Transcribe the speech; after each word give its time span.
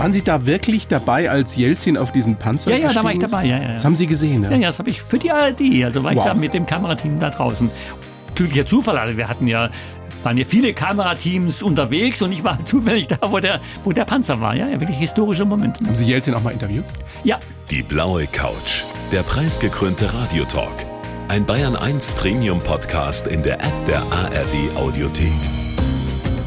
Waren 0.00 0.12
Sie 0.14 0.22
da 0.22 0.46
wirklich 0.46 0.88
dabei, 0.88 1.30
als 1.30 1.56
Jelzin 1.56 1.98
auf 1.98 2.10
diesen 2.10 2.36
Panzer 2.36 2.70
Ja, 2.70 2.78
ja, 2.78 2.92
da 2.92 3.04
war 3.04 3.10
ich 3.12 3.18
ist? 3.18 3.30
dabei. 3.30 3.44
Ja, 3.44 3.56
ja, 3.58 3.62
ja. 3.62 3.72
Das 3.74 3.84
haben 3.84 3.94
Sie 3.94 4.06
gesehen, 4.06 4.42
Ja, 4.44 4.50
ja, 4.52 4.68
das 4.68 4.78
habe 4.78 4.88
ich 4.88 5.02
für 5.02 5.18
die 5.18 5.30
ARD. 5.30 5.60
Also 5.84 6.02
war 6.02 6.12
Wow. 6.14 6.18
ich 6.18 6.24
da 6.24 6.34
mit 6.34 6.54
dem 6.54 6.64
Kamerateam 6.64 7.18
da 7.18 7.28
draußen. 7.28 7.70
Glücklicher 8.34 8.64
Zufall, 8.64 8.96
also 8.96 9.16
wir 9.18 9.28
hatten 9.28 9.46
ja, 9.46 9.68
waren 10.22 10.38
ja 10.38 10.44
viele 10.46 10.72
Kamerateams 10.72 11.62
unterwegs 11.62 12.22
und 12.22 12.32
ich 12.32 12.42
war 12.42 12.58
zufällig 12.64 13.08
da, 13.08 13.18
wo 13.30 13.40
der, 13.40 13.60
wo 13.84 13.92
der 13.92 14.06
Panzer 14.06 14.40
war. 14.40 14.56
Ja, 14.56 14.66
ja 14.68 14.80
wirklich 14.80 14.96
historischer 14.96 15.44
Moment. 15.44 15.76
Haben 15.84 15.94
Sie 15.94 16.06
Jelzin 16.06 16.32
auch 16.34 16.42
mal 16.42 16.52
interviewt? 16.54 16.84
Ja, 17.22 17.38
Die 17.70 17.82
blaue 17.82 18.24
Couch. 18.32 18.84
Der 19.12 19.20
preisgekrönte 19.22 20.10
Radiotalk. 20.14 20.86
Ein 21.28 21.44
Bayern 21.44 21.76
1 21.76 22.14
Premium 22.14 22.60
Podcast 22.60 23.26
in 23.28 23.42
der 23.42 23.60
App 23.60 23.84
der 23.86 24.00
ARD 24.10 24.76
Audiothek. 24.76 25.30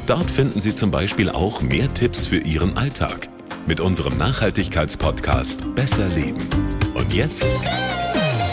Dort 0.07 0.29
finden 0.31 0.59
Sie 0.59 0.73
zum 0.73 0.89
Beispiel 0.89 1.29
auch 1.29 1.61
mehr 1.61 1.93
Tipps 1.93 2.25
für 2.25 2.37
Ihren 2.37 2.75
Alltag. 2.77 3.29
Mit 3.65 3.79
unserem 3.79 4.17
Nachhaltigkeitspodcast 4.17 5.73
Besser 5.73 6.09
Leben. 6.09 6.49
Und 6.95 7.13
jetzt 7.13 7.47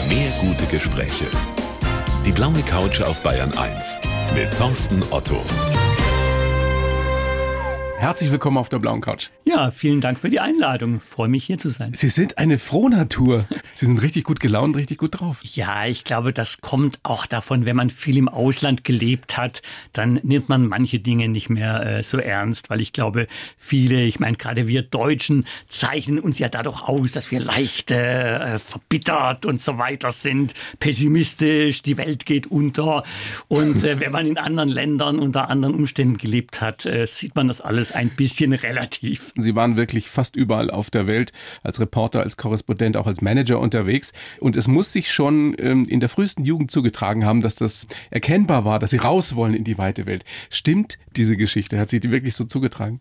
mehr 0.08 0.30
gute 0.40 0.64
Gespräche. 0.66 1.24
Die 2.24 2.30
blaue 2.30 2.62
Couch 2.62 3.00
auf 3.00 3.20
Bayern 3.20 3.52
1 3.52 3.98
mit 4.36 4.56
Thorsten 4.56 5.02
Otto. 5.10 5.42
Herzlich 7.98 8.30
willkommen 8.30 8.56
auf 8.56 8.68
der 8.68 8.78
blauen 8.78 9.00
Couch. 9.00 9.30
Ja, 9.50 9.70
vielen 9.72 10.00
Dank 10.00 10.18
für 10.20 10.30
die 10.30 10.38
Einladung. 10.38 11.00
Freue 11.00 11.28
mich 11.28 11.44
hier 11.44 11.58
zu 11.58 11.70
sein. 11.70 11.92
Sie 11.94 12.08
sind 12.08 12.38
eine 12.38 12.58
Frohnatur. 12.58 13.46
Sie 13.74 13.86
sind 13.86 14.00
richtig 14.00 14.24
gut 14.24 14.38
gelaunt, 14.38 14.76
richtig 14.76 14.98
gut 14.98 15.20
drauf. 15.20 15.40
Ja, 15.42 15.86
ich 15.86 16.04
glaube, 16.04 16.32
das 16.32 16.60
kommt 16.60 17.00
auch 17.02 17.26
davon, 17.26 17.66
wenn 17.66 17.74
man 17.74 17.90
viel 17.90 18.16
im 18.16 18.28
Ausland 18.28 18.84
gelebt 18.84 19.36
hat, 19.36 19.62
dann 19.92 20.20
nimmt 20.22 20.48
man 20.48 20.66
manche 20.66 21.00
Dinge 21.00 21.28
nicht 21.28 21.50
mehr 21.50 21.84
äh, 21.84 22.02
so 22.02 22.18
ernst, 22.18 22.70
weil 22.70 22.80
ich 22.80 22.92
glaube, 22.92 23.26
viele, 23.56 24.02
ich 24.04 24.20
meine, 24.20 24.36
gerade 24.36 24.68
wir 24.68 24.82
Deutschen 24.82 25.46
zeichnen 25.68 26.20
uns 26.20 26.38
ja 26.38 26.48
dadurch 26.48 26.82
aus, 26.82 27.12
dass 27.12 27.30
wir 27.30 27.40
leicht 27.40 27.90
äh, 27.90 28.58
verbittert 28.58 29.46
und 29.46 29.60
so 29.60 29.78
weiter 29.78 30.12
sind, 30.12 30.54
pessimistisch, 30.78 31.82
die 31.82 31.96
Welt 31.96 32.24
geht 32.24 32.46
unter. 32.46 33.02
Und 33.48 33.82
äh, 33.82 33.98
wenn 33.98 34.12
man 34.12 34.26
in 34.26 34.38
anderen 34.38 34.68
Ländern 34.68 35.18
unter 35.18 35.48
anderen 35.48 35.74
Umständen 35.74 36.18
gelebt 36.18 36.60
hat, 36.60 36.86
äh, 36.86 37.06
sieht 37.06 37.34
man 37.34 37.48
das 37.48 37.60
alles 37.60 37.90
ein 37.90 38.10
bisschen 38.10 38.52
relativ. 38.52 39.32
Sie 39.42 39.54
waren 39.54 39.76
wirklich 39.76 40.08
fast 40.08 40.36
überall 40.36 40.70
auf 40.70 40.90
der 40.90 41.06
Welt 41.06 41.32
als 41.62 41.80
Reporter, 41.80 42.20
als 42.20 42.36
Korrespondent, 42.36 42.96
auch 42.96 43.06
als 43.06 43.22
Manager 43.22 43.58
unterwegs. 43.60 44.12
Und 44.38 44.56
es 44.56 44.68
muss 44.68 44.92
sich 44.92 45.12
schon 45.12 45.54
ähm, 45.58 45.86
in 45.86 46.00
der 46.00 46.08
frühesten 46.08 46.44
Jugend 46.44 46.70
zugetragen 46.70 47.24
haben, 47.24 47.40
dass 47.40 47.54
das 47.54 47.86
erkennbar 48.10 48.64
war, 48.64 48.78
dass 48.78 48.90
Sie 48.90 48.98
raus 48.98 49.34
wollen 49.34 49.54
in 49.54 49.64
die 49.64 49.78
weite 49.78 50.06
Welt. 50.06 50.24
Stimmt 50.50 50.98
diese 51.16 51.36
Geschichte? 51.36 51.78
Hat 51.78 51.90
sich 51.90 52.00
die 52.00 52.10
wirklich 52.10 52.34
so 52.34 52.44
zugetragen? 52.44 53.00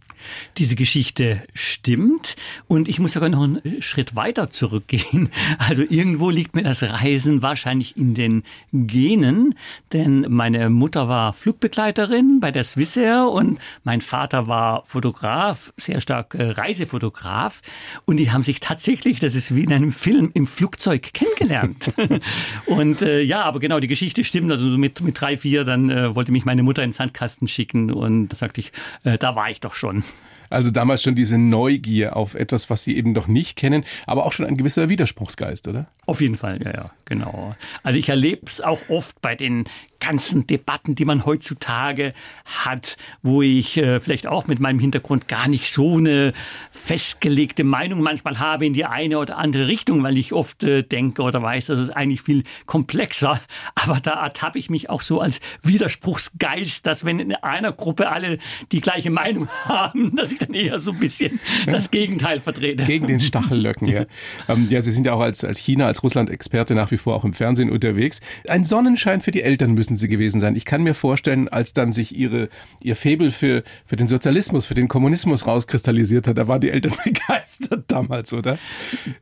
Diese 0.57 0.75
Geschichte 0.75 1.43
stimmt 1.53 2.35
und 2.67 2.87
ich 2.87 2.99
muss 2.99 3.13
sogar 3.13 3.29
noch 3.29 3.43
einen 3.43 3.81
Schritt 3.81 4.15
weiter 4.15 4.51
zurückgehen. 4.51 5.29
Also 5.57 5.83
irgendwo 5.87 6.29
liegt 6.29 6.55
mir 6.55 6.63
das 6.63 6.81
Reisen 6.83 7.41
wahrscheinlich 7.41 7.97
in 7.97 8.13
den 8.13 8.43
Genen, 8.71 9.55
denn 9.93 10.25
meine 10.29 10.69
Mutter 10.69 11.07
war 11.07 11.33
Flugbegleiterin 11.33 12.39
bei 12.39 12.51
der 12.51 12.63
Swissair 12.63 13.27
und 13.29 13.59
mein 13.83 14.01
Vater 14.01 14.47
war 14.47 14.83
Fotograf, 14.85 15.73
sehr 15.77 16.01
stark 16.01 16.28
Reisefotograf 16.37 17.61
und 18.05 18.17
die 18.17 18.31
haben 18.31 18.43
sich 18.43 18.59
tatsächlich, 18.59 19.19
das 19.19 19.35
ist 19.35 19.55
wie 19.55 19.63
in 19.63 19.73
einem 19.73 19.91
Film, 19.91 20.31
im 20.33 20.47
Flugzeug 20.47 21.13
kennengelernt. 21.13 21.91
und 22.65 23.01
äh, 23.01 23.21
ja, 23.21 23.41
aber 23.43 23.59
genau, 23.59 23.79
die 23.79 23.87
Geschichte 23.87 24.23
stimmt. 24.23 24.51
Also 24.51 24.65
mit, 24.65 25.01
mit 25.01 25.19
drei, 25.19 25.37
vier, 25.37 25.63
dann 25.63 25.89
äh, 25.89 26.15
wollte 26.15 26.31
mich 26.31 26.45
meine 26.45 26.63
Mutter 26.63 26.83
in 26.83 26.89
den 26.89 26.95
Sandkasten 26.95 27.47
schicken 27.47 27.91
und 27.91 28.29
da 28.29 28.35
sagte 28.35 28.61
ich, 28.61 28.71
äh, 29.03 29.17
da 29.17 29.35
war 29.35 29.49
ich 29.49 29.61
doch 29.61 29.73
schon. 29.73 30.03
Also 30.49 30.71
damals 30.71 31.03
schon 31.03 31.15
diese 31.15 31.37
Neugier 31.37 32.15
auf 32.15 32.33
etwas, 32.33 32.69
was 32.69 32.83
Sie 32.83 32.97
eben 32.97 33.11
noch 33.11 33.27
nicht 33.27 33.55
kennen, 33.55 33.85
aber 34.07 34.25
auch 34.25 34.33
schon 34.33 34.45
ein 34.45 34.57
gewisser 34.57 34.89
Widerspruchsgeist, 34.89 35.67
oder? 35.67 35.87
Auf 36.07 36.21
jeden 36.21 36.35
Fall, 36.35 36.59
ja, 36.63 36.71
ja, 36.71 36.91
genau. 37.05 37.55
Also 37.83 37.99
ich 37.99 38.09
erlebe 38.09 38.47
es 38.47 38.59
auch 38.59 38.89
oft 38.89 39.21
bei 39.21 39.35
den 39.35 39.65
ganzen 39.99 40.47
Debatten, 40.47 40.95
die 40.95 41.05
man 41.05 41.25
heutzutage 41.25 42.13
hat, 42.45 42.97
wo 43.21 43.41
ich 43.41 43.77
äh, 43.77 43.99
vielleicht 43.99 44.27
auch 44.27 44.47
mit 44.47 44.59
meinem 44.59 44.79
Hintergrund 44.79 45.27
gar 45.27 45.47
nicht 45.47 45.71
so 45.71 45.97
eine 45.97 46.33
festgelegte 46.71 47.63
Meinung 47.63 48.01
manchmal 48.01 48.39
habe 48.39 48.65
in 48.65 48.73
die 48.73 48.85
eine 48.85 49.19
oder 49.19 49.37
andere 49.37 49.67
Richtung, 49.67 50.03
weil 50.03 50.17
ich 50.17 50.33
oft 50.33 50.63
äh, 50.63 50.83
denke 50.83 51.21
oder 51.21 51.41
weiß, 51.41 51.67
das 51.67 51.79
ist 51.79 51.89
eigentlich 51.91 52.21
viel 52.21 52.43
komplexer. 52.65 53.39
Aber 53.75 53.99
da 53.99 54.23
ertappe 54.23 54.57
ich 54.59 54.69
mich 54.69 54.89
auch 54.89 55.01
so 55.01 55.19
als 55.21 55.39
Widerspruchsgeist, 55.63 56.85
dass 56.85 57.05
wenn 57.05 57.19
in 57.19 57.35
einer 57.35 57.71
Gruppe 57.71 58.09
alle 58.09 58.39
die 58.71 58.81
gleiche 58.81 59.09
Meinung 59.09 59.47
haben, 59.65 60.15
dass 60.15 60.31
ich 60.31 60.39
dann 60.39 60.53
eher 60.53 60.79
so 60.79 60.91
ein 60.91 60.99
bisschen 60.99 61.39
das 61.65 61.91
Gegenteil 61.91 62.39
vertrete. 62.39 62.83
Gegen 62.83 63.07
den 63.07 63.19
Stachellöcken, 63.19 63.87
ja. 63.87 64.05
Ähm, 64.47 64.67
ja, 64.69 64.81
Sie 64.81 64.91
sind 64.91 65.05
ja 65.05 65.13
auch 65.13 65.21
als, 65.21 65.43
als 65.43 65.59
China, 65.59 65.85
als 65.85 66.03
Russland-Experte 66.03 66.75
nach 66.75 66.91
wie 66.91 66.97
vor 66.97 67.15
auch 67.15 67.23
im 67.23 67.33
Fernsehen 67.33 67.69
unterwegs. 67.69 68.21
Ein 68.47 68.65
Sonnenschein 68.65 69.21
für 69.21 69.31
die 69.31 69.43
Eltern 69.43 69.73
müssen 69.73 69.88
Sie 69.95 70.07
gewesen 70.07 70.39
sein. 70.39 70.55
Ich 70.55 70.65
kann 70.65 70.83
mir 70.83 70.93
vorstellen, 70.93 71.47
als 71.47 71.73
dann 71.73 71.91
sich 71.91 72.15
Ihre, 72.15 72.49
Ihr 72.81 72.95
Faible 72.95 73.31
für, 73.31 73.63
für 73.85 73.95
den 73.95 74.07
Sozialismus, 74.07 74.65
für 74.65 74.73
den 74.73 74.87
Kommunismus 74.87 75.47
rauskristallisiert 75.47 76.27
hat, 76.27 76.37
da 76.37 76.47
waren 76.47 76.61
die 76.61 76.69
Eltern 76.69 76.93
begeistert 77.03 77.85
damals, 77.87 78.33
oder? 78.33 78.57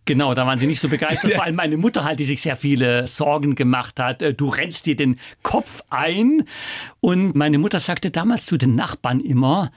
Genau, 0.05 0.33
da 0.33 0.45
waren 0.45 0.59
sie 0.59 0.67
nicht 0.67 0.81
so 0.81 0.89
begeistert. 0.89 1.31
Vor 1.35 1.43
allem 1.43 1.55
meine 1.55 1.77
Mutter 1.77 2.03
halt, 2.03 2.19
die 2.19 2.25
sich 2.25 2.41
sehr 2.41 2.55
viele 2.55 3.07
Sorgen 3.07 3.55
gemacht 3.55 3.99
hat. 3.99 4.21
Äh, 4.21 4.33
Du 4.33 4.49
rennst 4.49 4.85
dir 4.85 4.95
den 4.95 5.19
Kopf 5.43 5.81
ein. 5.89 6.43
Und 6.99 7.35
meine 7.35 7.57
Mutter 7.57 7.79
sagte 7.79 8.11
damals 8.11 8.45
zu 8.45 8.57
den 8.57 8.75
Nachbarn 8.75 9.19
immer, 9.19 9.71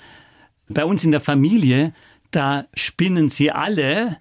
bei 0.69 0.85
uns 0.85 1.05
in 1.05 1.11
der 1.11 1.21
Familie, 1.21 1.93
da 2.31 2.67
spinnen 2.75 3.29
sie 3.29 3.51
alle. 3.51 4.19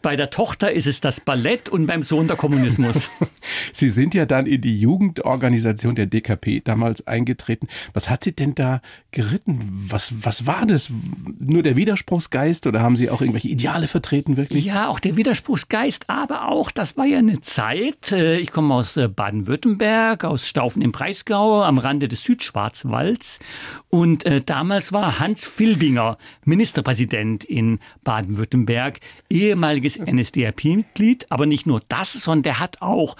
Bei 0.00 0.14
der 0.14 0.30
Tochter 0.30 0.72
ist 0.72 0.86
es 0.86 1.00
das 1.00 1.20
Ballett 1.20 1.68
und 1.68 1.86
beim 1.86 2.04
Sohn 2.04 2.28
der 2.28 2.36
Kommunismus. 2.36 3.08
Sie 3.72 3.88
sind 3.88 4.14
ja 4.14 4.26
dann 4.26 4.46
in 4.46 4.60
die 4.60 4.78
Jugendorganisation 4.78 5.96
der 5.96 6.06
DKP 6.06 6.60
damals 6.60 7.06
eingetreten. 7.06 7.66
Was 7.94 8.08
hat 8.08 8.22
Sie 8.22 8.32
denn 8.32 8.54
da 8.54 8.80
geritten? 9.10 9.86
Was, 9.88 10.12
was 10.22 10.46
war 10.46 10.66
das? 10.66 10.90
Nur 11.38 11.62
der 11.62 11.76
Widerspruchsgeist 11.76 12.66
oder 12.66 12.82
haben 12.82 12.96
Sie 12.96 13.08
auch 13.08 13.22
irgendwelche 13.22 13.48
Ideale 13.48 13.88
vertreten 13.88 14.36
wirklich? 14.36 14.64
Ja, 14.66 14.88
auch 14.88 15.00
der 15.00 15.16
Widerspruchsgeist, 15.16 16.10
aber 16.10 16.48
auch, 16.48 16.70
das 16.70 16.96
war 16.98 17.06
ja 17.06 17.18
eine 17.18 17.40
Zeit, 17.40 18.12
äh, 18.12 18.38
ich 18.38 18.52
komme 18.52 18.74
aus 18.74 18.98
äh, 18.98 19.08
Baden-Württemberg, 19.08 20.24
aus 20.24 20.46
Staufen 20.46 20.82
im 20.82 20.92
Breisgau, 20.92 21.62
am 21.62 21.78
Rande 21.78 22.08
des 22.08 22.22
Südschwarzwalds. 22.22 23.38
Und 23.88 24.26
äh, 24.26 24.42
damals 24.42 24.92
war 24.92 25.18
Hans 25.18 25.44
Filbinger 25.44 26.18
Ministerpräsident 26.44 27.44
in 27.44 27.80
Baden-Württemberg, 28.04 29.00
ehemaliges 29.30 29.98
NSDAP-Mitglied, 29.98 31.26
aber 31.30 31.46
nicht 31.46 31.66
nur 31.66 31.80
das, 31.88 32.12
sondern 32.12 32.42
der 32.42 32.60
hat 32.60 32.82
auch 32.82 33.16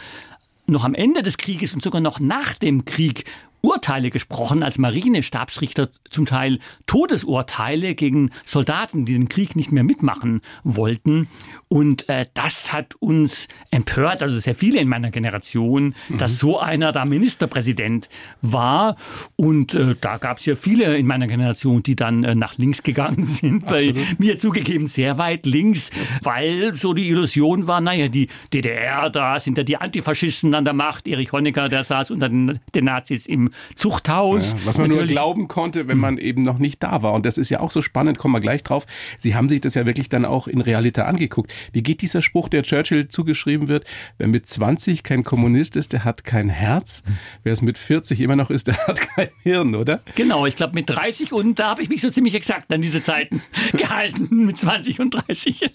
noch 0.68 0.84
am 0.84 0.94
Ende 0.94 1.22
des 1.22 1.38
Krieges 1.38 1.74
und 1.74 1.82
sogar 1.82 2.00
noch 2.00 2.20
nach 2.20 2.54
dem 2.54 2.84
Krieg 2.84 3.24
Urteile 3.60 4.10
gesprochen 4.10 4.62
als 4.62 4.78
Marinestabsrichter, 4.78 5.88
zum 6.10 6.26
Teil 6.26 6.58
Todesurteile 6.86 7.94
gegen 7.94 8.30
Soldaten, 8.46 9.04
die 9.04 9.14
den 9.14 9.28
Krieg 9.28 9.56
nicht 9.56 9.72
mehr 9.72 9.84
mitmachen 9.84 10.40
wollten. 10.64 11.28
Und 11.68 12.08
äh, 12.08 12.26
das 12.34 12.72
hat 12.72 12.94
uns 13.00 13.48
empört, 13.70 14.22
also 14.22 14.38
sehr 14.38 14.54
viele 14.54 14.80
in 14.80 14.88
meiner 14.88 15.10
Generation, 15.10 15.94
dass 16.16 16.38
so 16.38 16.58
einer 16.58 16.92
da 16.92 17.04
Ministerpräsident 17.04 18.08
war. 18.40 18.96
Und 19.36 19.74
äh, 19.74 19.96
da 20.00 20.18
gab 20.18 20.38
es 20.38 20.46
ja 20.46 20.54
viele 20.54 20.96
in 20.96 21.06
meiner 21.06 21.26
Generation, 21.26 21.82
die 21.82 21.96
dann 21.96 22.24
äh, 22.24 22.34
nach 22.34 22.56
links 22.58 22.82
gegangen 22.82 23.24
sind. 23.26 23.66
Bei 23.66 23.94
mir 24.18 24.38
zugegeben 24.38 24.86
sehr 24.86 25.18
weit 25.18 25.46
links, 25.46 25.90
weil 26.22 26.74
so 26.74 26.94
die 26.94 27.08
Illusion 27.08 27.66
war, 27.66 27.80
naja, 27.80 28.08
die 28.08 28.28
DDR, 28.52 29.10
da 29.10 29.40
sind 29.40 29.58
ja 29.58 29.64
die 29.64 29.76
Antifaschisten 29.76 30.54
an 30.54 30.64
der 30.64 30.74
Macht. 30.74 31.06
Erich 31.06 31.32
Honecker, 31.32 31.68
der 31.68 31.82
saß 31.82 32.10
unter 32.10 32.28
den, 32.28 32.60
den 32.74 32.84
Nazis 32.84 33.26
im 33.26 33.47
Zuchthaus. 33.74 34.52
Ja, 34.52 34.58
was 34.66 34.78
man 34.78 34.88
nur 34.88 34.98
Natürlich- 34.98 35.12
glauben 35.16 35.48
konnte, 35.48 35.88
wenn 35.88 35.98
man 35.98 36.18
eben 36.18 36.42
noch 36.42 36.58
nicht 36.58 36.82
da 36.82 37.02
war. 37.02 37.12
Und 37.14 37.26
das 37.26 37.38
ist 37.38 37.50
ja 37.50 37.60
auch 37.60 37.70
so 37.70 37.82
spannend, 37.82 38.18
kommen 38.18 38.34
wir 38.34 38.40
gleich 38.40 38.62
drauf. 38.62 38.86
Sie 39.18 39.34
haben 39.34 39.48
sich 39.48 39.60
das 39.60 39.74
ja 39.74 39.86
wirklich 39.86 40.08
dann 40.08 40.24
auch 40.24 40.48
in 40.48 40.60
Realität 40.60 41.04
angeguckt. 41.04 41.52
Wie 41.72 41.82
geht 41.82 42.02
dieser 42.02 42.22
Spruch, 42.22 42.48
der 42.48 42.62
Churchill 42.62 43.08
zugeschrieben 43.08 43.68
wird? 43.68 43.84
Wer 44.18 44.28
mit 44.28 44.48
20 44.48 45.02
kein 45.02 45.24
Kommunist 45.24 45.76
ist, 45.76 45.92
der 45.92 46.04
hat 46.04 46.24
kein 46.24 46.48
Herz. 46.48 47.02
Wer 47.42 47.52
es 47.52 47.62
mit 47.62 47.78
40 47.78 48.20
immer 48.20 48.36
noch 48.36 48.50
ist, 48.50 48.66
der 48.68 48.76
hat 48.86 49.00
kein 49.00 49.28
Hirn, 49.42 49.74
oder? 49.74 50.00
Genau, 50.14 50.46
ich 50.46 50.56
glaube 50.56 50.74
mit 50.74 50.88
30 50.90 51.32
und 51.32 51.58
da 51.58 51.70
habe 51.70 51.82
ich 51.82 51.88
mich 51.88 52.00
so 52.00 52.10
ziemlich 52.10 52.34
exakt 52.34 52.72
an 52.72 52.82
diese 52.82 53.02
Zeiten 53.02 53.42
gehalten, 53.72 54.44
mit 54.46 54.58
20 54.58 55.00
und 55.00 55.14
30. 55.14 55.70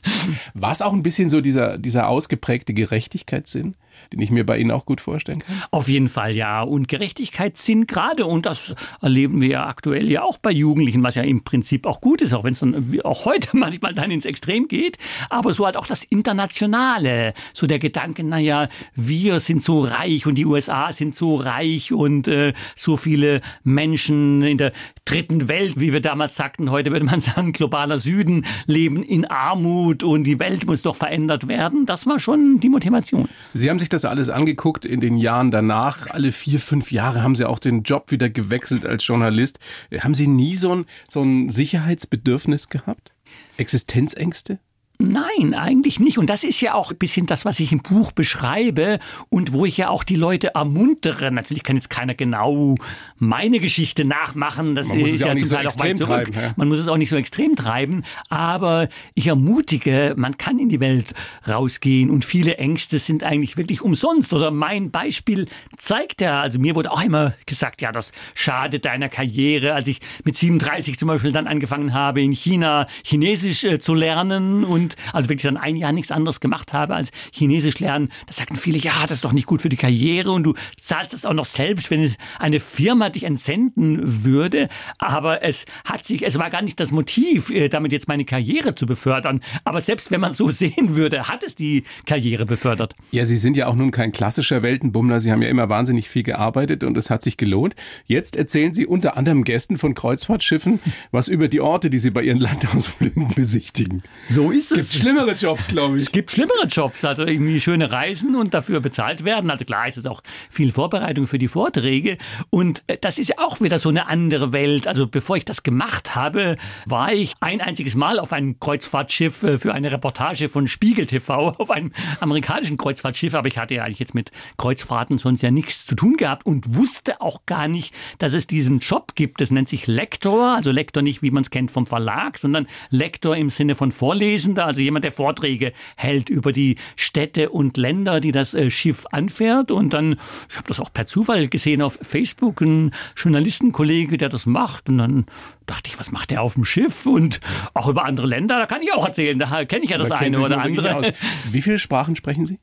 War 0.54 0.72
es 0.72 0.82
auch 0.82 0.94
ein 0.94 1.04
bisschen 1.04 1.30
so 1.30 1.42
dieser, 1.42 1.78
dieser 1.78 2.08
ausgeprägte 2.08 2.74
Gerechtigkeitssinn? 2.74 3.76
Den 4.12 4.22
ich 4.22 4.32
mir 4.32 4.46
bei 4.46 4.58
Ihnen 4.58 4.72
auch 4.72 4.86
gut 4.86 5.02
vorstellen 5.02 5.40
kann? 5.40 5.64
Auf 5.72 5.88
jeden 5.88 6.08
Fall, 6.08 6.36
ja. 6.36 6.62
Und 6.62 6.88
Gerechtigkeitssinn 6.88 7.88
gerade, 7.88 8.26
und 8.26 8.46
das 8.46 8.76
erleben 9.02 9.42
wir 9.42 9.48
ja 9.48 9.68
aktuell 9.68 10.10
ja 10.10 10.24
auch 10.24 10.38
bei 10.38 10.52
Jugendlichen, 10.52 11.04
was 11.04 11.16
ja 11.16 11.24
im 11.24 11.44
Prinzip 11.44 11.86
auch 11.86 12.02
gut 12.02 12.22
ist, 12.22 12.34
auch 12.34 12.44
wenn 12.44 12.54
es 12.54 12.60
dann 12.60 13.00
auch 13.04 13.26
heute 13.26 13.50
manchmal 13.58 13.94
dann 13.94 14.12
ins 14.12 14.26
Extrem 14.26 14.68
geht. 14.68 14.98
Aber 15.30 15.54
so 15.54 15.66
halt 15.66 15.78
auch 15.78 15.88
das 15.88 16.04
Internationale, 16.04 17.34
so 17.54 17.68
der 17.68 17.80
Gedanke, 17.80 18.24
naja, 18.24 18.70
wir 18.96 19.40
sind 19.40 19.62
so 19.62 19.80
reich 19.80 20.26
und 20.26 20.36
die 20.36 20.46
USA 20.46 20.92
sind 20.92 21.16
so 21.16 21.36
reich 21.36 21.94
und 21.94 22.28
äh, 22.28 22.54
so 22.76 22.98
viele 22.98 23.42
Menschen 23.64 24.42
in 24.42 24.58
der 24.58 24.74
dritten 25.06 25.48
Welt, 25.48 25.80
wie 25.80 25.94
wir 25.94 26.02
damals 26.02 26.36
sagten, 26.36 26.72
heute 26.72 26.92
würde 26.92 27.06
man 27.06 27.22
sagen, 27.22 27.54
globaler 27.54 28.00
Süden, 28.00 28.46
leben 28.66 29.04
in 29.04 29.26
Armut 29.26 30.04
und 30.04 30.24
die 30.24 30.40
Welt 30.40 30.66
muss 30.66 30.82
doch 30.82 30.96
verändert 30.96 31.48
werden. 31.48 31.86
Das 31.86 32.06
war 32.06 32.20
schon 32.20 32.60
die 32.60 32.70
Motivation. 32.70 33.28
Sie 33.54 33.70
haben 33.70 33.80
sich 33.80 33.90
das 33.94 34.06
alles 34.06 34.30
angeguckt 34.30 34.86
in 34.86 35.00
den 35.00 35.18
Jahren 35.18 35.52
danach. 35.52 36.08
Alle 36.10 36.32
vier, 36.32 36.60
fünf 36.60 36.92
Jahre 36.92 37.24
haben 37.24 37.36
Sie 37.36 37.48
auch 37.48 37.60
den 37.60 37.84
Job 37.84 38.12
wieder 38.12 38.30
gewechselt 38.30 38.86
als 38.86 39.06
Journalist. 39.06 39.60
Haben 40.00 40.14
Sie 40.14 40.28
nie 40.28 40.56
so 40.56 40.76
ein, 40.76 40.86
so 41.10 41.22
ein 41.22 41.50
Sicherheitsbedürfnis 41.50 42.70
gehabt? 42.70 43.14
Existenzängste? 43.58 44.60
Nein, 45.00 45.54
eigentlich 45.54 46.00
nicht. 46.00 46.18
Und 46.18 46.30
das 46.30 46.44
ist 46.44 46.62
ja 46.62 46.76
auch 46.76 46.92
ein 46.92 46.98
bisschen 46.98 47.26
das, 47.26 47.46
was 47.46 47.60
ich 47.60 47.72
im 47.72 47.80
Buch 47.80 48.12
beschreibe 48.12 49.00
und 49.30 49.52
wo 49.52 49.66
ich 49.66 49.76
ja 49.76 49.90
auch 49.90 50.04
die 50.04 50.16
Leute 50.16 50.52
ermuntere. 50.54 51.32
Natürlich 51.32 51.64
kann 51.64 51.76
jetzt 51.76 51.90
keiner 51.90 52.14
genau 52.14 52.76
meine 53.18 53.60
Geschichte 53.60 54.06
nachmachen. 54.06 54.76
Das 54.76 54.88
Man 54.88 55.00
muss 55.00 55.10
ist 55.10 55.16
es 55.16 55.22
ja 55.22 55.28
ja 55.28 55.32
auch 55.32 55.36
nicht 55.36 55.48
zum 55.48 55.50
so 55.50 55.56
Teil 55.56 55.68
auch 55.68 55.80
weit 55.80 55.90
extrem 55.90 55.98
zurück. 55.98 56.24
treiben, 56.26 56.34
ja. 56.34 56.54
Man 56.56 56.68
muss 56.68 56.78
es 56.78 56.88
auch 56.88 56.98
nicht 56.98 57.10
so 57.10 57.16
extrem 57.16 57.56
treiben. 57.56 58.04
Aber 58.30 58.88
ich 59.14 59.28
ermutige, 59.28 60.14
man 60.16 60.38
kann 60.38 60.60
in 60.60 60.70
die 60.70 60.80
Welt 60.80 61.14
rausgehen 61.48 62.10
und 62.10 62.24
viele 62.24 62.58
Ängste 62.58 63.00
sind 63.00 63.24
eigentlich 63.24 63.58
wirklich 63.58 63.82
umsonst. 63.82 64.32
Oder 64.32 64.52
mein 64.52 64.92
Beispiel 64.92 65.48
zeigt 65.76 66.22
ja, 66.22 66.40
also 66.40 66.60
mir 66.60 66.76
wurde 66.76 66.92
auch 66.92 67.04
immer 67.04 67.34
gesagt, 67.46 67.82
ja, 67.82 67.92
das 67.92 68.12
schadet 68.36 68.86
deiner 68.86 69.10
Karriere. 69.10 69.74
Als 69.74 69.88
ich 69.88 70.00
mit 70.24 70.38
37 70.38 71.00
zum 71.00 71.08
Beispiel 71.08 71.32
dann 71.32 71.48
angefangen 71.48 71.94
habe, 71.94 72.22
in 72.22 72.32
China 72.32 72.88
Chinesisch 73.04 73.64
äh, 73.64 73.80
zu 73.80 73.96
lernen 73.96 74.64
und 74.64 74.83
also 75.12 75.30
wirklich 75.30 75.44
dann 75.44 75.58
ein 75.58 75.76
Jahr 75.76 75.92
nichts 75.92 76.12
anderes 76.12 76.40
gemacht 76.40 76.74
habe 76.74 76.96
als 76.96 77.12
Chinesisch 77.32 77.80
lernen, 77.80 78.10
da 78.28 78.34
sagten 78.34 78.56
viele, 78.56 78.78
ja, 78.78 78.94
das 79.04 79.20
ist 79.20 79.26
doch 79.26 79.34
nicht 79.34 79.46
gut 79.46 79.62
für 79.62 79.70
die 79.70 79.78
Karriere 79.78 80.32
und 80.32 80.44
du 80.44 80.54
zahlst 80.80 81.14
es 81.14 81.26
auch 81.26 81.34
noch 81.34 81.46
selbst, 81.46 81.92
wenn 81.92 82.04
es 82.04 82.16
eine 82.40 82.60
Firma 82.60 83.10
dich 83.10 83.24
entsenden 83.24 84.24
würde. 84.24 84.70
Aber 84.98 85.44
es 85.44 85.66
hat 85.86 86.06
sich, 86.06 86.26
es 86.26 86.38
war 86.38 86.50
gar 86.50 86.62
nicht 86.62 86.80
das 86.80 86.92
Motiv, 86.92 87.50
äh, 87.50 87.70
damit 87.70 87.92
jetzt 87.92 88.08
meine 88.08 88.26
Karriere 88.26 88.76
zu 88.76 88.86
befördern. 88.86 89.42
Aber 89.64 89.82
selbst 89.82 90.12
wenn 90.12 90.22
man 90.22 90.34
so 90.34 90.50
sehen 90.52 90.96
würde, 90.96 91.28
hat 91.28 91.44
es 91.44 91.56
die 91.56 91.84
Karriere 92.06 92.46
befördert. 92.46 92.96
Ja, 93.12 93.26
Sie 93.26 93.38
sind 93.38 93.58
ja 93.58 93.68
auch 93.68 93.76
nun 93.76 93.92
kein 93.92 94.12
klassischer 94.12 94.64
Weltenbummler. 94.64 95.20
Sie 95.20 95.32
haben 95.32 95.42
ja 95.42 95.50
immer 95.50 95.70
wahnsinnig 95.70 96.10
viel 96.10 96.24
gearbeitet 96.24 96.84
und 96.84 96.98
es 96.98 97.10
hat 97.10 97.24
sich 97.24 97.38
gelohnt. 97.38 97.76
Jetzt 98.06 98.36
erzählen 98.36 98.74
Sie 98.74 98.86
unter 98.86 99.18
anderem 99.18 99.44
Gästen 99.44 99.78
von 99.78 99.94
Kreuzfahrtschiffen 99.94 100.80
was 101.12 101.28
über 101.28 101.48
die 101.48 101.62
Orte, 101.62 101.90
die 101.90 102.00
Sie 102.00 102.12
bei 102.12 102.24
Ihren 102.24 102.40
Landausflügen 102.40 103.34
besichtigen. 103.36 104.04
So 104.28 104.52
ist 104.52 104.72
es. 104.72 104.73
Gibt 104.74 104.86
schlimmere 104.94 105.32
Jobs, 105.34 105.68
glaube 105.68 105.98
ich. 105.98 106.04
Es 106.04 106.12
gibt 106.12 106.32
schlimmere 106.32 106.66
Jobs, 106.68 107.06
also 107.06 107.24
irgendwie 107.24 107.60
schöne 107.60 107.92
Reisen 107.92 108.36
und 108.36 108.54
dafür 108.54 108.80
bezahlt 108.80 109.24
werden. 109.24 109.52
Also 109.52 109.66
klar 109.66 109.88
ist 109.88 109.98
es 109.98 110.06
auch 110.06 110.22
viel 110.50 110.72
Vorbereitung 110.72 111.28
für 111.28 111.38
die 111.38 111.48
Vorträge. 111.48 112.18
Und 112.50 112.84
äh, 112.88 112.98
das 113.00 113.20
ist 113.20 113.30
ja 113.30 113.36
auch 113.38 113.62
wieder 113.62 113.80
so 113.80 113.90
eine 113.90 114.08
andere 114.08 114.52
Welt. 114.52 114.88
Also 114.88 115.08
bevor 115.08 115.38
ich 115.38 115.46
das 115.46 115.64
gemacht 115.64 116.16
habe, 116.16 116.58
war 116.88 117.14
ich 117.14 117.34
ein 117.40 117.62
einziges 117.62 117.96
Mal 117.96 118.20
auf 118.20 118.34
einem 118.34 118.60
Kreuzfahrtschiff 118.60 119.44
äh, 119.44 119.58
für 119.58 119.74
eine 119.74 119.92
Reportage 119.92 120.50
von 120.50 120.68
Spiegel 120.68 121.06
TV 121.06 121.50
auf 121.58 121.70
einem 121.70 121.92
amerikanischen 122.20 122.78
Kreuzfahrtschiff. 122.78 123.36
Aber 123.36 123.48
ich 123.48 123.58
hatte 123.58 123.76
ja 123.76 123.84
eigentlich 123.84 124.00
jetzt 124.00 124.16
mit 124.16 124.32
Kreuzfahrten 124.58 125.18
sonst 125.18 125.42
ja 125.42 125.52
nichts 125.52 125.86
zu 125.86 125.96
tun 125.96 126.18
gehabt 126.18 126.46
und 126.46 126.76
wusste 126.76 127.22
auch 127.22 127.46
gar 127.46 127.68
nicht, 127.68 127.94
dass 128.18 128.34
es 128.34 128.48
diesen 128.48 128.80
Job 128.80 129.14
gibt. 129.16 129.42
Das 129.42 129.52
nennt 129.52 129.70
sich 129.70 129.88
Lektor. 129.88 130.56
Also 130.56 130.72
Lektor 130.72 131.04
nicht, 131.04 131.22
wie 131.22 131.32
man 131.32 131.44
es 131.44 131.52
kennt 131.52 131.72
vom 131.72 131.86
Verlag, 131.86 132.38
sondern 132.38 132.68
Lektor 132.90 133.38
im 133.38 133.50
Sinne 133.50 133.76
von 133.76 133.92
Vorlesender. 133.92 134.63
Also 134.66 134.82
jemand, 134.82 135.06
der 135.06 135.12
Vorträge 135.12 135.74
hält 135.96 136.30
über 136.30 136.52
die 136.52 136.78
Städte 136.96 137.50
und 137.50 137.78
Länder, 137.78 138.20
die 138.20 138.32
das 138.32 138.54
äh, 138.54 138.70
Schiff 138.70 139.06
anfährt. 139.12 139.72
Und 139.72 139.94
dann, 139.94 140.18
ich 140.50 140.58
habe 140.58 140.68
das 140.68 140.80
auch 140.80 140.92
per 140.92 141.06
Zufall 141.06 141.48
gesehen 141.48 141.82
auf 141.82 142.00
Facebook, 142.02 142.62
ein 142.62 142.92
Journalistenkollege, 143.16 144.18
der 144.18 144.30
das 144.30 144.46
macht. 144.46 144.90
Und 144.90 144.98
dann 144.98 145.26
dachte 145.66 145.90
ich, 145.90 146.00
was 146.00 146.12
macht 146.12 146.32
der 146.32 146.42
auf 146.42 146.56
dem 146.56 146.66
Schiff? 146.66 147.06
Und 147.06 147.40
auch 147.74 147.88
über 147.88 148.06
andere 148.06 148.28
Länder, 148.28 148.60
da 148.60 148.66
kann 148.66 148.82
ich 148.82 148.94
auch 148.94 149.06
erzählen. 149.06 149.38
Da 149.38 149.66
kenne 149.66 149.84
ich 149.84 149.92
ja 149.92 149.98
das 149.98 150.10
Da 150.10 150.18
eine 150.18 150.40
oder 150.40 150.62
andere. 150.62 151.14
Wie 151.52 151.62
viele 151.62 151.80
Sprachen 151.80 152.16
sprechen 152.16 152.46
Sie? 152.46 152.60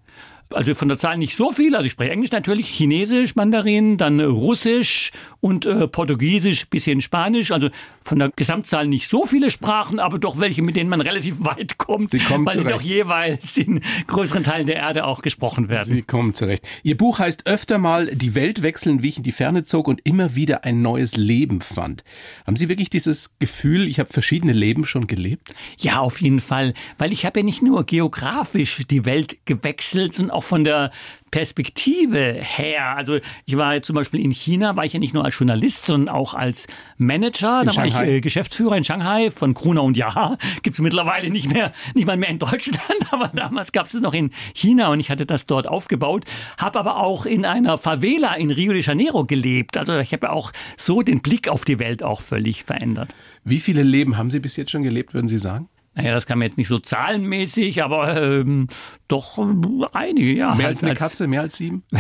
Also 0.52 0.75
von 0.75 0.88
der 0.88 0.99
Zahl 0.99 1.17
nicht 1.19 1.37
so 1.37 1.52
viel. 1.52 1.75
Also 1.75 1.87
ich 1.87 1.93
spreche 1.93 2.11
Englisch 2.11 2.32
natürlich, 2.32 2.69
Chinesisch, 2.69 3.37
Mandarin, 3.37 3.97
dann 3.97 4.19
äh, 4.19 4.25
Russisch 4.25 5.12
und 5.41 5.64
äh, 5.67 5.87
Portugiesisch, 5.88 6.69
bisschen 6.69 7.00
Spanisch. 7.00 7.50
Also 7.52 7.69
von 8.02 8.19
der 8.19 8.31
Gesamtzahl 8.35 8.88
nicht 8.88 9.08
so 9.08 9.26
viele 9.26 9.50
Sprachen, 9.50 9.99
aber 10.00 10.19
doch 10.19 10.38
welche, 10.38 10.62
mit 10.62 10.76
denen 10.76 10.91
man 10.91 11.00
relativ 11.00 11.44
weit 11.44 11.79
kommt, 11.79 12.11
Sie 12.11 12.19
kommen 12.19 12.47
weil 12.47 12.55
sie 12.55 12.61
zurecht. 12.61 12.75
doch 12.75 12.82
jeweils 12.82 13.56
in 13.58 13.81
größeren 14.06 14.43
Teilen 14.44 14.67
der 14.67 14.76
Erde 14.76 15.05
auch 15.05 15.23
gesprochen 15.23 15.69
werden. 15.69 15.94
Sie 15.94 16.02
kommen 16.02 16.35
zurecht. 16.35 16.67
Ihr 16.82 16.97
Buch 16.97 17.19
heißt 17.19 17.47
öfter 17.47 17.79
mal 17.79 18.06
Die 18.14 18.35
Welt 18.35 18.62
wechseln, 18.62 19.02
wie 19.02 19.08
ich 19.08 19.17
in 19.19 19.23
die 19.23 19.32
Ferne 19.32 19.62
zog 19.62 19.87
und 19.88 20.00
immer 20.05 20.35
wieder 20.35 20.64
ein 20.64 20.82
neues 20.82 21.17
Leben 21.17 21.61
fand. 21.61 22.02
Haben 22.47 22.56
Sie 22.56 22.69
wirklich 22.69 22.91
dieses 22.91 23.38
Gefühl, 23.38 23.87
ich 23.87 23.99
habe 24.00 24.12
verschiedene 24.12 24.52
Leben 24.52 24.85
schon 24.87 25.06
gelebt? 25.06 25.49
Ja, 25.79 26.00
auf 26.00 26.20
jeden 26.20 26.41
Fall, 26.41 26.75
weil 26.99 27.12
ich 27.12 27.25
habe 27.25 27.41
ja 27.41 27.44
nicht 27.44 27.62
nur 27.62 27.85
geografisch 27.85 28.82
die 28.91 29.05
Welt 29.05 29.38
gewechselt, 29.44 30.14
sondern 30.14 30.37
auch 30.37 30.39
von 30.42 30.64
der 30.64 30.90
Perspektive 31.31 32.38
her. 32.40 32.96
Also 32.96 33.19
ich 33.46 33.56
war 33.56 33.81
zum 33.82 33.94
Beispiel 33.94 34.20
in 34.20 34.32
China, 34.32 34.76
war 34.76 34.84
ich 34.84 34.92
ja 34.92 34.98
nicht 34.98 35.14
nur 35.14 35.25
als 35.25 35.38
Journalist, 35.38 35.84
sondern 35.84 36.14
auch 36.14 36.34
als 36.34 36.66
Manager. 36.96 37.60
In 37.60 37.69
da 37.69 37.76
war 37.76 37.87
ich 37.87 37.94
Shanghai. 37.94 38.16
äh, 38.16 38.20
Geschäftsführer 38.20 38.76
in 38.76 38.84
Shanghai 38.84 39.31
von 39.31 39.54
Gruner 39.54 39.82
und 39.82 39.96
Jahr. 39.96 40.38
Gibt 40.62 40.75
es 40.75 40.81
mittlerweile 40.81 41.31
nicht 41.31 41.52
mehr, 41.52 41.72
nicht 41.94 42.06
mal 42.06 42.16
mehr 42.16 42.31
in 42.31 42.38
Deutschland, 42.38 42.81
aber 43.10 43.28
damals 43.28 43.72
gab 43.72 43.87
es 43.87 43.94
es 43.94 44.00
noch 44.00 44.14
in 44.14 44.31
China 44.54 44.88
und 44.88 45.00
ich 45.00 45.10
hatte 45.10 45.26
das 45.26 45.46
dort 45.46 45.69
aufgebaut. 45.69 46.25
Habe 46.58 46.78
aber 46.78 46.96
auch 46.96 47.26
in 47.26 47.44
einer 47.44 47.78
Favela 47.78 48.34
in 48.34 48.50
Rio 48.50 48.72
de 48.72 48.82
Janeiro 48.82 49.25
gelebt. 49.25 49.76
Also 49.76 49.98
ich 49.98 50.12
habe 50.12 50.26
ja 50.26 50.32
auch 50.32 50.52
so 50.76 51.02
den 51.02 51.20
Blick 51.20 51.48
auf 51.48 51.64
die 51.64 51.78
Welt 51.78 52.02
auch 52.02 52.20
völlig 52.20 52.64
verändert. 52.64 53.14
Wie 53.44 53.60
viele 53.60 53.82
Leben 53.82 54.16
haben 54.16 54.31
Sie 54.31 54.40
bis 54.40 54.56
jetzt 54.56 54.70
schon 54.70 54.82
gelebt, 54.82 55.14
würden 55.14 55.28
Sie 55.28 55.38
sagen? 55.38 55.69
Naja, 55.94 56.12
das 56.12 56.26
kann 56.26 56.38
man 56.38 56.46
jetzt 56.46 56.56
nicht 56.56 56.69
so 56.69 56.78
zahlenmäßig, 56.78 57.82
aber 57.82 58.22
ähm, 58.22 58.69
doch 59.08 59.38
einige, 59.92 60.32
ja. 60.32 60.54
Mehr 60.54 60.66
Halt 60.66 60.66
als 60.66 60.84
eine 60.84 60.94
Katze, 60.94 61.26
mehr 61.26 61.42
als 61.42 61.56
sieben? 61.56 61.82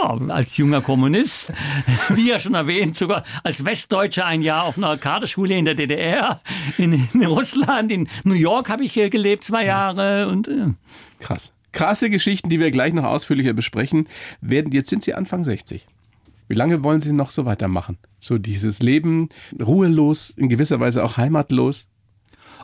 Ja, 0.00 0.16
als 0.28 0.56
junger 0.56 0.80
Kommunist, 0.80 1.52
wie 2.14 2.28
ja 2.28 2.38
schon 2.38 2.54
erwähnt, 2.54 2.96
sogar 2.96 3.24
als 3.42 3.64
Westdeutscher 3.64 4.26
ein 4.26 4.42
Jahr 4.42 4.64
auf 4.64 4.76
einer 4.76 4.96
Kaderschule 4.96 5.56
in 5.56 5.64
der 5.64 5.74
DDR, 5.74 6.40
in, 6.76 7.08
in 7.12 7.24
Russland, 7.24 7.90
in 7.90 8.08
New 8.24 8.34
York 8.34 8.68
habe 8.68 8.84
ich 8.84 8.92
hier 8.92 9.10
gelebt, 9.10 9.44
zwei 9.44 9.64
Jahre 9.64 10.28
und 10.28 10.48
äh, 10.48 10.68
Krass. 11.20 11.52
Krasse 11.72 12.10
Geschichten, 12.10 12.48
die 12.50 12.60
wir 12.60 12.70
gleich 12.70 12.92
noch 12.92 13.04
ausführlicher 13.04 13.54
besprechen 13.54 14.08
werden. 14.40 14.72
Jetzt 14.72 14.90
sind 14.90 15.02
Sie 15.02 15.14
Anfang 15.14 15.42
60. 15.42 15.86
Wie 16.48 16.54
lange 16.54 16.84
wollen 16.84 17.00
Sie 17.00 17.12
noch 17.12 17.30
so 17.30 17.46
weitermachen? 17.46 17.96
So 18.18 18.36
dieses 18.36 18.82
Leben 18.82 19.30
ruhelos, 19.58 20.30
in 20.30 20.50
gewisser 20.50 20.80
Weise 20.80 21.02
auch 21.02 21.16
heimatlos? 21.16 21.86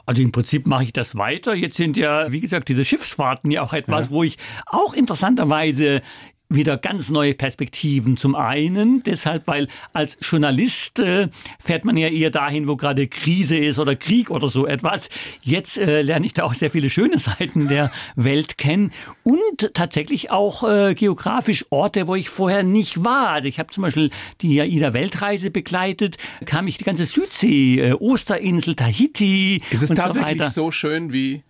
Also 0.09 0.23
im 0.23 0.33
Prinzip 0.33 0.67
mache 0.67 0.85
ich 0.85 0.95
das 0.95 1.17
weiter. 1.17 1.55
Jetzt 1.55 1.77
sind 1.77 1.99
ja, 1.99 2.33
wie 2.33 2.41
gesagt, 2.41 2.71
diese 2.71 2.83
Schiffsfahrten 2.83 3.51
ja 3.51 3.61
auch 3.61 3.75
etwas, 3.75 4.07
Ja. 4.07 4.11
wo 4.11 4.23
ich 4.23 4.39
auch 4.65 4.95
interessanterweise 4.95 6.01
wieder 6.49 6.79
ganz 6.79 7.11
neue 7.11 7.35
Perspektiven. 7.35 8.17
Zum 8.17 8.35
einen 8.35 9.03
deshalb, 9.03 9.47
weil 9.47 9.69
als 9.93 10.17
Journalist 10.21 10.99
äh, 10.99 11.29
fährt 11.59 11.85
man 11.85 11.97
ja 11.97 12.09
eher 12.09 12.31
dahin, 12.31 12.67
wo 12.67 12.77
gerade 12.77 13.07
Krise 13.07 13.57
ist 13.59 13.79
oder 13.79 13.97
Krieg 13.97 14.31
oder 14.31 14.49
so 14.49 14.67
etwas. 14.67 15.11
Jetzt 15.43 15.77
äh, 15.79 16.03
lerne 16.03 16.27
ich 16.27 16.33
da 16.33 16.45
auch 16.45 16.55
sehr 16.55 16.71
viele 16.71 16.91
schöne 16.91 17.19
Seiten 17.19 17.69
der 17.69 17.91
Welt 18.17 18.57
kennen 18.57 18.93
und 19.25 19.75
tatsächlich 19.75 20.31
auch 20.31 20.69
äh, 20.69 20.95
geografisch 20.95 21.67
Orte, 21.71 22.07
wo 22.07 22.15
ich 22.15 22.31
vorher 22.31 22.63
nicht 22.63 23.05
war. 23.05 23.31
Also 23.31 23.49
ich 23.49 23.59
habe 23.59 23.71
zum 23.71 23.83
Beispiel 23.83 24.11
die 24.41 24.61
AIDA-Weltreise 24.61 25.51
begleitet, 25.51 26.17
kam 26.47 26.67
ich 26.67 26.79
die 26.79 26.85
ganze 26.85 27.05
Südsee, 27.05 27.81
äh, 27.81 27.93
Osterinsel, 27.93 28.75
Tahiti 28.75 29.63
Ist 29.71 29.83
es 29.83 29.91
und 29.91 29.99
da 29.99 30.09
so 30.09 30.15
wirklich 30.15 30.39
weiter. 30.39 30.51
so 30.51 30.71
schön, 30.71 31.13
wie, 31.13 31.43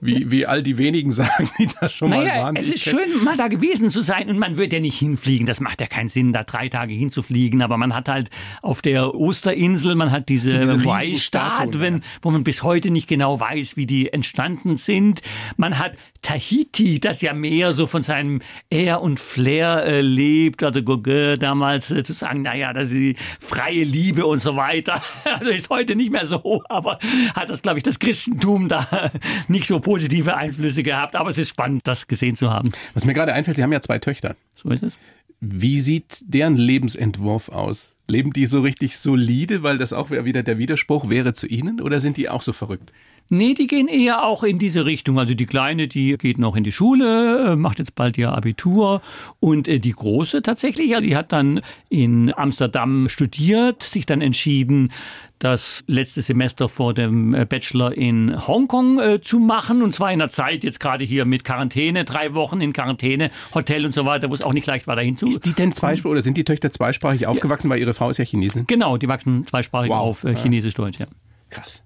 wie, 0.00 0.30
wie 0.30 0.46
all 0.46 0.62
die 0.62 0.78
wenigen 0.78 1.12
sagen, 1.12 1.48
die 1.58 1.68
da 1.80 1.88
schon 1.88 2.10
mal 2.10 2.24
Naja, 2.24 2.42
waren? 2.44 2.56
es 2.56 2.68
ist 2.68 2.82
schön, 2.82 3.22
mal 3.24 3.36
da 3.36 3.48
gewesen 3.48 3.90
zu 3.90 4.00
sein 4.00 4.28
und 4.28 4.38
man 4.38 4.56
wird 4.56 4.72
ja 4.72 4.80
nicht 4.80 4.98
hinfliegen. 4.98 5.46
Das 5.46 5.60
macht 5.60 5.80
ja 5.80 5.86
keinen 5.86 6.08
Sinn, 6.08 6.32
da 6.32 6.44
drei 6.44 6.68
Tage 6.68 6.94
hinzufliegen. 6.94 7.62
Aber 7.62 7.76
man 7.76 7.94
hat 7.94 8.08
halt 8.08 8.30
auf 8.62 8.82
der 8.82 9.14
Osterinsel, 9.14 9.94
man 9.94 10.10
hat 10.10 10.28
diese, 10.28 10.58
diese 10.58 10.84
Weißstatuen, 10.84 12.02
wo 12.22 12.30
man 12.30 12.44
bis 12.44 12.62
heute 12.62 12.90
nicht 12.90 13.08
genau 13.08 13.38
weiß, 13.40 13.76
wie 13.76 13.86
die 13.86 14.12
entstanden 14.12 14.76
sind. 14.76 15.22
Man 15.56 15.78
hat 15.78 15.94
Tahiti, 16.24 16.98
das 16.98 17.20
ja 17.20 17.34
mehr 17.34 17.72
so 17.74 17.86
von 17.86 18.02
seinem 18.02 18.40
Air 18.70 19.02
und 19.02 19.20
Flair 19.20 19.84
äh, 19.84 20.00
lebt, 20.00 20.62
also 20.62 20.82
Gauguin 20.82 21.38
damals 21.38 21.90
äh, 21.90 22.02
zu 22.02 22.14
sagen, 22.14 22.42
naja, 22.42 22.72
das 22.72 22.88
ist 22.88 22.94
die 22.94 23.16
freie 23.38 23.84
Liebe 23.84 24.26
und 24.26 24.40
so 24.40 24.56
weiter. 24.56 25.00
Also 25.24 25.50
ist 25.50 25.68
heute 25.68 25.96
nicht 25.96 26.12
mehr 26.12 26.24
so, 26.24 26.62
aber 26.68 26.98
hat 27.34 27.50
das, 27.50 27.60
glaube 27.60 27.78
ich, 27.78 27.82
das 27.82 27.98
Christentum 27.98 28.68
da 28.68 29.10
nicht 29.48 29.66
so 29.66 29.80
positive 29.80 30.36
Einflüsse 30.36 30.82
gehabt. 30.82 31.16
Aber 31.16 31.28
es 31.28 31.38
ist 31.38 31.50
spannend, 31.50 31.82
das 31.84 32.06
gesehen 32.06 32.36
zu 32.36 32.50
haben. 32.50 32.70
Was 32.94 33.04
mir 33.04 33.14
gerade 33.14 33.32
einfällt, 33.32 33.56
Sie 33.56 33.62
haben 33.62 33.72
ja 33.72 33.80
zwei 33.80 33.98
Töchter. 33.98 34.36
So 34.54 34.70
ist 34.70 34.82
es. 34.82 34.98
Wie 35.40 35.80
sieht 35.80 36.24
deren 36.26 36.56
Lebensentwurf 36.56 37.50
aus? 37.50 37.94
Leben 38.08 38.32
die 38.32 38.46
so 38.46 38.60
richtig 38.60 38.96
solide, 38.96 39.62
weil 39.62 39.76
das 39.76 39.92
auch 39.92 40.10
wieder 40.10 40.42
der 40.42 40.56
Widerspruch 40.56 41.10
wäre 41.10 41.34
zu 41.34 41.46
Ihnen? 41.46 41.80
Oder 41.80 42.00
sind 42.00 42.16
die 42.16 42.28
auch 42.28 42.42
so 42.42 42.52
verrückt? 42.52 42.92
Nee, 43.30 43.54
die 43.54 43.66
gehen 43.66 43.88
eher 43.88 44.24
auch 44.24 44.42
in 44.42 44.58
diese 44.58 44.84
Richtung. 44.84 45.18
Also 45.18 45.34
die 45.34 45.46
Kleine, 45.46 45.88
die 45.88 46.16
geht 46.18 46.38
noch 46.38 46.56
in 46.56 46.64
die 46.64 46.72
Schule, 46.72 47.52
äh, 47.52 47.56
macht 47.56 47.78
jetzt 47.78 47.94
bald 47.94 48.18
ihr 48.18 48.32
Abitur. 48.32 49.00
Und 49.40 49.66
äh, 49.66 49.78
die 49.78 49.92
Große 49.92 50.42
tatsächlich, 50.42 50.90
ja, 50.90 51.00
die 51.00 51.16
hat 51.16 51.32
dann 51.32 51.60
in 51.88 52.32
Amsterdam 52.36 53.08
studiert, 53.08 53.82
sich 53.82 54.04
dann 54.04 54.20
entschieden, 54.20 54.92
das 55.38 55.84
letzte 55.86 56.22
Semester 56.22 56.68
vor 56.68 56.94
dem 56.94 57.34
äh, 57.34 57.44
Bachelor 57.44 57.96
in 57.96 58.46
Hongkong 58.46 59.00
äh, 59.00 59.20
zu 59.20 59.38
machen. 59.38 59.82
Und 59.82 59.94
zwar 59.94 60.12
in 60.12 60.20
einer 60.20 60.30
Zeit 60.30 60.62
jetzt 60.62 60.78
gerade 60.78 61.04
hier 61.04 61.24
mit 61.24 61.44
Quarantäne, 61.44 62.04
drei 62.04 62.34
Wochen 62.34 62.60
in 62.60 62.72
Quarantäne, 62.72 63.30
Hotel 63.54 63.86
und 63.86 63.94
so 63.94 64.04
weiter, 64.04 64.30
wo 64.30 64.34
es 64.34 64.42
auch 64.42 64.52
nicht 64.52 64.66
leicht 64.66 64.86
war, 64.86 64.96
dahin 64.96 65.16
zu. 65.16 65.26
Ist 65.26 65.46
die 65.46 65.52
denn 65.52 65.72
zweisprachig 65.72 66.10
oder 66.10 66.22
sind 66.22 66.36
die 66.36 66.44
Töchter 66.44 66.70
zweisprachig 66.70 67.26
aufgewachsen, 67.26 67.68
ja. 67.68 67.72
weil 67.72 67.80
ihre 67.80 67.94
Frau 67.94 68.10
ist 68.10 68.18
ja 68.18 68.24
Chinesin? 68.24 68.66
Genau, 68.66 68.96
die 68.96 69.08
wachsen 69.08 69.46
zweisprachig 69.46 69.90
wow. 69.90 69.98
auf, 69.98 70.24
äh, 70.24 70.34
Chinesisch-Deutsch, 70.34 70.98
ja. 70.98 71.06
Krass. 71.50 71.83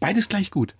Beides 0.00 0.28
gleich 0.28 0.50
gut. 0.50 0.74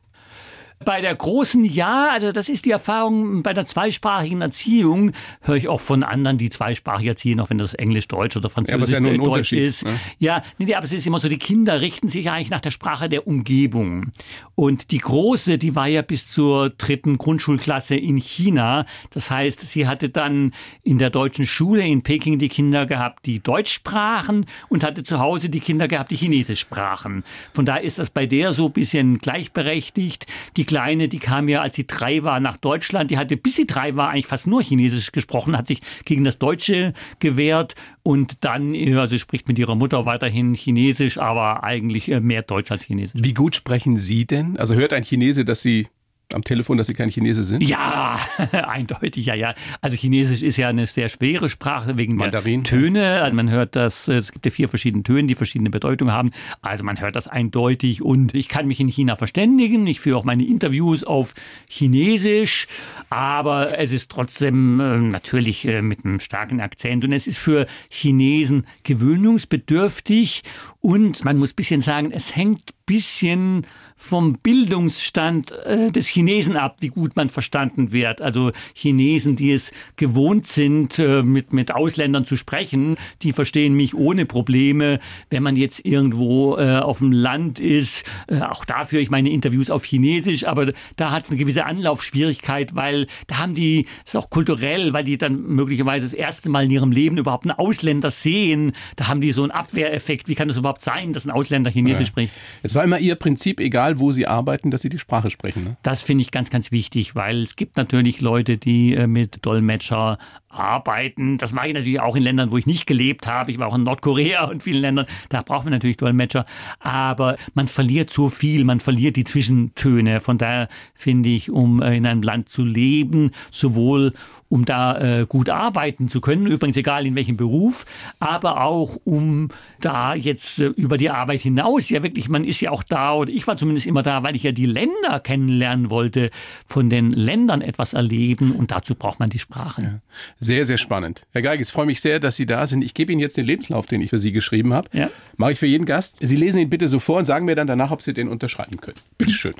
Bei 0.84 1.00
der 1.00 1.14
großen 1.14 1.64
Ja, 1.64 2.10
also 2.10 2.32
das 2.32 2.48
ist 2.48 2.64
die 2.64 2.70
Erfahrung 2.70 3.42
bei 3.42 3.52
der 3.52 3.66
zweisprachigen 3.66 4.40
Erziehung, 4.40 5.12
höre 5.40 5.56
ich 5.56 5.68
auch 5.68 5.80
von 5.80 6.02
anderen, 6.02 6.38
die 6.38 6.50
zweisprachig 6.50 7.06
erziehen, 7.06 7.40
auch 7.40 7.50
wenn 7.50 7.58
das 7.58 7.74
Englisch, 7.74 8.08
Deutsch 8.08 8.36
oder 8.36 8.50
Französisch 8.50 8.98
ja, 8.98 9.00
ja 9.00 9.16
Deutsch 9.16 9.52
ist. 9.52 9.84
Ne? 9.84 9.98
Ja, 10.18 10.42
nee, 10.58 10.74
aber 10.74 10.84
es 10.84 10.92
ist 10.92 11.06
immer 11.06 11.18
so, 11.18 11.28
die 11.28 11.38
Kinder 11.38 11.80
richten 11.80 12.08
sich 12.08 12.30
eigentlich 12.30 12.50
nach 12.50 12.60
der 12.60 12.70
Sprache 12.70 13.08
der 13.08 13.26
Umgebung. 13.26 14.12
Und 14.54 14.90
die 14.90 14.98
große, 14.98 15.58
die 15.58 15.74
war 15.74 15.86
ja 15.86 16.02
bis 16.02 16.30
zur 16.30 16.70
dritten 16.70 17.18
Grundschulklasse 17.18 17.96
in 17.96 18.16
China. 18.16 18.86
Das 19.10 19.30
heißt, 19.30 19.60
sie 19.60 19.86
hatte 19.86 20.08
dann 20.08 20.52
in 20.82 20.98
der 20.98 21.10
deutschen 21.10 21.46
Schule 21.46 21.86
in 21.86 22.02
Peking 22.02 22.38
die 22.38 22.48
Kinder 22.48 22.86
gehabt, 22.86 23.26
die 23.26 23.40
Deutsch 23.40 23.72
sprachen 23.72 24.46
und 24.68 24.84
hatte 24.84 25.02
zu 25.02 25.18
Hause 25.18 25.48
die 25.48 25.60
Kinder 25.60 25.88
gehabt, 25.88 26.10
die 26.10 26.16
Chinesisch 26.16 26.60
sprachen. 26.60 27.24
Von 27.52 27.66
daher 27.66 27.82
ist 27.82 27.98
das 27.98 28.10
bei 28.10 28.26
der 28.26 28.52
so 28.52 28.66
ein 28.66 28.72
bisschen 28.72 29.18
gleichberechtigt. 29.18 30.26
Die 30.56 30.66
Kleine, 30.72 31.08
die 31.08 31.18
kam 31.18 31.50
ja, 31.50 31.60
als 31.60 31.76
sie 31.76 31.86
drei 31.86 32.22
war, 32.22 32.40
nach 32.40 32.56
Deutschland. 32.56 33.10
Die 33.10 33.18
hatte, 33.18 33.36
bis 33.36 33.56
sie 33.56 33.66
drei 33.66 33.94
war, 33.94 34.08
eigentlich 34.08 34.26
fast 34.26 34.46
nur 34.46 34.62
Chinesisch 34.62 35.12
gesprochen, 35.12 35.54
hat 35.56 35.68
sich 35.68 35.82
gegen 36.06 36.24
das 36.24 36.38
Deutsche 36.38 36.94
gewehrt 37.18 37.74
und 38.02 38.42
dann, 38.42 38.74
also 38.96 39.18
spricht 39.18 39.48
mit 39.48 39.58
ihrer 39.58 39.74
Mutter 39.74 40.06
weiterhin 40.06 40.54
Chinesisch, 40.54 41.18
aber 41.18 41.62
eigentlich 41.62 42.10
äh, 42.10 42.20
mehr 42.20 42.40
Deutsch 42.40 42.70
als 42.70 42.84
Chinesisch. 42.84 43.22
Wie 43.22 43.34
gut 43.34 43.54
sprechen 43.54 43.98
Sie 43.98 44.24
denn? 44.24 44.56
Also 44.56 44.74
hört 44.74 44.94
ein 44.94 45.02
Chinese, 45.02 45.44
dass 45.44 45.60
Sie 45.60 45.88
am 46.34 46.44
Telefon, 46.44 46.78
dass 46.78 46.86
Sie 46.86 46.94
kein 46.94 47.10
Chinese 47.10 47.44
sind? 47.44 47.62
Ja, 47.62 48.18
eindeutig, 48.52 49.26
ja, 49.26 49.34
ja. 49.34 49.54
Also 49.80 49.96
Chinesisch 49.96 50.42
ist 50.42 50.56
ja 50.56 50.68
eine 50.68 50.86
sehr 50.86 51.08
schwere 51.08 51.48
Sprache 51.48 51.96
wegen 51.96 52.16
Mandarin, 52.16 52.62
der 52.62 52.70
Töne. 52.70 53.22
Also 53.22 53.36
man 53.36 53.50
hört 53.50 53.76
das, 53.76 54.08
es 54.08 54.32
gibt 54.32 54.44
ja 54.46 54.50
vier 54.50 54.68
verschiedene 54.68 55.02
Töne, 55.02 55.26
die 55.26 55.34
verschiedene 55.34 55.70
Bedeutungen 55.70 56.12
haben. 56.12 56.30
Also 56.60 56.84
man 56.84 57.00
hört 57.00 57.16
das 57.16 57.28
eindeutig 57.28 58.02
und 58.02 58.34
ich 58.34 58.48
kann 58.48 58.66
mich 58.66 58.80
in 58.80 58.88
China 58.88 59.16
verständigen. 59.16 59.86
Ich 59.86 60.00
führe 60.00 60.18
auch 60.18 60.24
meine 60.24 60.44
Interviews 60.44 61.04
auf 61.04 61.34
Chinesisch, 61.68 62.66
aber 63.10 63.78
es 63.78 63.92
ist 63.92 64.10
trotzdem 64.10 64.80
äh, 64.80 64.98
natürlich 64.98 65.66
äh, 65.66 65.82
mit 65.82 66.04
einem 66.04 66.20
starken 66.20 66.60
Akzent 66.60 67.04
und 67.04 67.12
es 67.12 67.26
ist 67.26 67.38
für 67.38 67.66
Chinesen 67.88 68.66
gewöhnungsbedürftig 68.84 70.42
und 70.80 71.24
man 71.24 71.38
muss 71.38 71.52
ein 71.52 71.56
bisschen 71.56 71.80
sagen, 71.80 72.12
es 72.12 72.34
hängt 72.34 72.70
ein 72.70 72.84
bisschen 72.86 73.66
vom 74.02 74.34
Bildungsstand 74.42 75.52
äh, 75.52 75.92
des 75.92 76.08
Chinesen 76.08 76.56
ab, 76.56 76.76
wie 76.80 76.88
gut 76.88 77.14
man 77.14 77.30
verstanden 77.30 77.92
wird. 77.92 78.20
Also 78.20 78.50
Chinesen, 78.74 79.36
die 79.36 79.52
es 79.52 79.70
gewohnt 79.94 80.46
sind, 80.46 80.98
äh, 80.98 81.22
mit, 81.22 81.52
mit 81.52 81.72
Ausländern 81.72 82.24
zu 82.24 82.36
sprechen, 82.36 82.96
die 83.22 83.32
verstehen 83.32 83.74
mich 83.74 83.94
ohne 83.94 84.26
Probleme. 84.26 84.98
Wenn 85.30 85.44
man 85.44 85.54
jetzt 85.54 85.86
irgendwo 85.86 86.56
äh, 86.56 86.78
auf 86.78 86.98
dem 86.98 87.12
Land 87.12 87.60
ist, 87.60 88.04
auch 88.28 88.64
dafür 88.64 89.00
ich 89.00 89.10
meine 89.10 89.30
Interviews 89.30 89.70
auf 89.70 89.84
Chinesisch, 89.84 90.46
aber 90.46 90.72
da 90.96 91.12
hat 91.12 91.28
eine 91.28 91.38
gewisse 91.38 91.64
Anlaufschwierigkeit, 91.64 92.74
weil 92.74 93.06
da 93.28 93.38
haben 93.38 93.54
die, 93.54 93.86
das 94.04 94.14
ist 94.14 94.16
auch 94.16 94.30
kulturell, 94.30 94.92
weil 94.92 95.04
die 95.04 95.16
dann 95.16 95.42
möglicherweise 95.42 96.06
das 96.06 96.14
erste 96.14 96.50
Mal 96.50 96.64
in 96.64 96.70
ihrem 96.70 96.90
Leben 96.90 97.18
überhaupt 97.18 97.46
einen 97.46 97.56
Ausländer 97.56 98.10
sehen. 98.10 98.72
Da 98.96 99.06
haben 99.06 99.20
die 99.20 99.30
so 99.30 99.42
einen 99.42 99.52
Abwehreffekt. 99.52 100.26
Wie 100.26 100.34
kann 100.34 100.48
das 100.48 100.56
überhaupt 100.56 100.82
sein, 100.82 101.12
dass 101.12 101.24
ein 101.24 101.30
Ausländer 101.30 101.70
Chinesisch 101.70 102.00
ja. 102.00 102.06
spricht? 102.06 102.32
Es 102.64 102.74
war 102.74 102.82
immer 102.82 102.98
ihr 102.98 103.14
Prinzip, 103.14 103.60
egal 103.60 103.91
egal 103.92 103.98
wo 104.00 104.12
sie 104.12 104.26
arbeiten, 104.26 104.70
dass 104.70 104.82
sie 104.82 104.88
die 104.88 104.98
Sprache 104.98 105.30
sprechen. 105.30 105.64
Ne? 105.64 105.76
Das 105.82 106.02
finde 106.02 106.22
ich 106.22 106.30
ganz, 106.30 106.50
ganz 106.50 106.72
wichtig, 106.72 107.14
weil 107.14 107.42
es 107.42 107.56
gibt 107.56 107.76
natürlich 107.76 108.20
Leute, 108.20 108.58
die 108.58 108.94
äh, 108.94 109.06
mit 109.06 109.44
Dolmetscher 109.44 110.18
arbeiten. 110.48 111.38
Das 111.38 111.52
mache 111.52 111.68
ich 111.68 111.74
natürlich 111.74 112.00
auch 112.00 112.14
in 112.14 112.22
Ländern, 112.22 112.50
wo 112.50 112.58
ich 112.58 112.66
nicht 112.66 112.86
gelebt 112.86 113.26
habe. 113.26 113.50
Ich 113.50 113.58
war 113.58 113.68
auch 113.68 113.74
in 113.74 113.84
Nordkorea 113.84 114.44
und 114.44 114.62
vielen 114.62 114.82
Ländern. 114.82 115.06
Da 115.30 115.42
braucht 115.42 115.64
man 115.64 115.72
natürlich 115.72 115.96
Dolmetscher. 115.96 116.44
Aber 116.78 117.36
man 117.54 117.68
verliert 117.68 118.10
so 118.10 118.28
viel, 118.28 118.64
man 118.64 118.80
verliert 118.80 119.16
die 119.16 119.24
Zwischentöne. 119.24 120.20
Von 120.20 120.38
daher 120.38 120.68
finde 120.94 121.30
ich, 121.30 121.50
um 121.50 121.80
äh, 121.80 121.96
in 121.96 122.06
einem 122.06 122.22
Land 122.22 122.48
zu 122.48 122.64
leben, 122.64 123.30
sowohl 123.50 124.12
um 124.48 124.66
da 124.66 124.98
äh, 124.98 125.26
gut 125.26 125.48
arbeiten 125.48 126.08
zu 126.08 126.20
können, 126.20 126.46
übrigens 126.46 126.76
egal 126.76 127.06
in 127.06 127.14
welchem 127.14 127.38
Beruf, 127.38 127.86
aber 128.20 128.62
auch 128.62 128.98
um 129.04 129.48
da 129.80 130.14
jetzt 130.14 130.58
über 130.58 130.98
die 130.98 131.08
Arbeit 131.08 131.40
hinaus, 131.40 131.88
ja 131.88 132.02
wirklich, 132.02 132.28
man 132.28 132.44
ist 132.44 132.60
ja 132.60 132.70
auch 132.70 132.82
da, 132.82 133.14
oder 133.14 133.30
ich 133.30 133.46
war 133.46 133.56
zumindest 133.56 133.81
immer 133.86 134.02
da, 134.02 134.22
weil 134.22 134.36
ich 134.36 134.42
ja 134.42 134.52
die 134.52 134.66
Länder 134.66 135.20
kennenlernen 135.20 135.90
wollte, 135.90 136.30
von 136.66 136.90
den 136.90 137.10
Ländern 137.10 137.62
etwas 137.62 137.92
erleben 137.92 138.52
und 138.52 138.70
dazu 138.70 138.94
braucht 138.94 139.20
man 139.20 139.30
die 139.30 139.38
Sprache. 139.38 139.82
Ja. 139.82 139.98
Sehr, 140.40 140.64
sehr 140.64 140.78
spannend. 140.78 141.22
Herr 141.32 141.42
Geig, 141.42 141.60
ich 141.60 141.68
freue 141.68 141.86
mich 141.86 142.00
sehr, 142.00 142.20
dass 142.20 142.36
Sie 142.36 142.46
da 142.46 142.66
sind. 142.66 142.82
Ich 142.82 142.94
gebe 142.94 143.12
Ihnen 143.12 143.20
jetzt 143.20 143.36
den 143.36 143.46
Lebenslauf, 143.46 143.86
den 143.86 144.00
ich 144.00 144.10
für 144.10 144.18
Sie 144.18 144.32
geschrieben 144.32 144.72
habe. 144.72 144.88
Ja. 144.92 145.10
Mache 145.36 145.52
ich 145.52 145.58
für 145.58 145.66
jeden 145.66 145.86
Gast. 145.86 146.18
Sie 146.20 146.36
lesen 146.36 146.60
ihn 146.60 146.70
bitte 146.70 146.88
so 146.88 146.98
vor 146.98 147.18
und 147.18 147.24
sagen 147.24 147.44
mir 147.44 147.54
dann 147.54 147.66
danach, 147.66 147.90
ob 147.90 148.02
Sie 148.02 148.14
den 148.14 148.28
unterschreiben 148.28 148.80
können. 148.80 148.98
Bitte 149.18 149.32
schön. 149.32 149.54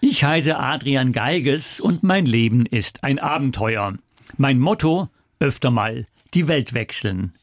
Ich 0.00 0.24
heiße 0.24 0.56
Adrian 0.56 1.12
Geiges 1.12 1.78
und 1.78 2.02
mein 2.02 2.24
Leben 2.24 2.64
ist 2.64 3.04
ein 3.04 3.18
Abenteuer. 3.18 3.94
Mein 4.38 4.58
Motto, 4.58 5.08
öfter 5.40 5.70
mal 5.70 6.06
die 6.32 6.48
Welt 6.48 6.72
wechseln. 6.72 7.34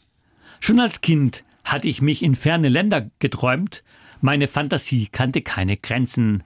Schon 0.60 0.80
als 0.80 1.02
Kind 1.02 1.44
hatte 1.64 1.88
ich 1.88 2.02
mich 2.02 2.24
in 2.24 2.36
ferne 2.36 2.70
Länder 2.70 3.10
geträumt. 3.20 3.84
Meine 4.22 4.48
Fantasie 4.48 5.08
kannte 5.12 5.42
keine 5.44 5.78
Grenzen. 5.78 6.44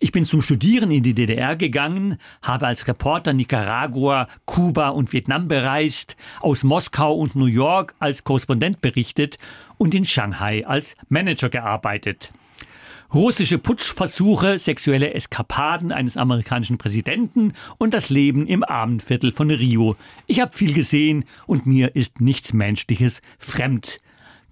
Ich 0.00 0.10
bin 0.10 0.24
zum 0.24 0.42
Studieren 0.42 0.90
in 0.90 1.04
die 1.04 1.14
DDR 1.14 1.54
gegangen, 1.54 2.18
habe 2.42 2.66
als 2.66 2.88
Reporter 2.88 3.32
Nicaragua, 3.32 4.28
Kuba 4.46 4.88
und 4.88 5.12
Vietnam 5.12 5.46
bereist, 5.46 6.16
aus 6.40 6.64
Moskau 6.64 7.14
und 7.14 7.36
New 7.36 7.46
York 7.46 7.94
als 8.00 8.24
Korrespondent 8.24 8.80
berichtet 8.80 9.38
und 9.78 9.94
in 9.94 10.04
Shanghai 10.04 10.66
als 10.66 10.96
Manager 11.08 11.48
gearbeitet. 11.48 12.32
Russische 13.14 13.58
Putschversuche, 13.58 14.58
sexuelle 14.58 15.14
Eskapaden 15.14 15.92
eines 15.92 16.16
amerikanischen 16.16 16.78
Präsidenten 16.78 17.52
und 17.78 17.94
das 17.94 18.10
Leben 18.10 18.48
im 18.48 18.64
Abendviertel 18.64 19.30
von 19.30 19.52
Rio. 19.52 19.94
Ich 20.26 20.40
habe 20.40 20.56
viel 20.56 20.74
gesehen 20.74 21.24
und 21.46 21.64
mir 21.64 21.94
ist 21.94 22.20
nichts 22.20 22.52
Menschliches 22.52 23.22
fremd. 23.38 24.00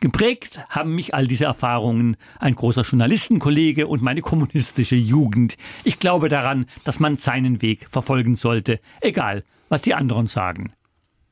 Geprägt 0.03 0.59
haben 0.69 0.97
mich 0.97 1.15
all 1.15 1.29
diese 1.29 1.45
Erfahrungen 1.45 2.17
ein 2.41 2.57
großer 2.57 2.83
Journalistenkollege 2.83 3.87
und 3.87 4.03
meine 4.03 4.21
kommunistische 4.21 4.97
Jugend. 4.97 5.57
Ich 5.85 6.01
glaube 6.01 6.29
daran, 6.29 6.67
dass 6.83 6.99
man 6.99 7.17
seinen 7.17 7.63
Weg 7.63 7.89
verfolgen 7.89 8.35
sollte, 8.35 8.81
egal 9.01 9.45
was 9.69 9.83
die 9.83 9.95
anderen 9.95 10.27
sagen. 10.27 10.73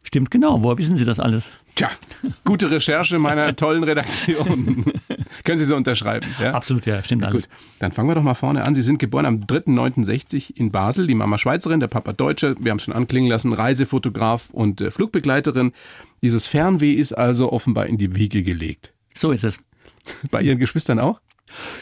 Stimmt 0.05 0.31
genau. 0.31 0.63
Woher 0.63 0.79
wissen 0.79 0.95
Sie 0.95 1.05
das 1.05 1.19
alles? 1.19 1.53
Tja, 1.75 1.91
gute 2.45 2.71
Recherche 2.71 3.19
meiner 3.19 3.57
tollen 3.57 3.83
Redaktion. 3.83 4.85
Können 5.45 5.59
Sie 5.59 5.65
so 5.65 5.77
unterschreiben? 5.77 6.27
Ja? 6.41 6.53
Absolut, 6.53 6.87
ja, 6.87 7.03
stimmt 7.03 7.25
alles. 7.25 7.49
Gut, 7.49 7.57
dann 7.79 7.93
fangen 7.93 8.09
wir 8.09 8.15
doch 8.15 8.23
mal 8.23 8.35
vorne 8.35 8.67
an. 8.67 8.75
Sie 8.75 8.83
sind 8.83 8.99
geboren 8.99 9.27
am 9.27 9.41
3.9.60 9.41 10.57
in 10.57 10.71
Basel, 10.71 11.07
die 11.07 11.15
Mama 11.15 11.39
Schweizerin, 11.39 11.81
der 11.81 11.89
Papa 11.89 12.13
Deutsche, 12.13 12.57
wir 12.59 12.71
haben 12.71 12.79
es 12.79 12.85
schon 12.85 12.95
anklingen 12.95 13.31
lassen, 13.31 13.53
Reisefotograf 13.53 14.51
und 14.51 14.81
äh, 14.81 14.91
Flugbegleiterin. 14.91 15.73
Dieses 16.23 16.47
Fernweh 16.47 16.93
ist 16.93 17.13
also 17.13 17.53
offenbar 17.53 17.87
in 17.87 17.99
die 17.99 18.15
Wiege 18.15 18.43
gelegt. 18.43 18.93
So 19.15 19.33
ist 19.33 19.45
es. 19.45 19.59
Bei 20.31 20.43
Ihren 20.43 20.59
Geschwistern 20.59 20.99
auch? 20.99 21.21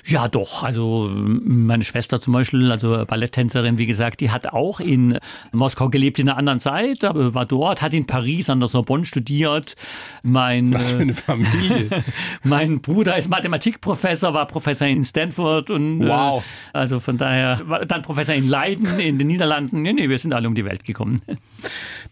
Ja, 0.07 0.29
doch. 0.29 0.63
Also 0.63 1.11
meine 1.13 1.85
Schwester 1.85 2.21
zum 2.21 2.33
Beispiel, 2.33 2.71
also 2.71 3.05
Balletttänzerin, 3.07 3.79
wie 3.79 3.87
gesagt, 3.87 4.21
die 4.21 4.31
hat 4.31 4.47
auch 4.53 4.81
in 4.81 5.19
Moskau 5.53 5.89
gelebt 5.89 6.19
in 6.19 6.29
einer 6.29 6.39
anderen 6.39 6.61
Zeit, 6.61 7.05
aber 7.05 7.35
war 7.35 7.47
dort, 7.47 7.83
hat 7.83 7.95
in 7.95 8.07
Paris 8.07 8.51
an 8.51 8.61
der 8.61 8.69
Sorbonne 8.69 9.05
studiert. 9.05 9.77
Mein, 10.23 10.73
Was 10.73 10.93
für 10.93 11.03
eine 11.03 11.15
Familie. 11.15 12.05
mein 12.45 12.81
Bruder 12.81 13.17
ist 13.17 13.29
Mathematikprofessor, 13.29 14.35
war 14.35 14.47
Professor 14.47 14.87
in 14.87 15.05
Stanford 15.05 15.71
und 15.71 16.03
äh, 16.03 16.09
wow. 16.09 16.45
Äh, 16.73 16.79
also 16.79 17.01
von 17.01 17.17
daher 17.17 17.57
dann 17.87 18.03
Professor 18.03 18.35
in 18.35 18.49
Leiden 18.49 18.99
in 18.99 19.19
den 19.19 19.27
Niederlanden. 19.27 19.83
Nee, 19.83 19.93
nee, 19.93 20.09
wir 20.09 20.19
sind 20.19 20.33
alle 20.33 20.49
um 20.49 20.55
die 20.55 20.65
Welt 20.65 20.85
gekommen. 20.85 21.23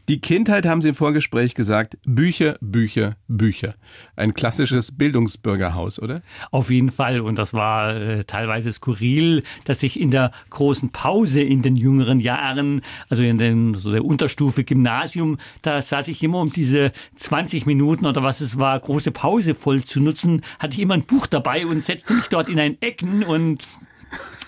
Die 0.09 0.21
Kindheit, 0.21 0.67
haben 0.67 0.81
Sie 0.81 0.91
im 0.91 0.95
Vorgespräch 0.95 1.55
gesagt, 1.55 1.99
Bücher, 2.07 2.57
Bücher, 2.61 3.17
Bücher. 3.26 3.75
Ein 4.15 4.35
klassisches 4.35 4.97
Bildungsbürgerhaus, 4.97 6.00
oder? 6.00 6.23
Auf 6.53 6.71
jeden 6.71 6.93
Fall. 6.93 7.21
Und 7.21 7.37
das 7.38 7.55
war 7.55 7.97
äh, 7.97 8.25
teilweise 8.25 8.73
skurril, 8.73 9.43
dass 9.65 9.83
ich 9.83 9.99
in 10.00 10.12
der 10.12 10.31
großen 10.50 10.91
Pause 10.91 11.43
in 11.43 11.62
den 11.62 11.75
jüngeren 11.75 12.21
Jahren, 12.21 12.83
also 13.09 13.25
in 13.25 13.38
den, 13.38 13.75
so 13.75 13.91
der 13.91 14.05
Unterstufe 14.05 14.62
Gymnasium, 14.62 15.38
da 15.62 15.83
saß 15.83 16.07
ich 16.07 16.23
immer 16.23 16.41
um 16.41 16.53
diese 16.53 16.93
20 17.17 17.67
Minuten 17.67 18.07
oder 18.07 18.23
was 18.23 18.41
es 18.41 18.59
war, 18.59 18.79
große 18.79 19.11
Pause 19.11 19.55
voll 19.57 19.83
zu 19.83 20.00
nutzen, 20.00 20.43
hatte 20.61 20.75
ich 20.75 20.81
immer 20.81 20.95
ein 20.95 21.05
Buch 21.05 21.26
dabei 21.26 21.67
und 21.67 21.83
setzte 21.83 22.12
mich 22.12 22.29
dort 22.29 22.49
in 22.49 22.61
ein 22.61 22.81
Ecken 22.81 23.25
und 23.25 23.65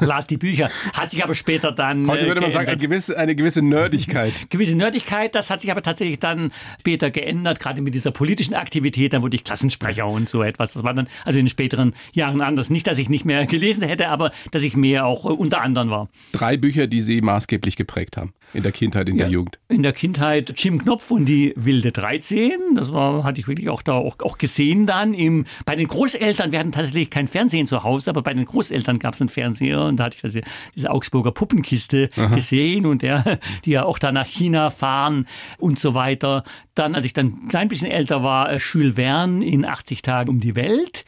las 0.01 0.27
die 0.27 0.37
Bücher, 0.37 0.71
hat 0.93 1.11
sich 1.11 1.23
aber 1.25 1.35
später 1.35 1.73
dann. 1.73 2.07
Heute 2.09 2.27
würde 2.27 2.41
man 2.41 2.53
sagen, 2.53 2.69
eine 2.69 2.77
gewisse, 2.77 3.19
eine 3.19 3.35
gewisse 3.35 3.63
Nerdigkeit. 3.63 4.33
gewisse 4.51 4.75
Nerdigkeit, 4.75 5.35
das 5.35 5.51
hat 5.51 5.61
sich 5.61 5.71
aber 5.71 5.83
tatsächlich 5.83 6.19
dann 6.19 6.53
später 6.81 7.11
geändert, 7.11 7.61
gerade 7.61 7.83
mit 7.83 7.95
dieser 7.95 8.11
politischen 8.11 8.55
Aktivität. 8.55 9.13
Dann 9.13 9.23
wurde 9.23 9.37
ich 9.37 9.45
Klassensprecher 9.45 10.07
und 10.07 10.29
so 10.29 10.43
etwas. 10.43 10.75
Das 10.75 10.83
war 10.83 10.95
dann 10.95 11.09
also 11.25 11.39
in 11.39 11.47
den 11.47 11.51
späteren 11.51 11.95
Jahren 12.13 12.41
anders. 12.41 12.71
Nicht, 12.71 12.87
dass 12.87 12.99
ich 12.99 13.09
nicht 13.09 13.25
mehr 13.25 13.47
gelesen 13.47 13.83
hätte, 13.83 14.09
aber 14.09 14.33
dass 14.51 14.63
ich 14.63 14.77
mehr 14.77 15.07
auch 15.07 15.25
unter 15.25 15.61
anderem 15.61 15.91
war. 15.91 16.09
Drei 16.33 16.57
Bücher, 16.57 16.87
die 16.87 17.01
Sie 17.01 17.21
maßgeblich 17.21 17.77
geprägt 17.77 18.17
haben. 18.17 18.33
In 18.55 18.63
der 18.63 18.73
Kindheit, 18.73 19.09
in 19.09 19.17
ja, 19.17 19.25
der 19.25 19.33
Jugend. 19.33 19.59
In 19.69 19.83
der 19.83 19.93
Kindheit 19.93 20.55
Jim 20.57 20.79
Knopf 20.79 21.11
und 21.11 21.27
die 21.27 21.53
Wilde 21.57 21.93
13. 21.93 22.51
Das 22.75 22.93
war, 22.93 23.25
hatte 23.25 23.41
ich 23.41 23.49
wirklich 23.49 23.69
auch 23.69 23.83
da 23.83 23.93
auch, 23.93 24.17
auch 24.21 24.39
gesehen 24.39 24.87
dann. 24.87 25.13
Im, 25.13 25.45
bei 25.67 25.77
den 25.77 25.87
Großeltern, 25.87 26.53
wir 26.53 26.59
hatten 26.59 26.73
tatsächlich 26.73 27.11
kein 27.11 27.29
Fernsehen 27.29 27.67
zu 27.67 27.85
Hause, 27.85 28.11
aber 28.11 28.23
bei 28.23 28.33
den 28.33 28.45
Großeltern 28.45 28.99
gab 28.99 29.15
es 29.15 29.21
einen 29.21 29.29
Fernseher 29.29 29.88
und 29.89 29.97
da 29.97 30.05
hatte 30.05 30.17
ich 30.17 30.23
diese, 30.23 30.43
diese 30.75 30.91
Augsburger 30.91 31.33
Puppenkiste 31.33 32.11
Aha. 32.17 32.35
gesehen 32.35 32.87
und 32.87 33.03
der, 33.03 33.39
die 33.65 33.71
ja 33.71 33.85
auch 33.85 33.99
da 33.99 34.13
nach 34.13 34.27
China 34.27 34.71
fahren 34.71 35.27
und 35.59 35.79
so 35.79 35.95
weiter. 35.95 36.45
Dann, 36.75 36.95
als 36.95 37.05
ich 37.05 37.13
dann 37.13 37.27
ein 37.27 37.49
klein 37.49 37.69
bisschen 37.69 37.91
älter 37.91 38.23
war, 38.23 38.53
äh, 38.53 38.59
Jules 38.59 38.95
Verne 38.95 39.45
in 39.45 39.65
80 39.65 40.03
Tagen 40.03 40.31
um 40.31 40.41
die 40.41 40.55
Welt. 40.55 41.05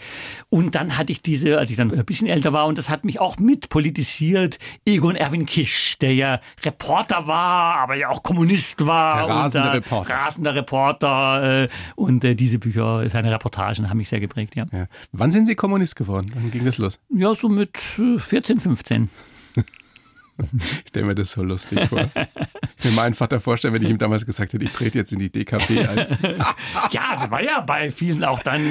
Und 0.49 0.75
dann 0.75 0.99
hatte 0.99 1.13
ich 1.13 1.23
diese, 1.23 1.59
als 1.59 1.71
ich 1.71 1.77
dann 1.77 1.93
ein 1.93 2.05
bisschen 2.05 2.27
älter 2.27 2.53
war, 2.53 2.67
und 2.67 2.77
das 2.77 2.89
hat 2.89 3.05
mich 3.05 3.21
auch 3.21 3.39
mit 3.39 3.69
politisiert, 3.69 4.59
Egon 4.85 5.15
Erwin 5.15 5.47
Kisch, 5.47 5.99
der 5.99 6.15
ja 6.15 6.41
Reporter 6.65 7.27
war, 7.27 7.77
aber 7.77 7.95
ja 7.95 8.09
auch 8.09 8.23
Kommunist 8.23 8.85
war. 8.85 9.27
Der 9.27 9.35
rasende 9.35 9.69
und, 9.69 9.75
äh, 9.75 9.77
Reporter. 9.77 10.15
Rasender 10.15 10.55
Reporter. 10.55 11.63
Äh, 11.65 11.69
und 11.95 12.25
äh, 12.25 12.35
diese 12.35 12.59
Bücher, 12.59 13.09
seine 13.09 13.31
Reportagen 13.31 13.89
haben 13.89 13.99
mich 13.99 14.09
sehr 14.09 14.21
geprägt, 14.21 14.57
ja. 14.57 14.67
ja. 14.73 14.87
Wann 15.13 15.31
sind 15.31 15.47
Sie 15.47 15.55
Kommunist 15.55 15.97
geworden? 15.97 16.31
Wann 16.35 16.51
ging 16.51 16.65
das 16.65 16.79
los? 16.79 16.99
Ja, 17.11 17.35
so 17.35 17.49
mit 17.49 17.79
äh, 17.99 18.19
14, 18.19 18.61
15. 18.61 18.70
2015. 18.71 19.09
Ich 20.83 20.89
stelle 20.89 21.07
mir 21.07 21.15
das 21.15 21.33
so 21.33 21.43
lustig 21.43 21.89
vor. 21.89 22.11
Ich 22.79 22.85
mir 22.85 22.97
meinen 22.97 23.15
Vater 23.15 23.41
vorstellen, 23.41 23.75
wenn 23.75 23.83
ich 23.83 23.91
ihm 23.91 23.99
damals 23.99 24.27
gesagt 24.27 24.53
hätte, 24.53 24.65
ich 24.65 24.73
trete 24.73 24.99
jetzt 24.99 25.13
in 25.13 25.19
die 25.19 25.31
DKP 25.31 25.87
ein. 25.87 25.97
ja, 26.91 27.15
das 27.15 27.31
war 27.31 27.43
ja 27.43 27.61
bei 27.61 27.91
vielen 27.91 28.25
auch 28.25 28.43
dann 28.43 28.63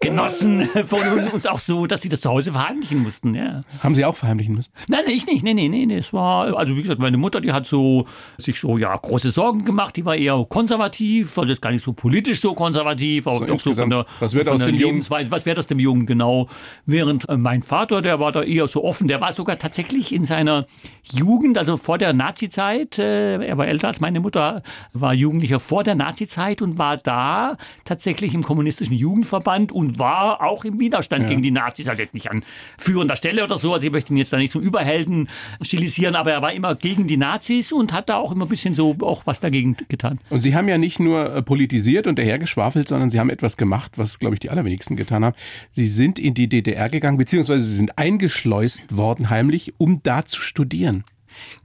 Genossen 0.00 0.68
von 0.84 1.28
uns 1.32 1.46
auch 1.46 1.58
so, 1.58 1.86
dass 1.86 2.02
sie 2.02 2.08
das 2.08 2.20
zu 2.20 2.30
Hause 2.30 2.52
verheimlichen 2.52 3.02
mussten. 3.02 3.34
Ja. 3.34 3.62
Haben 3.80 3.94
Sie 3.94 4.04
auch 4.04 4.16
verheimlichen 4.16 4.54
müssen? 4.54 4.72
Nein, 4.88 5.04
ich 5.06 5.26
nicht. 5.26 5.42
Nee, 5.42 5.54
nee, 5.54 5.68
nee. 5.68 5.96
Es 5.96 6.12
war, 6.12 6.56
also 6.56 6.76
wie 6.76 6.82
gesagt, 6.82 7.00
meine 7.00 7.16
Mutter, 7.16 7.40
die 7.40 7.52
hat 7.52 7.66
so 7.66 8.06
sich 8.38 8.60
so 8.60 8.78
ja 8.78 8.94
große 8.96 9.30
Sorgen 9.30 9.64
gemacht. 9.64 9.96
Die 9.96 10.04
war 10.04 10.16
eher 10.16 10.44
konservativ, 10.48 11.38
also 11.38 11.50
jetzt 11.50 11.62
gar 11.62 11.70
nicht 11.70 11.84
so 11.84 11.92
politisch 11.92 12.40
so 12.40 12.54
konservativ, 12.54 13.26
aber 13.26 13.38
so 13.38 13.44
doch 13.44 13.60
so 13.60 13.72
von 13.72 13.90
der, 13.90 14.06
was 14.20 14.34
wird 14.34 14.48
aus 14.48 14.62
dem 14.62 14.74
Lebensweise, 14.74 15.30
was 15.30 15.46
wird 15.46 15.58
aus 15.58 15.66
dem 15.66 15.78
Jungen 15.78 16.06
genau. 16.06 16.48
Während 16.86 17.28
äh, 17.28 17.36
mein 17.36 17.62
Vater, 17.62 18.02
der 18.02 18.20
war 18.20 18.32
da 18.32 18.42
eher 18.42 18.66
so 18.66 18.84
offen, 18.84 19.08
der 19.08 19.20
war 19.20 19.32
sogar 19.32 19.58
tatsächlich 19.58 20.12
in 20.12 20.24
seiner 20.24 20.66
Jugend, 21.12 21.58
also 21.58 21.76
vor 21.76 21.98
der 21.98 22.12
Nazizeit, 22.12 22.98
äh, 22.98 23.44
er 23.44 23.58
war 23.58 23.66
älter 23.66 23.88
als 23.88 24.00
meine 24.00 24.20
Mutter, 24.20 24.62
war 24.92 25.14
Jugendlicher 25.14 25.60
vor 25.60 25.84
der 25.84 25.94
Nazizeit 25.94 26.62
und 26.62 26.78
war 26.78 26.96
da 26.96 27.56
tatsächlich 27.84 28.34
im 28.34 28.42
kommunistischen 28.42 28.94
Jugendverband 28.94 29.72
und 29.72 29.98
war 29.98 30.42
auch 30.42 30.64
im 30.64 30.78
Widerstand 30.78 31.24
ja. 31.24 31.28
gegen 31.28 31.42
die 31.42 31.50
Nazis, 31.50 31.88
also 31.88 32.02
jetzt 32.02 32.14
nicht 32.14 32.30
an 32.30 32.42
führender 32.78 33.16
Stelle 33.16 33.44
oder 33.44 33.58
so, 33.58 33.72
also 33.72 33.86
ich 33.86 33.92
möchte 33.92 34.12
ihn 34.12 34.16
jetzt 34.16 34.32
da 34.32 34.36
nicht 34.36 34.52
zum 34.52 34.62
Überhelden 34.62 35.28
stilisieren, 35.60 36.14
aber 36.14 36.32
er 36.32 36.42
war 36.42 36.52
immer 36.52 36.74
gegen 36.74 37.06
die 37.06 37.16
Nazis 37.16 37.72
und 37.72 37.92
hat 37.92 38.08
da 38.08 38.16
auch 38.16 38.32
immer 38.32 38.46
ein 38.46 38.48
bisschen 38.48 38.74
so 38.74 38.96
auch 39.02 39.26
was 39.26 39.40
dagegen 39.40 39.76
getan. 39.88 40.18
Und 40.30 40.42
Sie 40.42 40.54
haben 40.54 40.68
ja 40.68 40.78
nicht 40.78 41.00
nur 41.00 41.34
äh, 41.34 41.42
politisiert 41.42 42.06
und 42.06 42.18
dahergeschwafelt, 42.18 42.88
sondern 42.88 43.10
Sie 43.10 43.18
haben 43.18 43.30
etwas 43.30 43.56
gemacht, 43.56 43.92
was, 43.96 44.18
glaube 44.18 44.34
ich, 44.34 44.40
die 44.40 44.50
allerwenigsten 44.50 44.96
getan 44.96 45.24
haben. 45.24 45.36
Sie 45.72 45.86
sind 45.86 46.18
in 46.18 46.34
die 46.34 46.48
DDR 46.48 46.88
gegangen, 46.88 47.18
beziehungsweise 47.18 47.64
Sie 47.64 47.74
sind 47.74 47.98
eingeschleust 47.98 48.96
worden 48.96 49.30
heimlich, 49.30 49.74
um 49.78 50.00
da 50.02 50.24
zu 50.24 50.40
studieren. 50.40 51.01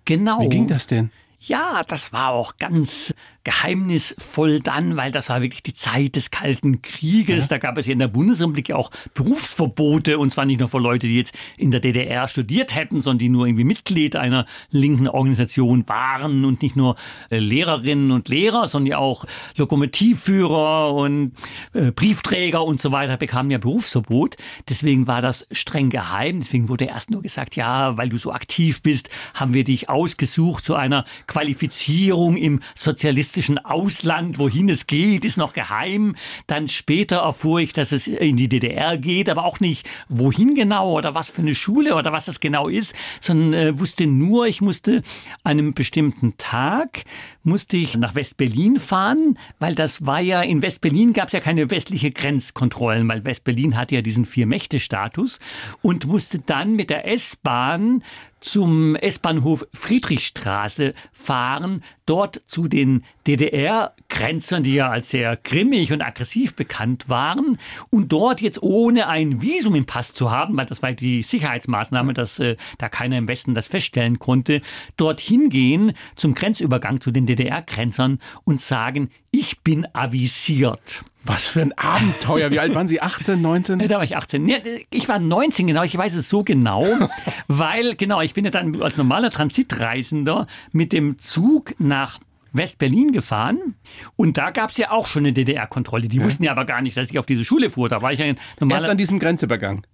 Genau. 0.05 0.41
Wie 0.41 0.49
ging 0.49 0.67
das 0.67 0.87
denn? 0.87 1.11
Ja, 1.39 1.83
das 1.87 2.11
war 2.13 2.29
auch 2.29 2.57
ganz 2.57 3.13
geheimnisvoll 3.47 4.59
dann, 4.59 4.97
weil 4.97 5.09
das 5.13 5.29
war 5.29 5.41
wirklich 5.41 5.63
die 5.63 5.73
Zeit 5.73 6.17
des 6.17 6.31
Kalten 6.31 6.81
Krieges. 6.81 7.45
Ja. 7.45 7.47
Da 7.47 7.57
gab 7.59 7.77
es 7.77 7.85
ja 7.87 7.93
in 7.93 7.99
der 7.99 8.09
Bundesrepublik 8.09 8.73
auch 8.73 8.91
Berufsverbote 9.13 10.19
und 10.19 10.31
zwar 10.31 10.43
nicht 10.43 10.59
nur 10.59 10.67
für 10.67 10.79
Leute, 10.79 11.07
die 11.07 11.15
jetzt 11.15 11.33
in 11.57 11.71
der 11.71 11.79
DDR 11.79 12.27
studiert 12.27 12.75
hätten, 12.75 12.99
sondern 12.99 13.19
die 13.19 13.29
nur 13.29 13.47
irgendwie 13.47 13.63
Mitglied 13.63 14.17
einer 14.17 14.47
linken 14.69 15.07
Organisation 15.07 15.87
waren 15.87 16.43
und 16.43 16.61
nicht 16.61 16.75
nur 16.75 16.97
äh, 17.29 17.39
Lehrerinnen 17.39 18.11
und 18.11 18.27
Lehrer, 18.27 18.67
sondern 18.67 18.91
ja 18.91 18.97
auch 18.97 19.23
Lokomotivführer 19.55 20.93
und 20.93 21.31
äh, 21.71 21.91
Briefträger 21.91 22.65
und 22.65 22.81
so 22.81 22.91
weiter 22.91 23.15
bekamen 23.15 23.49
ja 23.49 23.59
Berufsverbot. 23.59 24.35
Deswegen 24.67 25.07
war 25.07 25.21
das 25.21 25.47
streng 25.53 25.89
geheim. 25.89 26.41
Deswegen 26.41 26.67
wurde 26.67 26.83
erst 26.83 27.11
nur 27.11 27.21
gesagt, 27.21 27.55
ja, 27.55 27.95
weil 27.95 28.09
du 28.09 28.17
so 28.17 28.33
aktiv 28.33 28.81
bist, 28.81 29.09
haben 29.35 29.53
wir 29.53 29.63
dich 29.63 29.87
ausgesucht 29.87 30.65
zu 30.65 30.75
einer 30.75 31.05
Qualifizierung 31.27 32.35
im 32.35 32.59
sozialistischen 32.75 33.36
kommunistischen 33.37 33.59
Ausland, 33.59 34.39
wohin 34.39 34.67
es 34.67 34.87
geht, 34.87 35.23
ist 35.23 35.37
noch 35.37 35.53
geheim. 35.53 36.15
Dann 36.47 36.67
später 36.67 37.17
erfuhr 37.17 37.59
ich, 37.59 37.71
dass 37.71 37.91
es 37.91 38.07
in 38.07 38.35
die 38.35 38.49
DDR 38.49 38.97
geht, 38.97 39.29
aber 39.29 39.45
auch 39.45 39.59
nicht 39.59 39.87
wohin 40.09 40.55
genau 40.55 40.93
oder 40.97 41.13
was 41.13 41.29
für 41.29 41.43
eine 41.43 41.53
Schule 41.53 41.95
oder 41.95 42.11
was 42.11 42.25
das 42.25 42.39
genau 42.39 42.67
ist, 42.67 42.95
sondern 43.21 43.53
äh, 43.53 43.79
wusste 43.79 44.07
nur, 44.07 44.47
ich 44.47 44.61
musste 44.61 45.03
an 45.43 45.57
einem 45.59 45.73
bestimmten 45.73 46.35
Tag 46.37 47.03
musste 47.47 47.77
ich 47.77 47.95
nach 47.95 48.13
West-Berlin 48.13 48.77
fahren, 48.77 49.39
weil 49.57 49.73
das 49.73 50.05
war 50.05 50.19
ja, 50.19 50.41
in 50.41 50.61
West-Berlin 50.61 51.13
gab 51.13 51.27
es 51.27 51.33
ja 51.33 51.39
keine 51.39 51.71
westliche 51.71 52.11
Grenzkontrollen, 52.11 53.07
weil 53.07 53.23
West-Berlin 53.23 53.77
hatte 53.77 53.95
ja 53.95 54.01
diesen 54.01 54.25
Vier-Mächte-Status 54.25 55.39
und 55.81 56.07
musste 56.07 56.39
dann 56.39 56.75
mit 56.75 56.89
der 56.89 57.07
S-Bahn 57.07 58.03
zum 58.39 58.95
S-Bahnhof 58.95 59.67
Friedrichstraße 59.73 60.93
fahren, 61.11 61.83
dort 62.05 62.41
zu 62.47 62.67
den 62.67 63.03
DDR-Grenzern, 63.25 64.63
die 64.63 64.75
ja 64.75 64.89
als 64.89 65.09
sehr 65.09 65.35
grimmig 65.37 65.91
und 65.91 66.01
aggressiv 66.01 66.55
bekannt 66.55 67.09
waren, 67.09 67.59
und 67.89 68.11
dort 68.11 68.41
jetzt 68.41 68.61
ohne 68.61 69.07
ein 69.07 69.41
Visum 69.41 69.75
im 69.75 69.85
Pass 69.85 70.13
zu 70.13 70.31
haben, 70.31 70.55
weil 70.57 70.65
das 70.65 70.81
war 70.81 70.93
die 70.93 71.23
Sicherheitsmaßnahme, 71.23 72.13
dass 72.13 72.39
äh, 72.39 72.55
da 72.77 72.89
keiner 72.89 73.17
im 73.17 73.27
Westen 73.27 73.53
das 73.53 73.67
feststellen 73.67 74.19
konnte, 74.19 74.61
dorthin 74.95 75.49
gehen 75.49 75.93
zum 76.15 76.33
Grenzübergang 76.33 77.01
zu 77.01 77.11
den 77.11 77.25
DDR-Grenzern 77.25 78.19
und 78.43 78.61
sagen, 78.61 79.09
ich 79.31 79.61
bin 79.61 79.87
avisiert. 79.93 81.03
Was 81.27 81.45
für 81.45 81.61
ein 81.61 81.77
Abenteuer. 81.77 82.51
Wie 82.51 82.59
alt 82.59 82.73
waren 82.73 82.87
Sie? 82.87 83.01
18, 83.01 83.41
19? 83.41 83.79
Da 83.79 83.97
war 83.97 84.03
ich 84.03 84.15
18. 84.15 84.49
Ich 84.91 85.09
war 85.09 85.19
19, 85.19 85.67
genau. 85.67 85.83
Ich 85.83 85.97
weiß 85.97 86.15
es 86.15 86.29
so 86.29 86.43
genau, 86.43 86.85
weil, 87.47 87.95
genau, 87.95 88.21
ich 88.21 88.33
bin 88.33 88.45
ja 88.45 88.51
dann 88.51 88.81
als 88.81 88.95
normaler 88.95 89.29
Transitreisender 89.29 90.47
mit 90.71 90.93
dem 90.93 91.19
Zug 91.19 91.75
nach 91.79 92.19
West-Berlin 92.53 93.11
gefahren 93.11 93.75
und 94.15 94.37
da 94.37 94.51
gab 94.51 94.71
es 94.71 94.77
ja 94.77 94.91
auch 94.91 95.07
schon 95.07 95.23
eine 95.25 95.33
DDR-Kontrolle. 95.33 96.07
Die 96.07 96.17
ja. 96.17 96.23
wussten 96.23 96.43
ja 96.43 96.51
aber 96.51 96.65
gar 96.65 96.81
nicht, 96.81 96.95
dass 96.95 97.09
ich 97.09 97.19
auf 97.19 97.25
diese 97.25 97.43
Schule 97.43 97.69
fuhr. 97.69 97.89
Da 97.89 98.01
war 98.01 98.13
ich 98.13 98.19
ja 98.19 98.33
normaler... 98.59 98.81
Erst 98.81 98.89
an 98.89 98.97
diesem 98.97 99.19
Grenzübergang. 99.19 99.85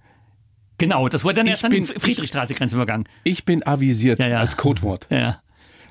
Genau, 0.78 1.10
das 1.10 1.24
wurde 1.24 1.36
dann 1.36 1.48
ich 1.48 1.52
erst 1.52 1.70
bin, 1.70 1.84
an 1.84 2.00
Friedrichstraße 2.00 2.54
Grenzübergang. 2.54 3.08
Ich 3.24 3.44
bin 3.46 3.66
avisiert 3.66 4.20
ja, 4.20 4.28
ja. 4.28 4.40
als 4.40 4.56
Codewort. 4.58 5.08
Ja. 5.10 5.42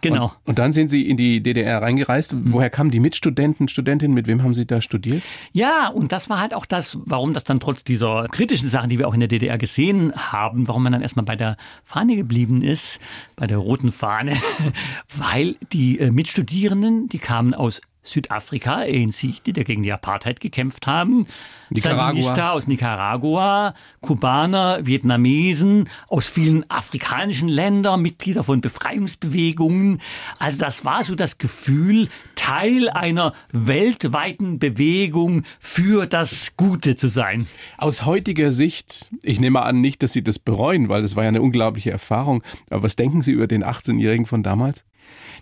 Genau. 0.03 0.25
Und, 0.25 0.33
und, 0.45 0.59
dann 0.59 0.73
sind 0.73 0.89
Sie 0.89 1.09
in 1.09 1.17
die 1.17 1.43
DDR 1.43 1.81
reingereist. 1.81 2.35
Mhm. 2.35 2.53
Woher 2.53 2.69
kamen 2.69 2.91
die 2.91 3.01
Mitstudenten, 3.01 3.69
Studentinnen? 3.69 4.15
Mit 4.15 4.27
wem 4.27 4.43
haben 4.43 4.53
Sie 4.53 4.67
da 4.67 4.81
studiert? 4.81 5.23
Ja, 5.53 5.89
und 5.89 6.13
das 6.13 6.29
war 6.29 6.41
halt 6.41 6.53
auch 6.53 6.67
das, 6.67 6.99
warum 7.07 7.33
das 7.33 7.45
dann 7.45 7.61
trotz 7.61 7.85
dieser 7.85 8.27
kritischen 8.29 8.69
Sachen, 8.69 8.91
die 8.91 8.99
wir 8.99 9.09
auch 9.09 9.15
in 9.15 9.21
der 9.21 9.29
DDR 9.29 9.57
gesehen 9.59 10.13
haben, 10.15 10.69
warum 10.69 10.83
man 10.83 10.93
dann 10.93 11.03
erstmal 11.03 11.25
bei 11.25 11.37
der 11.37 11.57
Fahne 11.85 12.17
geblieben 12.17 12.63
ist, 12.63 13.01
bei 13.37 13.47
der 13.47 13.59
roten 13.59 13.93
Fahne, 13.93 14.37
weil 15.17 15.57
die 15.73 15.99
äh, 15.99 16.11
Mitstudierenden, 16.11 17.09
die 17.09 17.19
kamen 17.19 17.55
aus 17.55 17.81
Südafrika, 18.03 18.81
ANC, 18.81 19.43
die 19.47 19.53
da 19.53 19.63
gegen 19.63 19.83
die 19.83 19.93
Apartheid 19.93 20.41
gekämpft 20.41 20.87
haben. 20.87 21.27
Sandinista 21.71 22.51
aus 22.51 22.67
Nicaragua, 22.67 23.75
Kubaner, 24.01 24.85
Vietnamesen, 24.85 25.89
aus 26.09 26.29
vielen 26.29 26.69
afrikanischen 26.69 27.49
Ländern, 27.49 28.03
Mitglieder 28.03 28.43
von 28.43 28.61
Befreiungsbewegungen. 28.61 30.01
Also 30.39 30.59
das 30.59 30.85
war 30.85 31.05
so 31.05 31.15
das 31.15 31.39
Gefühl, 31.39 32.09
Teil 32.35 32.89
einer 32.91 33.35
weltweiten 33.53 34.59
Bewegung 34.59 35.45
für 35.61 36.07
das 36.07 36.57
Gute 36.57 36.97
zu 36.97 37.09
sein. 37.09 37.47
Aus 37.79 38.05
heutiger 38.05 38.51
Sicht, 38.51 39.11
ich 39.23 39.39
nehme 39.39 39.63
an 39.63 39.81
nicht, 39.81 40.03
dass 40.03 40.13
Sie 40.13 40.25
das 40.25 40.39
bereuen, 40.39 40.89
weil 40.89 41.03
das 41.03 41.15
war 41.17 41.23
ja 41.23 41.29
eine 41.29 41.41
unglaubliche 41.41 41.93
Erfahrung. 41.93 42.43
Aber 42.69 42.83
was 42.83 42.97
denken 42.97 43.23
Sie 43.23 43.33
über 43.33 43.47
den 43.47 43.65
18-Jährigen 43.65 44.27
von 44.27 44.43
damals? 44.43 44.85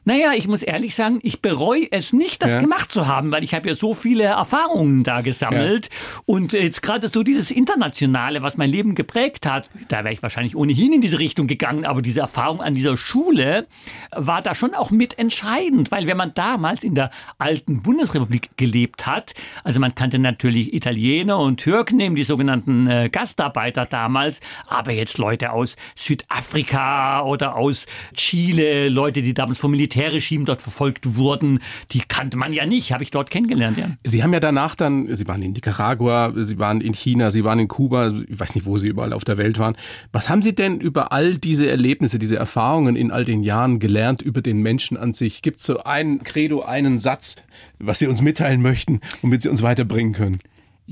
Naja, 0.05 0.33
ich 0.35 0.49
muss 0.49 0.63
ehrlich 0.63 0.95
sagen, 0.95 1.19
ich 1.23 1.43
bereue 1.43 1.87
es 1.93 2.13
nicht, 2.15 2.43
das 2.43 2.53
Ja. 2.53 2.59
gemacht 2.59 2.91
zu 2.91 3.07
haben, 3.07 3.31
weil 3.31 3.45
ich 3.45 3.53
habe 3.55 3.69
ja 3.69 3.75
so 3.75 3.93
viele 3.93 4.25
Erfahrungen 4.25 5.05
da 5.05 5.21
gesammelt. 5.21 5.91
Und 6.25 6.53
jetzt 6.55 6.83
gerade 6.83 7.09
so 7.09 7.23
dieses 7.23 7.51
Internationale, 7.51 8.41
was 8.43 8.57
mein 8.57 8.71
Leben 8.71 8.95
geprägt 8.95 9.47
hat, 9.47 9.69
da 9.89 9.99
wäre 10.05 10.13
ich 10.15 10.23
wahrscheinlich 10.23 10.57
ohnehin 10.57 10.95
in 10.95 11.01
diese 11.03 11.19
Richtung 11.19 11.47
gegangen, 11.47 11.85
aber 11.85 12.01
diese 12.01 12.21
Erfahrung 12.21 12.61
an 12.63 12.73
dieser 12.75 12.97
Schule 12.97 13.67
war 14.11 14.41
da 14.41 14.55
schon 14.55 14.75
auch 14.75 14.91
mitentscheidend, 14.91 15.91
weil 15.91 16.07
wenn 16.07 16.17
man 16.17 16.33
damals 16.35 16.83
in 16.83 16.95
der 16.95 17.11
alten 17.39 17.83
Bundesrepublik 17.83 18.49
gelebt 18.57 19.07
hat, 19.07 19.35
also 19.65 19.81
man 19.81 19.95
kannte 19.95 20.19
natürlich 20.19 20.73
Italiener 20.73 21.39
und 21.39 21.59
Türken, 21.59 22.01
eben 22.01 22.15
die 22.15 22.25
sogenannten 22.25 22.87
äh, 22.87 23.11
Gastarbeiter 23.11 23.85
damals, 23.85 24.41
aber 24.67 24.93
jetzt 24.93 25.19
Leute 25.19 25.53
aus 25.53 25.77
Südafrika 25.95 27.23
oder 27.25 27.57
aus 27.57 27.87
Chile, 28.15 28.89
Leute, 28.89 29.21
die 29.23 29.35
damals 29.35 29.59
vom 29.59 29.75
Militärregime 29.91 30.45
dort 30.45 30.63
verfolgt 30.63 31.17
wurden, 31.17 31.61
die 31.91 32.01
kannte 32.07 32.37
man 32.37 32.53
ja 32.53 32.67
nicht, 32.67 32.93
habe 32.93 33.03
ich 33.03 33.11
dort 33.11 33.31
kennengelernt, 33.31 33.77
ja. 33.77 33.91
Sie 34.05 34.23
haben 34.23 34.33
ja 34.33 34.41
danach 34.41 34.75
dann, 34.75 35.15
Sie 35.15 35.27
waren 35.27 35.43
in 35.43 35.53
Nicaragua, 35.53 36.33
Sie 36.37 36.59
waren 36.59 36.81
in 36.81 36.95
China, 36.95 37.31
Sie 37.31 37.45
waren 37.45 37.59
in 37.59 37.69
Kuba, 37.69 38.13
ich 38.29 38.39
weiß 38.39 38.55
nicht, 38.55 38.67
wo 38.67 38.79
Sie 38.79 38.89
überall 38.89 39.13
auf 39.13 39.25
der 39.25 39.37
Welt 39.37 39.59
waren. 39.59 39.77
Was 40.13 40.29
haben 40.29 40.43
Sie 40.43 40.55
denn 40.55 40.81
über 40.81 41.13
all 41.13 41.35
diese 41.35 41.69
Erlebnisse, 41.69 42.19
diese 42.19 42.37
Erfahrungen 42.37 42.97
in 42.97 43.11
all 43.11 43.25
den 43.25 43.43
Jahren 43.43 43.79
gelernt 43.79 44.23
über 44.23 44.43
den 44.43 44.63
Menschen 44.63 44.97
an 44.97 45.13
sich? 45.13 45.43
Gibt 45.43 45.61
es 45.61 45.67
so 45.67 45.83
ein 45.83 46.23
Credo, 46.23 46.63
einen 46.63 46.99
Satz, 46.99 47.37
was 47.79 47.99
Sie 47.99 48.07
uns 48.07 48.23
mitteilen 48.23 48.63
möchten, 48.63 49.01
womit 49.23 49.43
Sie 49.43 49.49
uns 49.49 49.63
weiterbringen 49.63 50.13
können? 50.13 50.39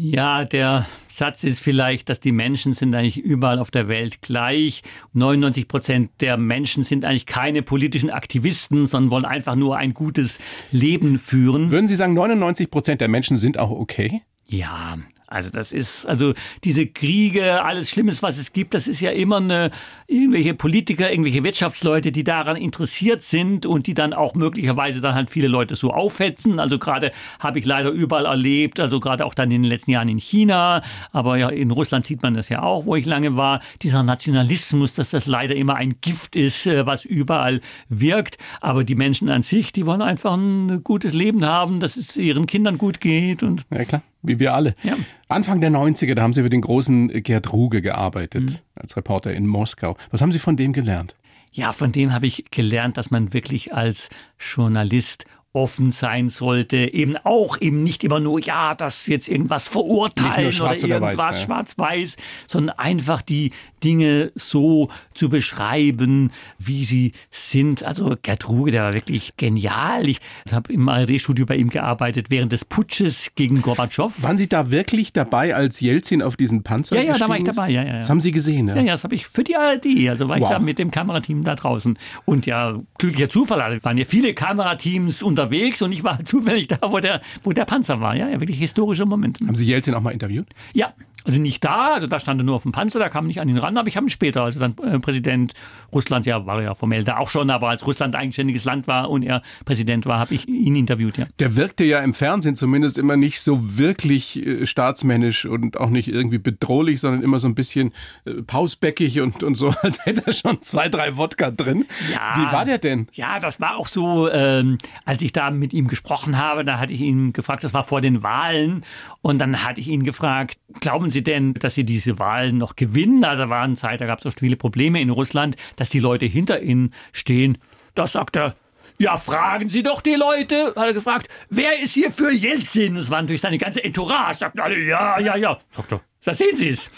Ja, 0.00 0.44
der 0.44 0.86
Satz 1.08 1.42
ist 1.42 1.58
vielleicht, 1.58 2.08
dass 2.08 2.20
die 2.20 2.30
Menschen 2.30 2.72
sind 2.72 2.94
eigentlich 2.94 3.18
überall 3.18 3.58
auf 3.58 3.72
der 3.72 3.88
Welt 3.88 4.22
gleich. 4.22 4.84
99 5.12 5.66
Prozent 5.66 6.10
der 6.20 6.36
Menschen 6.36 6.84
sind 6.84 7.04
eigentlich 7.04 7.26
keine 7.26 7.62
politischen 7.62 8.08
Aktivisten, 8.08 8.86
sondern 8.86 9.10
wollen 9.10 9.24
einfach 9.24 9.56
nur 9.56 9.76
ein 9.76 9.94
gutes 9.94 10.38
Leben 10.70 11.18
führen. 11.18 11.72
Würden 11.72 11.88
Sie 11.88 11.96
sagen, 11.96 12.14
99 12.14 12.70
Prozent 12.70 13.00
der 13.00 13.08
Menschen 13.08 13.38
sind 13.38 13.58
auch 13.58 13.72
okay? 13.72 14.22
Ja, 14.46 14.98
also 15.30 15.50
das 15.50 15.72
ist, 15.72 16.06
also 16.06 16.32
diese 16.64 16.86
Kriege, 16.86 17.62
alles 17.62 17.90
Schlimmes, 17.90 18.22
was 18.22 18.38
es 18.38 18.54
gibt, 18.54 18.72
das 18.72 18.88
ist 18.88 19.00
ja 19.00 19.10
immer 19.10 19.36
eine, 19.36 19.70
irgendwelche 20.06 20.54
Politiker, 20.54 21.10
irgendwelche 21.10 21.44
Wirtschaftsleute, 21.44 22.12
die 22.12 22.24
daran 22.24 22.56
interessiert 22.56 23.20
sind 23.22 23.66
und 23.66 23.86
die 23.86 23.92
dann 23.92 24.14
auch 24.14 24.34
möglicherweise 24.34 25.02
dann 25.02 25.14
halt 25.14 25.28
viele 25.28 25.48
Leute 25.48 25.76
so 25.76 25.92
aufhetzen. 25.92 26.58
Also 26.58 26.78
gerade 26.78 27.12
habe 27.40 27.58
ich 27.58 27.66
leider 27.66 27.90
überall 27.90 28.24
erlebt, 28.24 28.80
also 28.80 29.00
gerade 29.00 29.26
auch 29.26 29.34
dann 29.34 29.50
in 29.50 29.62
den 29.62 29.68
letzten 29.70 29.90
Jahren 29.90 30.08
in 30.08 30.18
China, 30.18 30.82
aber 31.12 31.36
ja 31.36 31.50
in 31.50 31.70
Russland 31.70 32.06
sieht 32.06 32.22
man 32.22 32.32
das 32.32 32.48
ja 32.48 32.62
auch, 32.62 32.86
wo 32.86 32.96
ich 32.96 33.04
lange 33.04 33.36
war, 33.36 33.60
dieser 33.82 34.02
Nationalismus, 34.02 34.94
dass 34.94 35.10
das 35.10 35.26
leider 35.26 35.54
immer 35.54 35.74
ein 35.74 35.96
Gift 36.00 36.36
ist, 36.36 36.66
äh, 36.66 36.86
was 36.86 37.04
überall 37.04 37.60
wirkt. 37.90 38.38
Aber 38.62 38.82
die 38.82 38.94
Menschen 38.94 39.28
an 39.28 39.42
sich, 39.42 39.72
die 39.72 39.84
wollen 39.84 40.00
einfach 40.00 40.32
ein 40.32 40.82
gutes 40.82 41.12
Leben 41.12 41.44
haben, 41.44 41.80
dass 41.80 41.96
es 41.96 42.16
ihren 42.16 42.46
Kindern 42.46 42.78
gut 42.78 43.00
geht 43.00 43.42
und 43.42 43.66
Ja, 43.70 43.84
klar, 43.84 44.02
wie 44.22 44.38
wir 44.38 44.54
alle. 44.54 44.74
Ja. 44.82 44.96
Anfang 45.28 45.60
der 45.60 45.70
90er, 45.70 46.14
da 46.14 46.22
haben 46.22 46.32
Sie 46.32 46.42
für 46.42 46.50
den 46.50 46.60
großen 46.60 47.08
Gerd 47.22 47.52
Ruge 47.52 47.82
gearbeitet, 47.82 48.62
als 48.74 48.96
Reporter 48.96 49.32
in 49.32 49.46
Moskau. 49.46 49.96
Was 50.10 50.20
haben 50.22 50.32
Sie 50.32 50.38
von 50.38 50.56
dem 50.56 50.72
gelernt? 50.72 51.14
Ja, 51.52 51.72
von 51.72 51.92
dem 51.92 52.12
habe 52.12 52.26
ich 52.26 52.46
gelernt, 52.50 52.96
dass 52.96 53.10
man 53.10 53.32
wirklich 53.32 53.74
als 53.74 54.10
Journalist 54.38 55.24
offen 55.52 55.90
sein 55.90 56.28
sollte, 56.28 56.76
eben 56.76 57.16
auch 57.16 57.60
eben 57.60 57.82
nicht 57.82 58.04
immer 58.04 58.20
nur, 58.20 58.40
ja, 58.40 58.74
das 58.74 59.06
jetzt 59.06 59.28
irgendwas 59.28 59.66
verurteilen 59.66 60.52
schwarz 60.52 60.84
oder 60.84 60.98
oder 60.98 61.06
irgendwas 61.06 61.40
ja. 61.40 61.46
schwarz-weiß, 61.46 62.16
sondern 62.46 62.78
einfach 62.78 63.22
die 63.22 63.52
Dinge 63.84 64.32
so 64.34 64.88
zu 65.14 65.28
beschreiben, 65.28 66.30
wie 66.58 66.84
sie 66.84 67.12
sind. 67.30 67.82
Also 67.82 68.16
Gerd 68.22 68.48
Ruge, 68.48 68.70
der 68.70 68.82
war 68.84 68.94
wirklich 68.94 69.36
genial. 69.36 70.08
Ich 70.08 70.20
habe 70.50 70.72
im 70.72 70.88
ARD-Studio 70.88 71.46
bei 71.46 71.56
ihm 71.56 71.70
gearbeitet 71.70 72.26
während 72.30 72.52
des 72.52 72.64
Putsches 72.64 73.32
gegen 73.34 73.62
Gorbatschow. 73.62 74.22
Waren 74.22 74.38
Sie 74.38 74.48
da 74.48 74.70
wirklich 74.70 75.12
dabei, 75.12 75.54
als 75.54 75.80
Jelzin 75.80 76.22
auf 76.22 76.36
diesen 76.36 76.62
Panzer 76.62 76.96
Ja, 76.96 77.02
ja, 77.02 77.18
da 77.18 77.28
war 77.28 77.36
ich 77.36 77.44
dabei, 77.44 77.70
ja, 77.70 77.82
ja, 77.82 77.88
ja. 77.88 77.98
Das 77.98 78.10
haben 78.10 78.20
Sie 78.20 78.30
gesehen, 78.30 78.68
ja? 78.68 78.76
Ja, 78.76 78.82
ja, 78.82 78.92
das 78.92 79.04
habe 79.04 79.14
ich 79.14 79.26
für 79.26 79.44
die 79.44 79.56
ARD. 79.56 79.86
Also 80.08 80.28
war 80.28 80.36
ich 80.36 80.42
Wow. 80.42 80.50
da 80.50 80.58
mit 80.58 80.78
dem 80.78 80.90
Kamerateam 80.90 81.42
da 81.44 81.54
draußen. 81.54 81.98
Und 82.24 82.46
ja, 82.46 82.78
glücklicher 82.98 83.28
Zufall, 83.28 83.60
also 83.60 83.84
waren 83.84 83.98
ja 83.98 84.04
viele 84.04 84.34
Kamerateams 84.34 85.22
unterwegs 85.22 85.82
und 85.82 85.92
ich 85.92 86.04
war 86.04 86.18
zufällig 86.24 86.68
da, 86.68 86.78
wo 86.82 87.00
der, 87.00 87.20
wo 87.44 87.52
der 87.52 87.64
Panzer 87.64 88.00
war. 88.00 88.14
Ja, 88.16 88.28
ja 88.28 88.40
wirklich 88.40 88.58
historischer 88.58 89.06
Moment. 89.06 89.38
Haben 89.46 89.54
Sie 89.54 89.66
Jelzin 89.66 89.94
auch 89.94 90.00
mal 90.00 90.10
interviewt? 90.10 90.46
Ja, 90.72 90.92
also 91.24 91.40
nicht 91.40 91.62
da, 91.64 91.94
also 91.94 92.06
da 92.06 92.18
stand 92.20 92.40
er 92.40 92.44
nur 92.44 92.54
auf 92.54 92.62
dem 92.62 92.72
Panzer, 92.72 92.98
da 92.98 93.08
kam 93.10 93.26
nicht 93.26 93.40
an 93.40 93.48
ihn 93.48 93.58
ran, 93.58 93.67
aber 93.76 93.88
ich 93.88 93.96
habe 93.96 94.06
ihn 94.06 94.10
später, 94.10 94.42
also 94.42 94.58
dann 94.58 94.74
äh, 94.82 94.98
Präsident 94.98 95.52
Russlands, 95.92 96.26
ja, 96.26 96.46
war 96.46 96.62
ja 96.62 96.74
formell 96.74 97.04
da 97.04 97.18
auch 97.18 97.30
schon, 97.30 97.50
aber 97.50 97.68
als 97.68 97.86
Russland 97.86 98.14
eigenständiges 98.14 98.64
Land 98.64 98.86
war 98.86 99.10
und 99.10 99.22
er 99.22 99.42
Präsident 99.64 100.06
war, 100.06 100.18
habe 100.18 100.34
ich 100.34 100.48
ihn 100.48 100.76
interviewt, 100.76 101.18
ja. 101.18 101.26
Der 101.38 101.56
wirkte 101.56 101.84
ja 101.84 102.00
im 102.00 102.14
Fernsehen 102.14 102.56
zumindest 102.56 102.98
immer 102.98 103.16
nicht 103.16 103.40
so 103.40 103.78
wirklich 103.78 104.44
äh, 104.44 104.66
staatsmännisch 104.66 105.44
und 105.44 105.78
auch 105.78 105.90
nicht 105.90 106.08
irgendwie 106.08 106.38
bedrohlich, 106.38 107.00
sondern 107.00 107.22
immer 107.22 107.40
so 107.40 107.48
ein 107.48 107.54
bisschen 107.54 107.92
äh, 108.24 108.42
pausbäckig 108.42 109.20
und, 109.20 109.42
und 109.42 109.56
so, 109.56 109.74
als 109.82 110.04
hätte 110.04 110.22
er 110.26 110.32
schon 110.32 110.62
zwei, 110.62 110.88
drei 110.88 111.16
Wodka 111.16 111.50
drin. 111.50 111.84
Ja. 112.12 112.34
Wie 112.36 112.52
war 112.52 112.64
der 112.64 112.78
denn? 112.78 113.08
Ja, 113.12 113.38
das 113.40 113.60
war 113.60 113.76
auch 113.76 113.88
so, 113.88 114.30
ähm, 114.30 114.78
als 115.04 115.22
ich 115.22 115.32
da 115.32 115.50
mit 115.50 115.72
ihm 115.72 115.88
gesprochen 115.88 116.38
habe, 116.38 116.64
da 116.64 116.78
hatte 116.78 116.92
ich 116.92 117.00
ihn 117.00 117.32
gefragt, 117.32 117.64
das 117.64 117.74
war 117.74 117.82
vor 117.82 118.00
den 118.00 118.22
Wahlen, 118.22 118.84
und 119.20 119.38
dann 119.38 119.64
hatte 119.64 119.80
ich 119.80 119.88
ihn 119.88 120.04
gefragt, 120.04 120.58
glauben 120.80 121.10
Sie 121.10 121.22
denn, 121.22 121.54
dass 121.54 121.74
Sie 121.74 121.84
diese 121.84 122.18
Wahlen 122.18 122.56
noch 122.56 122.76
gewinnen? 122.76 123.24
Also 123.24 123.48
war 123.48 123.57
eine 123.62 123.76
Zeit, 123.76 124.00
da 124.00 124.06
gab 124.06 124.18
es 124.18 124.24
so 124.24 124.30
viele 124.30 124.56
Probleme 124.56 125.00
in 125.00 125.10
Russland, 125.10 125.56
dass 125.76 125.90
die 125.90 126.00
Leute 126.00 126.26
hinter 126.26 126.60
Ihnen 126.60 126.94
stehen. 127.12 127.58
Da 127.94 128.06
sagt 128.06 128.36
er, 128.36 128.54
ja, 128.98 129.16
fragen 129.16 129.68
Sie 129.68 129.82
doch 129.82 130.00
die 130.00 130.14
Leute, 130.14 130.72
hat 130.74 130.86
er 130.86 130.92
gefragt, 130.92 131.28
wer 131.50 131.78
ist 131.78 131.94
hier 131.94 132.10
für 132.10 132.32
Jelzin? 132.32 132.96
Das 132.96 133.10
war 133.10 133.22
natürlich 133.22 133.40
seine 133.40 133.58
ganze 133.58 133.82
Entourage, 133.82 134.38
sagten 134.38 134.60
alle, 134.60 134.78
ja, 134.78 135.20
ja, 135.20 135.36
ja. 135.36 135.58
Sagt 135.74 135.92
er, 135.92 136.00
da 136.24 136.34
sehen 136.34 136.56
Sie 136.56 136.68
es. 136.68 136.90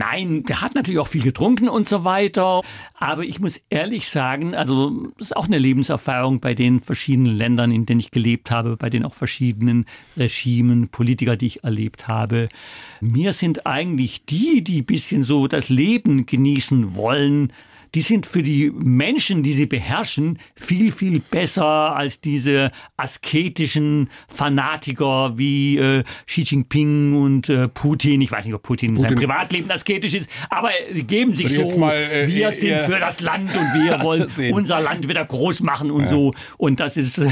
Nein, 0.00 0.44
der 0.44 0.62
hat 0.62 0.74
natürlich 0.74 0.98
auch 0.98 1.08
viel 1.08 1.22
getrunken 1.22 1.68
und 1.68 1.86
so 1.86 2.04
weiter. 2.04 2.62
Aber 2.94 3.22
ich 3.22 3.38
muss 3.38 3.60
ehrlich 3.68 4.08
sagen, 4.08 4.54
also 4.54 5.08
das 5.18 5.28
ist 5.28 5.36
auch 5.36 5.44
eine 5.44 5.58
Lebenserfahrung 5.58 6.40
bei 6.40 6.54
den 6.54 6.80
verschiedenen 6.80 7.36
Ländern, 7.36 7.70
in 7.70 7.84
denen 7.84 8.00
ich 8.00 8.10
gelebt 8.10 8.50
habe, 8.50 8.78
bei 8.78 8.88
den 8.88 9.04
auch 9.04 9.12
verschiedenen 9.12 9.84
Regimen, 10.16 10.88
Politiker, 10.88 11.36
die 11.36 11.48
ich 11.48 11.64
erlebt 11.64 12.08
habe. 12.08 12.48
Mir 13.02 13.34
sind 13.34 13.66
eigentlich 13.66 14.24
die, 14.24 14.64
die 14.64 14.80
ein 14.80 14.86
bisschen 14.86 15.22
so 15.22 15.46
das 15.48 15.68
Leben 15.68 16.24
genießen 16.24 16.94
wollen, 16.94 17.52
die 17.94 18.02
sind 18.02 18.26
für 18.26 18.42
die 18.42 18.70
Menschen, 18.74 19.42
die 19.42 19.52
sie 19.52 19.66
beherrschen, 19.66 20.38
viel, 20.54 20.92
viel 20.92 21.20
besser 21.20 21.64
als 21.64 22.20
diese 22.20 22.70
asketischen 22.96 24.08
Fanatiker 24.28 25.36
wie 25.36 25.78
äh, 25.78 26.04
Xi 26.26 26.42
Jinping 26.42 27.14
und 27.20 27.48
äh, 27.48 27.68
Putin. 27.68 28.20
Ich 28.20 28.30
weiß 28.32 28.44
nicht, 28.44 28.54
ob 28.54 28.62
Putin, 28.62 28.96
sein 28.96 29.08
Putin. 29.14 29.28
Privatleben 29.28 29.70
asketisch 29.70 30.14
ist, 30.14 30.30
aber 30.48 30.70
sie 30.92 31.04
geben 31.04 31.34
sich 31.34 31.54
so, 31.54 31.78
mal, 31.78 31.94
äh, 31.96 32.26
wir 32.28 32.46
eher- 32.46 32.52
sind 32.52 32.82
für 32.82 32.98
das 32.98 33.20
Land 33.20 33.50
und 33.54 33.80
wir 33.82 34.00
wollen 34.04 34.26
unser 34.52 34.80
Land 34.80 35.08
wieder 35.08 35.24
groß 35.24 35.62
machen 35.62 35.90
und 35.90 36.08
so. 36.08 36.32
Und 36.58 36.80
das 36.80 36.96
ist 36.96 37.18
äh, 37.18 37.30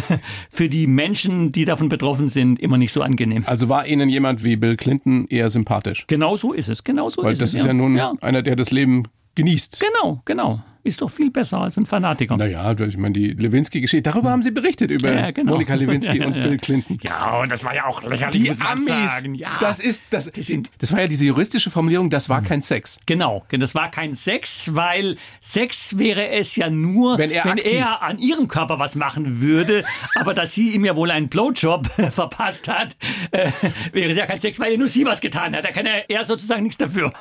für 0.50 0.68
die 0.68 0.86
Menschen, 0.86 1.52
die 1.52 1.64
davon 1.64 1.88
betroffen 1.88 2.28
sind, 2.28 2.58
immer 2.60 2.78
nicht 2.78 2.92
so 2.92 3.02
angenehm. 3.02 3.44
Also 3.46 3.68
war 3.68 3.86
Ihnen 3.86 4.08
jemand 4.08 4.44
wie 4.44 4.56
Bill 4.56 4.76
Clinton 4.76 5.26
eher 5.28 5.50
sympathisch? 5.50 6.04
Genau 6.06 6.36
so 6.36 6.52
ist 6.52 6.68
es, 6.68 6.84
genau 6.84 7.08
so 7.08 7.22
Weil 7.22 7.32
ist 7.32 7.40
das 7.42 7.50
es. 7.50 7.60
ist 7.60 7.66
ja 7.66 7.72
nun 7.72 7.98
einer, 7.98 8.42
der 8.42 8.56
das 8.56 8.70
Leben 8.70 9.04
genießt. 9.38 9.78
Genau, 9.80 10.20
genau. 10.24 10.60
Ist 10.84 11.02
doch 11.02 11.10
viel 11.10 11.30
besser 11.30 11.58
als 11.58 11.76
ein 11.76 11.86
Fanatiker. 11.86 12.36
Naja, 12.36 12.72
ich 12.78 12.96
meine, 12.96 13.12
die 13.12 13.28
Lewinsky-Geschichte, 13.32 14.10
darüber 14.10 14.30
haben 14.30 14.42
Sie 14.42 14.50
berichtet, 14.52 14.90
über 14.90 15.12
Ja, 15.12 15.30
genau. 15.32 15.52
Monika 15.52 15.74
Lewinsky 15.74 16.18
Ja, 16.20 16.26
und 16.26 16.34
ja. 16.36 16.42
Bill 16.44 16.58
Clinton. 16.58 16.98
Ja, 17.02 17.40
und 17.40 17.50
das 17.52 17.64
war 17.64 17.74
ja 17.74 17.86
auch 17.86 18.02
lächerlich, 18.02 18.42
Die 18.42 18.48
muss 18.48 18.58
man 18.58 18.68
Amis, 18.68 18.86
sagen. 18.86 19.34
Ja. 19.34 19.48
das 19.60 19.80
ist, 19.80 20.02
das, 20.10 20.30
Die 20.32 20.42
sind- 20.42 20.70
das 20.78 20.92
war 20.92 21.00
ja 21.00 21.06
diese 21.08 21.26
juristische 21.26 21.70
Formulierung, 21.70 22.10
das 22.10 22.28
war 22.28 22.42
kein 22.42 22.62
Sex. 22.62 22.98
Genau, 23.06 23.44
das 23.50 23.74
war 23.74 23.90
kein 23.90 24.14
Sex, 24.14 24.70
weil 24.74 25.16
Sex 25.40 25.98
wäre 25.98 26.28
es 26.30 26.54
ja 26.56 26.70
nur, 26.70 27.18
Wenn 27.18 27.30
er 27.30 27.44
aktiv- 27.46 27.84
an 28.00 28.18
ihrem 28.18 28.48
Körper 28.48 28.78
was 28.78 28.94
machen 28.94 29.40
würde, 29.40 29.84
aber 30.14 30.32
dass 30.32 30.52
sie 30.54 30.70
ihm 30.70 30.84
ja 30.84 30.94
wohl 30.96 31.10
einen 31.10 31.28
Blowjob 31.28 31.86
verpasst 32.10 32.68
hat, 32.68 32.96
äh, 33.32 33.50
wäre 33.92 34.10
es 34.10 34.16
ja 34.16 34.26
kein 34.26 34.38
Sex, 34.40 34.58
weil 34.60 34.72
ja 34.72 34.78
nur 34.78 34.88
sie 34.88 35.04
was 35.04 35.20
getan 35.20 35.54
hat. 35.56 35.64
Da 35.64 35.70
kann 35.72 35.86
er, 35.86 36.08
er 36.08 36.24
sozusagen 36.24 36.62
nichts 36.62 36.78
dafür. 36.78 37.12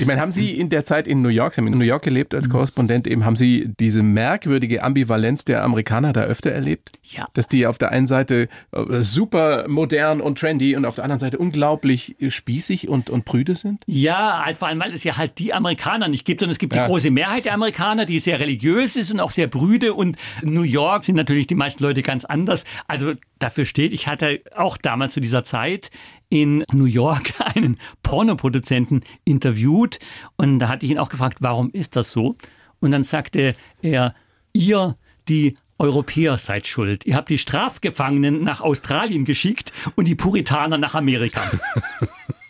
Ich 0.00 0.06
meine, 0.06 0.20
haben 0.20 0.32
Sie 0.32 0.52
in 0.58 0.68
der 0.68 0.84
Zeit 0.84 1.06
in 1.06 1.22
New 1.22 1.28
York, 1.28 1.54
Sie 1.54 1.60
haben 1.60 1.66
in 1.68 1.78
New 1.78 1.84
York 1.84 2.02
gelebt 2.02 2.34
als 2.34 2.48
Korrespondent, 2.48 2.93
eben 3.06 3.24
haben 3.24 3.36
Sie 3.36 3.70
diese 3.80 4.02
merkwürdige 4.02 4.82
Ambivalenz 4.82 5.44
der 5.44 5.62
Amerikaner 5.64 6.12
da 6.12 6.22
öfter 6.22 6.50
erlebt? 6.52 6.92
Ja. 7.02 7.26
Dass 7.34 7.48
die 7.48 7.66
auf 7.66 7.78
der 7.78 7.90
einen 7.90 8.06
Seite 8.06 8.48
äh, 8.72 9.02
super 9.02 9.66
modern 9.68 10.20
und 10.20 10.38
trendy 10.38 10.76
und 10.76 10.84
auf 10.84 10.94
der 10.94 11.04
anderen 11.04 11.20
Seite 11.20 11.38
unglaublich 11.38 12.16
spießig 12.28 12.88
und, 12.88 13.10
und 13.10 13.24
prüde 13.24 13.56
sind? 13.56 13.82
Ja, 13.86 14.42
halt 14.44 14.58
vor 14.58 14.68
allem, 14.68 14.80
weil 14.80 14.92
es 14.92 15.04
ja 15.04 15.16
halt 15.16 15.38
die 15.38 15.52
Amerikaner 15.54 16.08
nicht 16.08 16.24
gibt, 16.24 16.40
sondern 16.40 16.52
es 16.52 16.58
gibt 16.58 16.74
Ja. 16.74 16.82
die 16.84 16.88
große 16.88 17.10
Mehrheit 17.10 17.44
der 17.44 17.54
Amerikaner, 17.54 18.06
die 18.06 18.20
sehr 18.20 18.40
religiös 18.40 18.96
ist 18.96 19.12
und 19.12 19.20
auch 19.20 19.30
sehr 19.30 19.46
brüde. 19.46 19.94
Und 19.94 20.16
New 20.42 20.62
York 20.62 21.04
sind 21.04 21.16
natürlich 21.16 21.46
die 21.46 21.54
meisten 21.54 21.82
Leute 21.82 22.02
ganz 22.02 22.24
anders. 22.24 22.64
Also 22.86 23.12
dafür 23.38 23.64
steht, 23.64 23.92
ich 23.92 24.06
hatte 24.06 24.40
auch 24.56 24.76
damals 24.76 25.14
zu 25.14 25.20
dieser 25.20 25.44
Zeit 25.44 25.90
in 26.30 26.64
New 26.72 26.86
York 26.86 27.32
einen 27.54 27.78
Pornoproduzenten 28.02 29.04
interviewt 29.24 29.98
und 30.36 30.58
da 30.58 30.68
hatte 30.68 30.86
ich 30.86 30.92
ihn 30.92 30.98
auch 30.98 31.08
gefragt, 31.10 31.38
warum 31.40 31.70
ist 31.70 31.96
das 31.96 32.10
so? 32.10 32.36
Und 32.84 32.90
dann 32.90 33.02
sagte 33.02 33.54
er, 33.80 34.14
ihr, 34.52 34.96
die 35.26 35.56
Europäer 35.78 36.36
seid 36.36 36.66
schuld. 36.66 37.06
Ihr 37.06 37.16
habt 37.16 37.30
die 37.30 37.38
Strafgefangenen 37.38 38.44
nach 38.44 38.60
Australien 38.60 39.24
geschickt 39.24 39.72
und 39.94 40.06
die 40.06 40.14
Puritaner 40.14 40.76
nach 40.76 40.94
Amerika. 40.94 41.40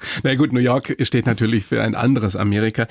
Na 0.22 0.34
gut, 0.34 0.52
New 0.52 0.60
York 0.60 0.96
steht 1.02 1.26
natürlich 1.26 1.64
für 1.64 1.82
ein 1.82 1.94
anderes 1.94 2.36
Amerika. 2.36 2.86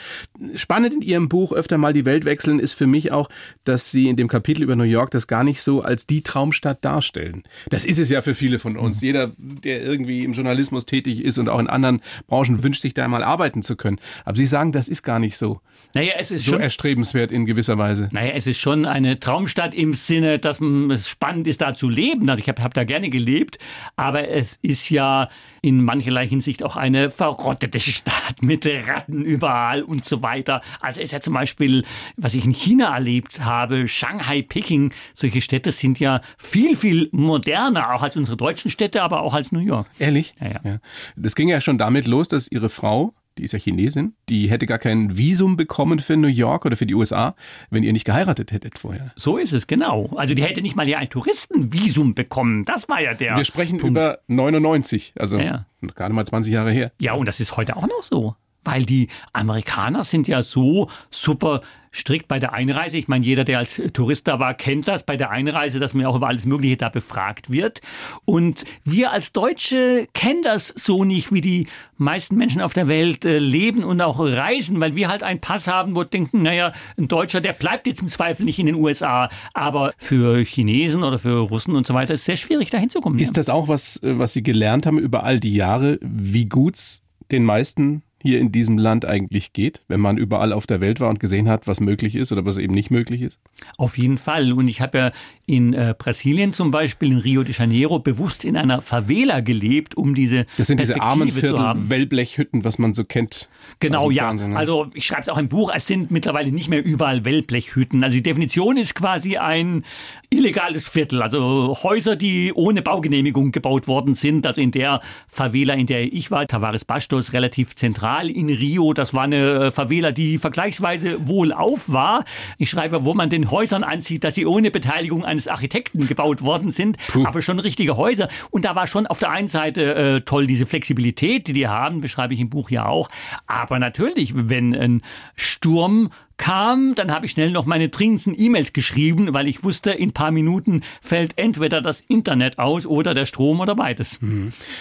Spannend 0.56 0.96
in 0.96 1.02
Ihrem 1.02 1.30
Buch 1.30 1.52
öfter 1.52 1.78
mal 1.78 1.94
die 1.94 2.06
Welt 2.06 2.26
wechseln 2.26 2.60
ist 2.60 2.74
für 2.74 2.88
mich 2.88 3.12
auch, 3.12 3.30
dass 3.64 3.92
Sie 3.92 4.08
in 4.08 4.16
dem 4.16 4.28
Kapitel 4.28 4.64
über 4.64 4.76
New 4.76 4.84
York 4.84 5.12
das 5.12 5.28
gar 5.28 5.44
nicht 5.44 5.62
so 5.62 5.82
als 5.82 6.08
die 6.08 6.22
Traumstadt 6.22 6.84
darstellen. 6.84 7.44
Das 7.70 7.86
ist 7.86 8.00
es 8.00 8.10
ja 8.10 8.22
für 8.22 8.36
viele 8.36 8.60
von 8.60 8.78
uns. 8.78 9.02
Jeder, 9.02 9.32
der 9.38 9.84
irgendwie 9.84 10.24
im 10.24 10.34
Journalismus 10.34 10.86
tätig 10.86 11.24
ist 11.24 11.38
und 11.38 11.50
auch 11.50 11.60
in 11.60 11.68
anderen 11.68 12.02
Branchen 12.28 12.64
wünscht 12.64 12.82
sich 12.82 12.94
da 12.94 13.08
mal 13.08 13.24
arbeiten 13.24 13.64
zu 13.64 13.76
können. 13.76 14.00
Aber 14.26 14.38
Sie 14.38 14.46
sagen, 14.46 14.72
das 14.72 14.88
ist 14.88 15.04
gar 15.04 15.20
nicht 15.20 15.38
so. 15.38 15.62
Naja, 15.94 16.14
es 16.18 16.30
ist 16.30 16.46
so 16.46 16.52
schon 16.52 16.62
erstrebenswert 16.62 17.32
in 17.32 17.46
gewisser 17.46 17.78
Weise. 17.78 18.10
Naja, 18.12 18.34
es 18.34 18.46
ist 18.46 18.60
schon 18.60 18.86
eine 18.86 19.20
Traumstadt 19.20 19.74
im 19.74 19.94
Sinne, 19.94 20.38
dass 20.38 20.60
es 20.62 21.10
spannend 21.10 21.48
ist, 21.48 21.62
da 21.62 21.74
zu 21.74 21.90
leben. 21.90 22.30
Also 22.30 22.42
ich 22.42 22.48
habe 22.48 22.62
hab 22.62 22.74
da 22.74 22.84
gerne 22.84 23.10
gelebt, 23.10 23.58
aber 23.96 24.28
es 24.28 24.60
ist 24.62 24.90
ja 24.90 25.30
in 25.62 25.84
mancherlei 25.84 26.28
Hinsicht 26.28 26.64
auch 26.64 26.76
eine 26.76 27.10
verrottete 27.10 27.80
Stadt 27.80 28.14
mit 28.42 28.66
Ratten 28.66 29.24
überall 29.24 29.84
und 29.84 30.06
so 30.06 30.22
weiter. 30.22 30.62
Also 30.82 31.00
es 31.00 31.06
ist 31.06 31.12
ja 31.12 31.20
zum 31.20 31.34
Beispiel, 31.34 31.84
was 32.18 32.34
ich 32.34 32.46
in 32.46 32.52
China 32.52 32.94
erlebt 32.94 33.42
habe, 33.42 33.88
Shanghai, 33.88 34.42
Peking, 34.42 34.92
solche 35.14 35.42
Städte 35.42 35.72
sind 35.72 36.00
ja 36.00 36.22
viel, 36.38 36.76
viel 36.76 37.10
moderner, 37.12 37.94
auch 37.94 38.02
als 38.02 38.16
unsere 38.18 38.38
deutschen 38.38 38.72
Städte, 38.72 39.02
aber 39.02 39.22
auch 39.22 39.34
als 39.34 39.52
New 39.52 39.60
York. 39.60 39.88
Ehrlich? 40.00 40.36
Ja, 40.40 40.48
ja. 40.48 40.60
ja. 40.64 40.78
Das 41.16 41.36
ging 41.36 41.48
ja 41.50 41.62
schon 41.62 41.78
damit 41.78 42.08
los, 42.08 42.28
dass 42.28 42.52
Ihre 42.52 42.70
Frau 42.70 43.14
die 43.40 43.46
ist 43.46 43.54
ja 43.54 43.60
Chinesin, 43.60 44.14
die 44.28 44.50
hätte 44.50 44.66
gar 44.66 44.80
kein 44.80 45.18
Visum 45.18 45.56
bekommen 45.56 46.00
für 46.00 46.18
New 46.18 46.28
York 46.28 46.66
oder 46.66 46.76
für 46.76 46.86
die 46.86 46.94
USA, 46.94 47.36
wenn 47.70 47.84
ihr 47.84 47.94
nicht 47.94 48.06
geheiratet 48.06 48.52
hättet 48.52 48.78
vorher. 48.78 49.14
So 49.16 49.38
ist 49.38 49.54
es, 49.54 49.66
genau. 49.66 50.08
Also 50.16 50.34
die 50.36 50.44
hätte 50.44 50.62
nicht 50.62 50.76
mal 50.76 50.88
ja 50.88 50.98
ein 50.98 51.10
Touristenvisum 51.10 52.14
bekommen. 52.16 52.66
Das 52.66 52.90
war 52.90 53.02
ja 53.02 53.14
der. 53.14 53.38
Wir 53.38 53.46
sprechen 53.46 53.80
Punkt. 53.80 53.92
über 53.92 54.20
99, 54.28 55.14
also 55.18 55.38
Ja, 55.38 55.66
ja. 55.82 55.88
gerade 55.96 56.14
mal 56.14 56.26
20 56.26 56.52
Jahre 56.54 56.72
her. 56.72 56.92
Ja, 57.00 57.14
und 57.14 57.28
das 57.28 57.40
ist 57.40 57.56
heute 57.56 57.78
auch 57.78 57.88
noch 57.88 58.04
so. 58.04 58.36
Weil 58.64 58.86
die 58.86 59.08
Amerikaner 59.34 60.04
sind 60.04 60.28
ja 60.28 60.42
so 60.44 60.90
super 61.10 61.62
strikt 61.94 62.28
bei 62.28 62.40
der 62.40 62.54
Einreise. 62.54 62.98
Ich 62.98 63.08
meine, 63.08 63.26
jeder, 63.26 63.44
der 63.44 63.60
als 63.60 63.82
Tourist 63.94 64.28
da 64.28 64.40
war, 64.40 64.54
kennt 64.54 64.88
das 64.88 65.04
bei 65.04 65.18
der 65.18 65.32
Einreise, 65.32 65.80
dass 65.80 65.94
man 65.94 66.06
auch 66.06 66.16
über 66.16 66.28
alles 66.28 66.46
Mögliche 66.46 66.78
da 66.78 66.90
befragt 66.90 67.50
wird. 67.50 67.82
Und 68.26 68.64
wir 68.84 69.12
als 69.12 69.32
Deutsche 69.32 70.08
kennen 70.14 70.44
das 70.44 70.68
so 70.68 71.04
nicht, 71.04 71.32
wie 71.32 71.42
die 71.42 71.68
meisten 71.98 72.36
Menschen 72.36 72.62
auf 72.62 72.74
der 72.74 72.88
Welt 72.88 73.26
äh, 73.26 73.40
leben 73.40 73.84
und 73.84 74.02
auch 74.02 74.20
reisen, 74.20 74.80
weil 74.80 74.96
wir 74.96 75.10
halt 75.10 75.24
einen 75.24 75.42
Pass 75.42 75.68
haben, 75.68 75.96
wo 75.96 76.02
wir 76.02 76.06
denken, 76.06 76.44
naja, 76.44 76.74
ein 76.98 77.08
Deutscher, 77.08 77.42
der 77.42 77.54
bleibt 77.54 77.88
jetzt 77.88 78.02
im 78.02 78.08
Zweifel 78.08 78.46
nicht 78.46 78.60
in 78.60 78.68
den 78.68 78.76
USA. 78.76 79.30
Aber 79.54 79.94
für 79.98 80.44
Chinesen 80.46 81.04
oder 81.04 81.20
für 81.20 81.40
Russen 81.40 81.76
und 81.76 81.86
so 81.86 81.94
weiter 81.94 82.14
ist 82.14 82.22
es 82.22 82.26
sehr 82.26 82.38
schwierig, 82.38 82.70
da 82.70 82.78
hinzukommen. 82.78 83.20
Ist 83.20 83.38
das 83.38 83.50
auch 83.50 83.68
was, 83.68 84.02
äh, 84.04 84.18
was 84.18 84.34
Sie 84.34 84.44
gelernt 84.44 84.86
haben 84.86 85.00
über 85.00 85.24
all 85.24 85.40
die 85.40 85.56
Jahre, 85.56 86.00
wie 86.02 86.46
gut's 86.46 87.02
den 87.32 87.44
meisten 87.44 88.04
hier 88.22 88.40
in 88.40 88.52
diesem 88.52 88.78
Land 88.78 89.06
eigentlich 89.06 89.54
geht, 89.54 89.82
wenn 89.88 90.00
man 90.02 90.18
überall 90.18 90.52
auf 90.52 90.68
der 90.68 90.82
Welt 90.82 91.00
war 91.00 91.10
und 91.10 91.20
gesehen 91.20 91.48
hat, 91.48 91.68
was 91.68 91.80
möglich 91.80 92.16
ist 92.16 92.32
oder 92.32 92.46
was 92.46 92.58
eben 92.58 92.74
nicht 92.74 92.92
möglich 92.92 93.22
ist? 93.22 93.40
Auf 93.78 93.98
jeden 93.98 94.18
Fall. 94.18 94.52
Und 94.52 94.68
ich 94.68 94.82
habe 94.82 94.98
ja 94.98 95.12
in 95.46 95.74
äh, 95.74 95.96
Brasilien 95.98 96.52
zum 96.52 96.70
Beispiel, 96.72 97.12
in 97.12 97.18
Rio 97.18 97.44
de 97.44 97.56
Janeiro, 97.56 98.00
bewusst 98.00 98.44
in 98.44 98.58
einer 98.58 98.82
Favela 98.82 99.40
gelebt, 99.40 99.96
um 99.96 100.16
diese 100.16 100.46
Das 100.58 100.68
sind 100.68 100.80
diese 100.80 101.00
armen 101.02 101.32
Viertel. 101.32 101.90
Wellblechhütten, 101.90 102.64
was 102.66 102.78
man 102.78 102.94
so 102.94 103.06
kennt. 103.06 103.50
Genau, 103.80 104.10
dem 104.10 104.12
ja. 104.12 104.24
Fernsehen, 104.24 104.52
ne? 104.52 104.58
Also 104.58 104.88
ich 104.94 105.06
schreibe 105.06 105.22
es 105.22 105.30
auch 105.30 105.38
im 105.38 105.48
Buch, 105.48 105.72
es 105.74 105.88
sind 105.88 106.12
mittlerweile 106.12 106.52
nicht 106.52 106.68
mehr 106.68 106.84
überall 106.84 107.24
Wellblechhütten. 107.24 108.04
Also 108.04 108.16
die 108.16 108.24
Definition 108.24 108.76
ist 108.78 108.96
quasi 108.96 109.38
ein 109.38 109.86
illegales 110.30 110.88
Viertel. 110.88 111.22
Also 111.22 111.74
Häuser, 111.84 112.16
die 112.18 112.52
ohne 112.54 112.82
Baugenehmigung 112.82 113.52
gebaut 113.52 113.88
worden 113.88 114.14
sind. 114.14 114.46
Also 114.46 114.62
in 114.62 114.72
der 114.72 115.02
Favela, 115.28 115.74
in 115.74 115.88
der 115.88 116.12
ich 116.12 116.32
war, 116.32 116.46
Tavares 116.48 116.84
Bastos, 116.84 117.34
relativ 117.34 117.76
zentral 117.76 118.09
in 118.18 118.50
Rio. 118.50 118.94
Das 118.94 119.14
war 119.14 119.24
eine 119.24 119.72
Favela, 119.72 120.12
die 120.12 120.38
vergleichsweise 120.38 121.28
wohlauf 121.28 121.92
war. 121.92 122.26
Ich 122.58 122.70
schreibe, 122.70 123.06
wo 123.06 123.14
man 123.14 123.30
den 123.30 123.52
Häusern 123.52 123.84
ansieht, 123.84 124.24
dass 124.24 124.36
sie 124.36 124.46
ohne 124.46 124.72
Beteiligung 124.72 125.24
eines 125.24 125.48
Architekten 125.48 126.08
gebaut 126.08 126.42
worden 126.42 126.72
sind, 126.72 126.98
aber 127.26 127.42
schon 127.42 127.60
richtige 127.60 127.98
Häuser. 127.98 128.28
Und 128.50 128.66
da 128.66 128.76
war 128.76 128.88
schon 128.88 129.08
auf 129.08 129.20
der 129.20 129.32
einen 129.32 129.48
Seite 129.48 129.96
äh, 129.96 130.22
toll 130.22 130.48
diese 130.48 130.66
Flexibilität, 130.66 131.48
die 131.48 131.54
die 131.54 131.68
haben, 131.68 132.02
beschreibe 132.02 132.34
ich 132.34 132.40
im 132.40 132.50
Buch 132.50 132.70
ja 132.70 132.86
auch. 132.86 133.10
Aber 133.48 133.80
natürlich, 133.80 134.34
wenn 134.36 134.76
ein 134.76 135.02
Sturm 135.36 136.10
kam, 136.40 136.96
dann 136.96 137.12
habe 137.12 137.28
ich 137.28 137.34
schnell 137.34 137.52
noch 137.52 137.68
meine 137.68 137.90
dringendsten 137.90 138.34
E-Mails 138.36 138.74
geschrieben, 138.74 139.34
weil 139.34 139.48
ich 139.48 139.64
wusste, 139.64 139.92
in 139.92 140.10
ein 140.10 140.14
paar 140.14 140.32
Minuten 140.32 140.82
fällt 141.02 141.38
entweder 141.38 141.82
das 141.82 142.02
Internet 142.02 142.58
aus 142.58 142.88
oder 142.88 143.14
der 143.14 143.28
Strom 143.28 143.60
oder 143.60 143.76
beides. 143.76 144.20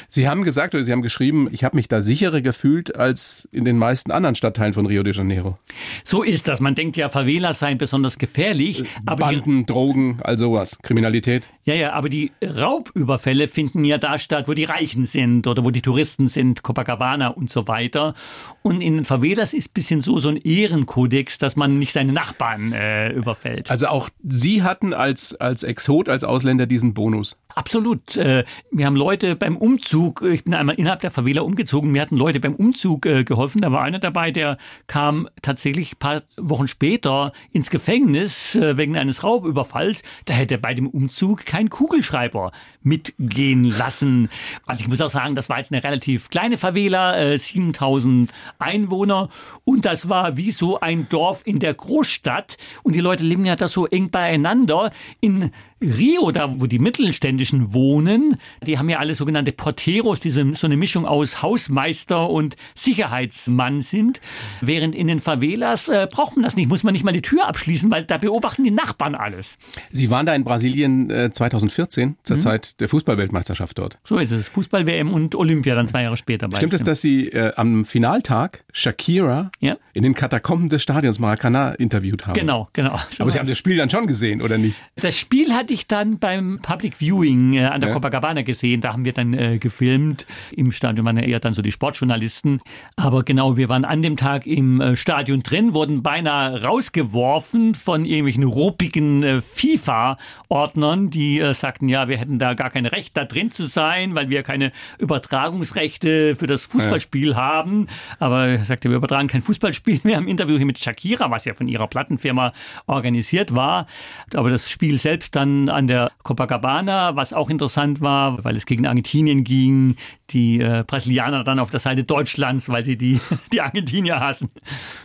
Sie 0.09 0.29
haben 0.29 0.45
gesagt 0.45 0.75
oder 0.75 0.85
Sie 0.85 0.93
haben 0.93 1.03
geschrieben, 1.03 1.49
ich 1.51 1.65
habe 1.65 1.77
mich 1.77 1.89
da 1.89 2.01
sicherer 2.01 2.41
gefühlt 2.41 2.97
als 2.97 3.49
in 3.53 3.65
den 3.65 3.77
meisten 3.77 4.11
anderen 4.13 4.37
Stadtteilen 4.37 4.73
von 4.73 4.87
Rio 4.87 5.03
de 5.03 5.13
Janeiro. 5.13 5.59
So 6.05 6.23
ist 6.23 6.49
das. 6.49 6.61
Man 6.61 6.75
denkt 6.75 6.97
ja, 6.97 7.09
Favelas 7.09 7.59
seien 7.59 7.77
besonders 7.77 8.19
gefährlich. 8.19 8.85
Aber 9.05 9.29
die, 9.29 9.37
Banden, 9.37 9.67
Drogen, 9.67 10.19
all 10.23 10.39
sowas, 10.39 10.79
Kriminalität. 10.83 11.49
ja, 11.65 11.75
ja, 11.75 11.93
aber 11.93 12.09
die 12.09 12.31
Raubüberfälle 12.43 13.49
finden 13.49 13.85
ja 13.85 13.99
da 13.99 14.19
statt, 14.19 14.47
wo 14.47 14.55
die 14.55 14.65
Reichen 14.65 15.07
sind 15.07 15.47
oder 15.47 15.65
wo 15.65 15.71
die 15.71 15.83
Touristen 15.83 16.29
sind, 16.29 16.63
Copacabana 16.63 17.29
und 17.29 17.51
so 17.51 17.67
weiter. 17.67 18.15
Und 18.63 18.81
in 18.81 18.95
den 18.95 19.05
Favelas 19.05 19.55
ist 19.55 19.71
ein 19.71 19.75
bisschen 19.75 20.01
so, 20.01 20.19
so 20.19 20.29
ein 20.29 20.37
Ehrenkodex, 20.37 21.39
dass 21.39 21.48
man 21.57 21.79
nicht 21.79 21.93
seine 21.93 22.13
Nachbarn 22.13 22.73
äh, 22.73 23.11
überfällt. 23.13 23.71
Also 23.71 23.89
auch 23.89 24.09
Sie 24.23 24.63
hatten 24.63 24.95
als, 24.95 25.35
als 25.35 25.63
Exot, 25.63 26.09
als 26.09 26.25
Ausländer 26.25 26.67
diesen 26.67 26.95
Bonus. 26.95 27.37
Absolut. 27.55 28.17
Äh, 28.17 28.45
Mir 28.71 28.87
haben 28.87 28.97
Leute 28.97 29.37
beim 29.37 29.57
Umzug, 29.57 30.23
ich 30.23 30.45
bin 30.45 30.55
einmal 30.55 30.77
innerhalb 30.77 31.01
der 31.01 31.11
Favela 31.11 31.43
umgezogen, 31.43 31.91
mir 31.91 32.03
hatten 32.03 32.17
Leute 32.17 32.41
beim 32.41 32.55
Umzug 32.55 33.07
äh, 33.07 33.25
geholfen. 33.25 33.61
Da 33.61 33.73
war 33.73 33.83
einer 33.83 33.99
dabei, 33.99 34.31
der 34.31 34.59
kam 34.87 35.29
tatsächlich 35.43 35.93
ein 35.95 35.99
paar 35.99 36.23
Wochen 36.37 36.69
später 36.69 37.33
ins 37.53 37.71
Gefängnis 37.71 38.55
äh, 38.55 38.77
wegen 38.77 38.97
eines 38.97 39.25
Raubüberfalls. 39.25 40.03
Da 40.27 40.35
hätte 40.35 40.55
er 40.57 40.61
bei 40.61 40.75
dem 40.75 40.89
Umzug 40.89 41.45
keinen 41.47 41.71
Kugelschreiber 41.71 42.53
mitgehen 42.83 43.65
lassen. 43.65 44.29
Also 44.67 44.83
ich 44.83 44.89
muss 44.89 45.01
auch 45.01 45.11
sagen, 45.11 45.35
das 45.35 45.49
war 45.49 45.59
jetzt 45.59 45.73
eine 45.73 45.83
relativ 45.83 46.31
kleine 46.31 46.59
Favela, 46.59 47.19
äh, 47.19 47.39
7000 47.39 48.33
Einwohner 48.59 49.29
und 49.65 49.85
das 49.85 50.09
war 50.09 50.37
wie 50.37 50.51
so 50.51 50.81
ein 50.81 51.09
Dorf 51.09 51.38
in 51.47 51.59
der 51.59 51.75
Großstadt 51.75 52.57
und 52.83 52.95
die 52.95 53.01
Leute 53.01 53.25
leben 53.25 53.45
ja 53.45 53.57
da 53.57 53.69
so 53.69 53.87
eng 53.87 54.11
beieinander. 54.11 54.93
In 55.21 55.53
Rio, 55.81 56.31
da 56.33 56.61
wo 56.61 56.67
die 56.67 56.79
Mittelständischen 56.79 57.73
wohnen, 57.75 58.37
die 58.67 58.79
haben 58.79 58.89
ja 58.89 58.99
alle 58.99 59.15
sogenannte 59.15 59.53
Porteros, 59.53 60.21
die 60.21 60.31
so 60.31 60.41
eine 60.41 60.77
Mischung 60.77 61.07
aus 61.07 61.43
Hausmeister 61.43 62.29
und 62.29 62.57
Sicherheitsmann 62.75 63.83
sind. 63.83 64.21
Während 64.61 64.95
in 64.95 65.07
den 65.07 65.21
Favelas 65.21 65.89
äh, 65.89 66.09
braucht 66.11 66.37
man 66.37 66.43
das 66.43 66.57
nicht, 66.57 66.69
muss 66.69 66.83
man 66.83 66.93
nicht 66.93 67.05
mal 67.05 67.13
die 67.13 67.23
Tür 67.23 67.47
abschließen, 67.47 67.91
weil 67.91 68.05
da 68.05 68.19
beobachten 68.19 68.65
die 68.65 68.71
Nachbarn 68.71 69.15
alles. 69.15 69.57
Sie 69.91 70.11
waren 70.11 70.27
da 70.27 70.35
in 70.35 70.45
Brasilien 70.45 71.11
äh, 71.11 71.31
2014, 71.31 72.17
zur 72.23 72.37
Mhm. 72.37 72.41
Zeit 72.41 72.81
der 72.81 72.89
Fußballweltmeisterschaft 72.89 73.79
dort. 73.79 73.99
So 74.05 74.19
ist 74.19 74.31
es. 74.33 74.49
Fußball-WM 74.49 75.13
und 75.13 75.35
Olympia 75.35 75.75
dann 75.75 75.89
zwei 75.89 76.03
Jahre 76.03 76.17
später. 76.17 76.49
Stimmt 76.57 76.73
es, 76.73 76.83
dass 76.83 77.01
Sie 77.01 77.29
äh, 77.29 77.53
am 77.57 77.85
Finaltag 77.85 78.65
Shakira 78.73 79.51
Ja. 79.61 79.77
in 79.95 80.03
den 80.03 80.15
Katakomben 80.15 80.69
des 80.69 80.83
Stadions 80.83 81.19
Maracana 81.19 81.73
interviewt 81.73 82.27
haben? 82.27 82.35
Genau, 82.35 82.69
genau. 82.73 82.99
So 83.11 83.23
Aber 83.23 83.31
Sie 83.31 83.39
haben 83.39 83.49
das 83.49 83.59
Spiel 83.59 83.77
dann 83.77 83.91
schon 83.91 84.07
gesehen, 84.07 84.43
oder 84.43 84.59
nicht? 84.59 84.77
Das 84.97 85.17
Spiel 85.19 85.53
hatte 85.69 85.75
ich 85.75 85.87
dann 85.87 86.19
beim 86.19 86.61
Public 86.63 86.97
Viewing 86.97 87.53
äh, 87.53 87.67
an 87.67 87.83
der 87.83 87.91
Ja. 87.91 87.95
Copacabana 87.95 88.41
gesehen. 88.41 88.81
Da 88.81 88.95
haben 88.95 89.05
wir 89.05 89.13
dann 89.13 89.35
äh, 89.35 89.59
gefilmt. 89.59 90.25
Im 90.51 90.73
Stadion 90.73 91.05
waren 91.05 91.19
ja 91.19 91.25
eher 91.25 91.41
dann 91.41 91.53
so 91.53 91.61
die 91.61 91.73
Sportjournalisten. 91.73 92.63
Aber 92.97 93.23
genau, 93.23 93.59
wir 93.59 93.69
waren 93.69 93.85
an 93.85 94.01
dem 94.01 94.17
Tag 94.17 94.47
im 94.47 94.81
äh, 94.81 94.97
Stadion 94.97 95.43
drin, 95.43 95.75
wurden 95.75 96.03
beinahe 96.03 96.63
rausgeworfen 96.63 97.75
von 97.75 98.07
irgendwelchen 98.07 98.45
ruppigen 98.45 99.23
äh, 99.23 99.43
FIFA-Ordnern, 99.43 101.11
die 101.11 101.39
äh, 101.39 101.53
sagten, 101.53 101.91
ja, 101.91 102.09
wir 102.09 102.17
hätten 102.17 102.39
da 102.39 102.55
gar 102.55 102.71
kein 102.71 102.87
Recht, 102.87 103.15
da 103.15 103.27
drin 103.27 103.51
zu 103.51 103.67
sein, 103.67 104.15
weil 104.15 104.31
wir 104.31 104.43
keine 104.45 104.73
Übertragungsrechte 104.99 106.35
für 106.37 106.47
das 106.47 106.65
Fußballspiel 106.65 107.37
haben. 107.37 107.89
Aber 108.21 108.49
er 108.49 108.65
sagte, 108.65 108.89
wir 108.89 108.97
übertragen 108.97 109.29
kein 109.29 109.43
Fußballspiel 109.43 110.01
mehr. 110.05 110.17
Im 110.17 110.29
Interview 110.29 110.57
hier 110.57 110.65
mit 110.65 110.79
Shakira, 110.79 111.31
was 111.31 111.45
ja 111.45 111.53
von 111.53 111.69
ihrer 111.69 111.89
Plattenfirma 111.89 112.55
organisiert 112.87 113.55
war. 113.55 113.87
Aber 114.33 114.49
das 114.49 114.71
Spiel 114.71 114.99
selbst 114.99 115.37
dann 115.37 115.58
an 115.69 115.87
der 115.87 116.13
Copacabana, 116.23 117.17
was 117.17 117.33
auch 117.33 117.51
interessant 117.51 118.01
war, 118.01 118.45
weil 118.45 118.57
es 118.57 118.67
gegen 118.67 118.87
Argentinien 118.87 119.45
ging, 119.45 119.97
die 120.31 120.61
äh, 120.61 120.85
Brasilianer 120.87 121.45
dann 121.45 121.59
auf 121.59 121.71
der 121.71 121.81
Seite 121.81 122.05
Deutschlands, 122.05 122.69
weil 122.69 122.85
sie 122.85 122.97
die, 122.97 123.21
die 123.53 123.61
Argentinier 123.61 124.21
hassen. 124.21 124.51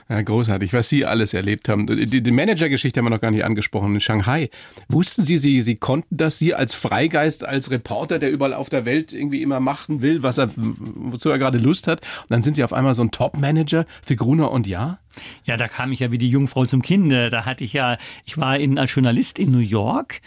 Ja, 0.09 0.21
großartig, 0.21 0.73
was 0.73 0.89
Sie 0.89 1.05
alles 1.05 1.33
erlebt 1.33 1.69
haben. 1.69 1.87
Die, 1.87 2.21
die 2.21 2.31
Managergeschichte 2.31 2.99
haben 2.99 3.05
wir 3.05 3.11
noch 3.11 3.21
gar 3.21 3.31
nicht 3.31 3.45
angesprochen 3.45 3.95
in 3.95 4.01
Shanghai. 4.01 4.49
Wussten 4.89 5.23
Sie, 5.23 5.37
Sie, 5.37 5.61
Sie 5.61 5.75
konnten 5.75 6.17
das, 6.17 6.39
Sie 6.39 6.53
als 6.53 6.73
Freigeist, 6.73 7.45
als 7.45 7.71
Reporter, 7.71 8.19
der 8.19 8.31
überall 8.31 8.53
auf 8.53 8.69
der 8.69 8.85
Welt 8.85 9.13
irgendwie 9.13 9.41
immer 9.41 9.59
machen 9.59 10.01
will, 10.01 10.23
was 10.23 10.37
er, 10.37 10.49
wozu 10.55 11.29
er 11.29 11.39
gerade 11.39 11.57
Lust 11.57 11.87
hat. 11.87 12.01
Und 12.23 12.31
dann 12.31 12.43
sind 12.43 12.55
Sie 12.55 12.63
auf 12.63 12.73
einmal 12.73 12.93
so 12.93 13.03
ein 13.03 13.11
Top-Manager 13.11 13.85
für 14.03 14.15
Gruner 14.15 14.51
und 14.51 14.67
Ja? 14.67 14.99
Ja, 15.45 15.57
da 15.57 15.67
kam 15.67 15.91
ich 15.91 15.99
ja 15.99 16.11
wie 16.11 16.17
die 16.17 16.29
Jungfrau 16.29 16.65
zum 16.65 16.81
Kinde. 16.81 17.29
Da 17.29 17.45
hatte 17.45 17.63
ich 17.63 17.73
ja, 17.73 17.97
ich 18.25 18.37
war 18.37 18.57
in, 18.57 18.77
als 18.77 18.93
Journalist 18.93 19.39
in 19.39 19.51
New 19.51 19.59
York 19.59 20.21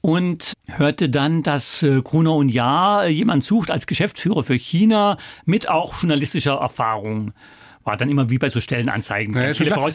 und 0.00 0.52
hörte 0.66 1.08
dann, 1.08 1.42
dass 1.42 1.82
äh, 1.82 2.02
Gruner 2.02 2.34
und 2.34 2.48
Jahr 2.48 3.06
jemand 3.06 3.44
sucht 3.44 3.70
als 3.70 3.86
Geschäftsführer 3.86 4.42
für 4.42 4.54
China 4.54 5.16
mit 5.44 5.68
auch 5.68 6.02
journalistischer 6.02 6.54
Erfahrung. 6.54 7.32
War 7.84 7.96
dann 7.96 8.10
immer 8.10 8.30
wie 8.30 8.38
bei 8.38 8.48
so 8.48 8.60
Stellenanzeigen. 8.60 9.34
Ja, 9.34 9.50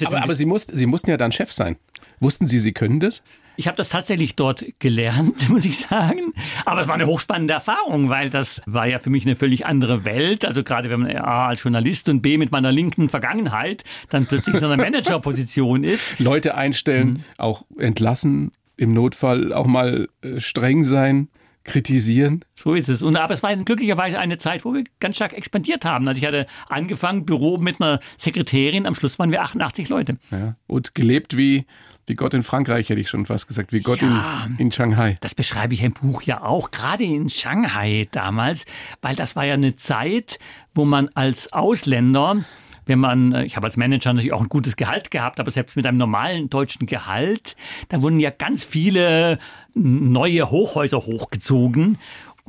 aber, 0.08 0.24
aber 0.24 0.36
Sie, 0.36 0.46
mussten, 0.46 0.76
Sie 0.76 0.86
mussten 0.86 1.10
ja 1.10 1.18
dann 1.18 1.32
Chef 1.32 1.52
sein. 1.54 1.78
Wussten 2.20 2.48
Sie, 2.48 2.60
Sie 2.60 2.74
können 2.74 3.00
das? 3.00 3.22
Ich 3.58 3.68
habe 3.68 3.76
das 3.76 3.90
tatsächlich 3.90 4.36
dort 4.36 4.64
gelernt, 4.80 5.50
muss 5.50 5.66
ich 5.66 5.80
sagen. 5.80 6.34
Aber 6.66 6.82
es 6.82 6.88
war 6.88 6.96
eine 6.96 7.08
hochspannende 7.08 7.54
Erfahrung, 7.54 8.10
weil 8.10 8.30
das 8.30 8.62
war 8.66 8.88
ja 8.88 9.00
für 9.00 9.10
mich 9.10 9.26
eine 9.26 9.36
völlig 9.36 9.66
andere 9.66 10.06
Welt. 10.06 10.46
Also 10.46 10.64
gerade 10.64 10.90
wenn 10.90 11.02
man 11.02 11.18
A 11.18 11.48
als 11.48 11.64
Journalist 11.64 12.08
und 12.08 12.22
B 12.22 12.38
mit 12.38 12.52
meiner 12.52 12.72
linken 12.72 13.10
Vergangenheit 13.10 13.84
dann 14.10 14.28
plötzlich 14.28 14.56
in 14.56 14.64
einer 14.64 14.78
Managerposition 14.78 15.84
ist. 15.84 16.20
Leute 16.20 16.56
einstellen, 16.56 17.08
mhm. 17.08 17.24
auch 17.38 17.66
entlassen, 17.78 18.52
im 18.78 18.94
Notfall 18.94 19.52
auch 19.52 19.66
mal 19.66 20.08
äh, 20.22 20.40
streng 20.40 20.84
sein 20.84 21.30
kritisieren. 21.68 22.46
So 22.56 22.74
ist 22.74 22.90
es. 22.90 23.02
Und 23.04 23.18
aber 23.18 23.34
es 23.34 23.44
war 23.44 23.56
glücklicherweise 23.56 24.18
eine 24.18 24.38
Zeit, 24.38 24.66
wo 24.66 24.74
wir 24.74 24.86
ganz 25.00 25.18
stark 25.18 25.34
expandiert 25.34 25.86
haben. 25.86 26.08
Also 26.08 26.20
ich 26.20 26.26
hatte 26.26 26.48
angefangen, 26.70 27.26
Büro 27.26 27.58
mit 27.58 27.82
einer 27.82 28.00
Sekretärin, 28.18 28.88
am 28.88 28.96
Schluss 28.96 29.20
waren 29.20 29.32
wir 29.32 29.44
88 29.44 29.90
Leute. 29.90 30.18
Ja. 30.32 30.56
Und 30.66 30.96
gelebt 30.96 31.38
wie 31.38 31.66
wie 32.08 32.16
Gott 32.16 32.34
in 32.34 32.42
Frankreich, 32.42 32.90
hätte 32.90 33.02
ich 33.02 33.10
schon 33.10 33.26
fast 33.26 33.48
gesagt, 33.48 33.74
wie 33.74 33.82
Gott 33.82 34.02
ja, 34.02 34.48
in, 34.48 34.66
in 34.68 34.72
Shanghai. 34.72 35.18
Das 35.20 35.36
beschreibe 35.36 35.74
ich 35.74 35.84
im 35.84 35.94
Buch 35.94 36.22
ja 36.22 36.42
auch, 36.42 36.72
gerade 36.72 37.04
in 37.04 37.30
Shanghai 37.30 38.08
damals, 38.12 38.66
weil 39.02 39.16
das 39.16 39.36
war 39.36 39.46
ja 39.46 39.54
eine 39.54 39.76
Zeit, 39.76 40.40
wo 40.74 40.86
man 40.86 41.10
als 41.14 41.54
Ausländer 41.54 42.44
wenn 42.88 43.00
man, 43.00 43.34
äh, 43.34 43.44
ich 43.44 43.58
habe 43.58 43.68
als 43.68 43.76
Manager 43.76 44.14
natürlich 44.14 44.34
auch 44.34 44.42
ein 44.42 44.48
gutes 44.48 44.78
Gehalt 44.78 45.12
gehabt, 45.12 45.42
aber 45.42 45.52
selbst 45.52 45.76
mit 45.76 45.86
einem 45.86 45.98
normalen 45.98 46.50
deutschen 46.50 46.88
Gehalt, 46.88 47.58
da 47.90 48.02
wurden 48.02 48.20
ja 48.22 48.30
ganz 48.30 48.64
viele 48.64 49.40
neue 49.74 50.50
Hochhäuser 50.50 50.98
hochgezogen 50.98 51.98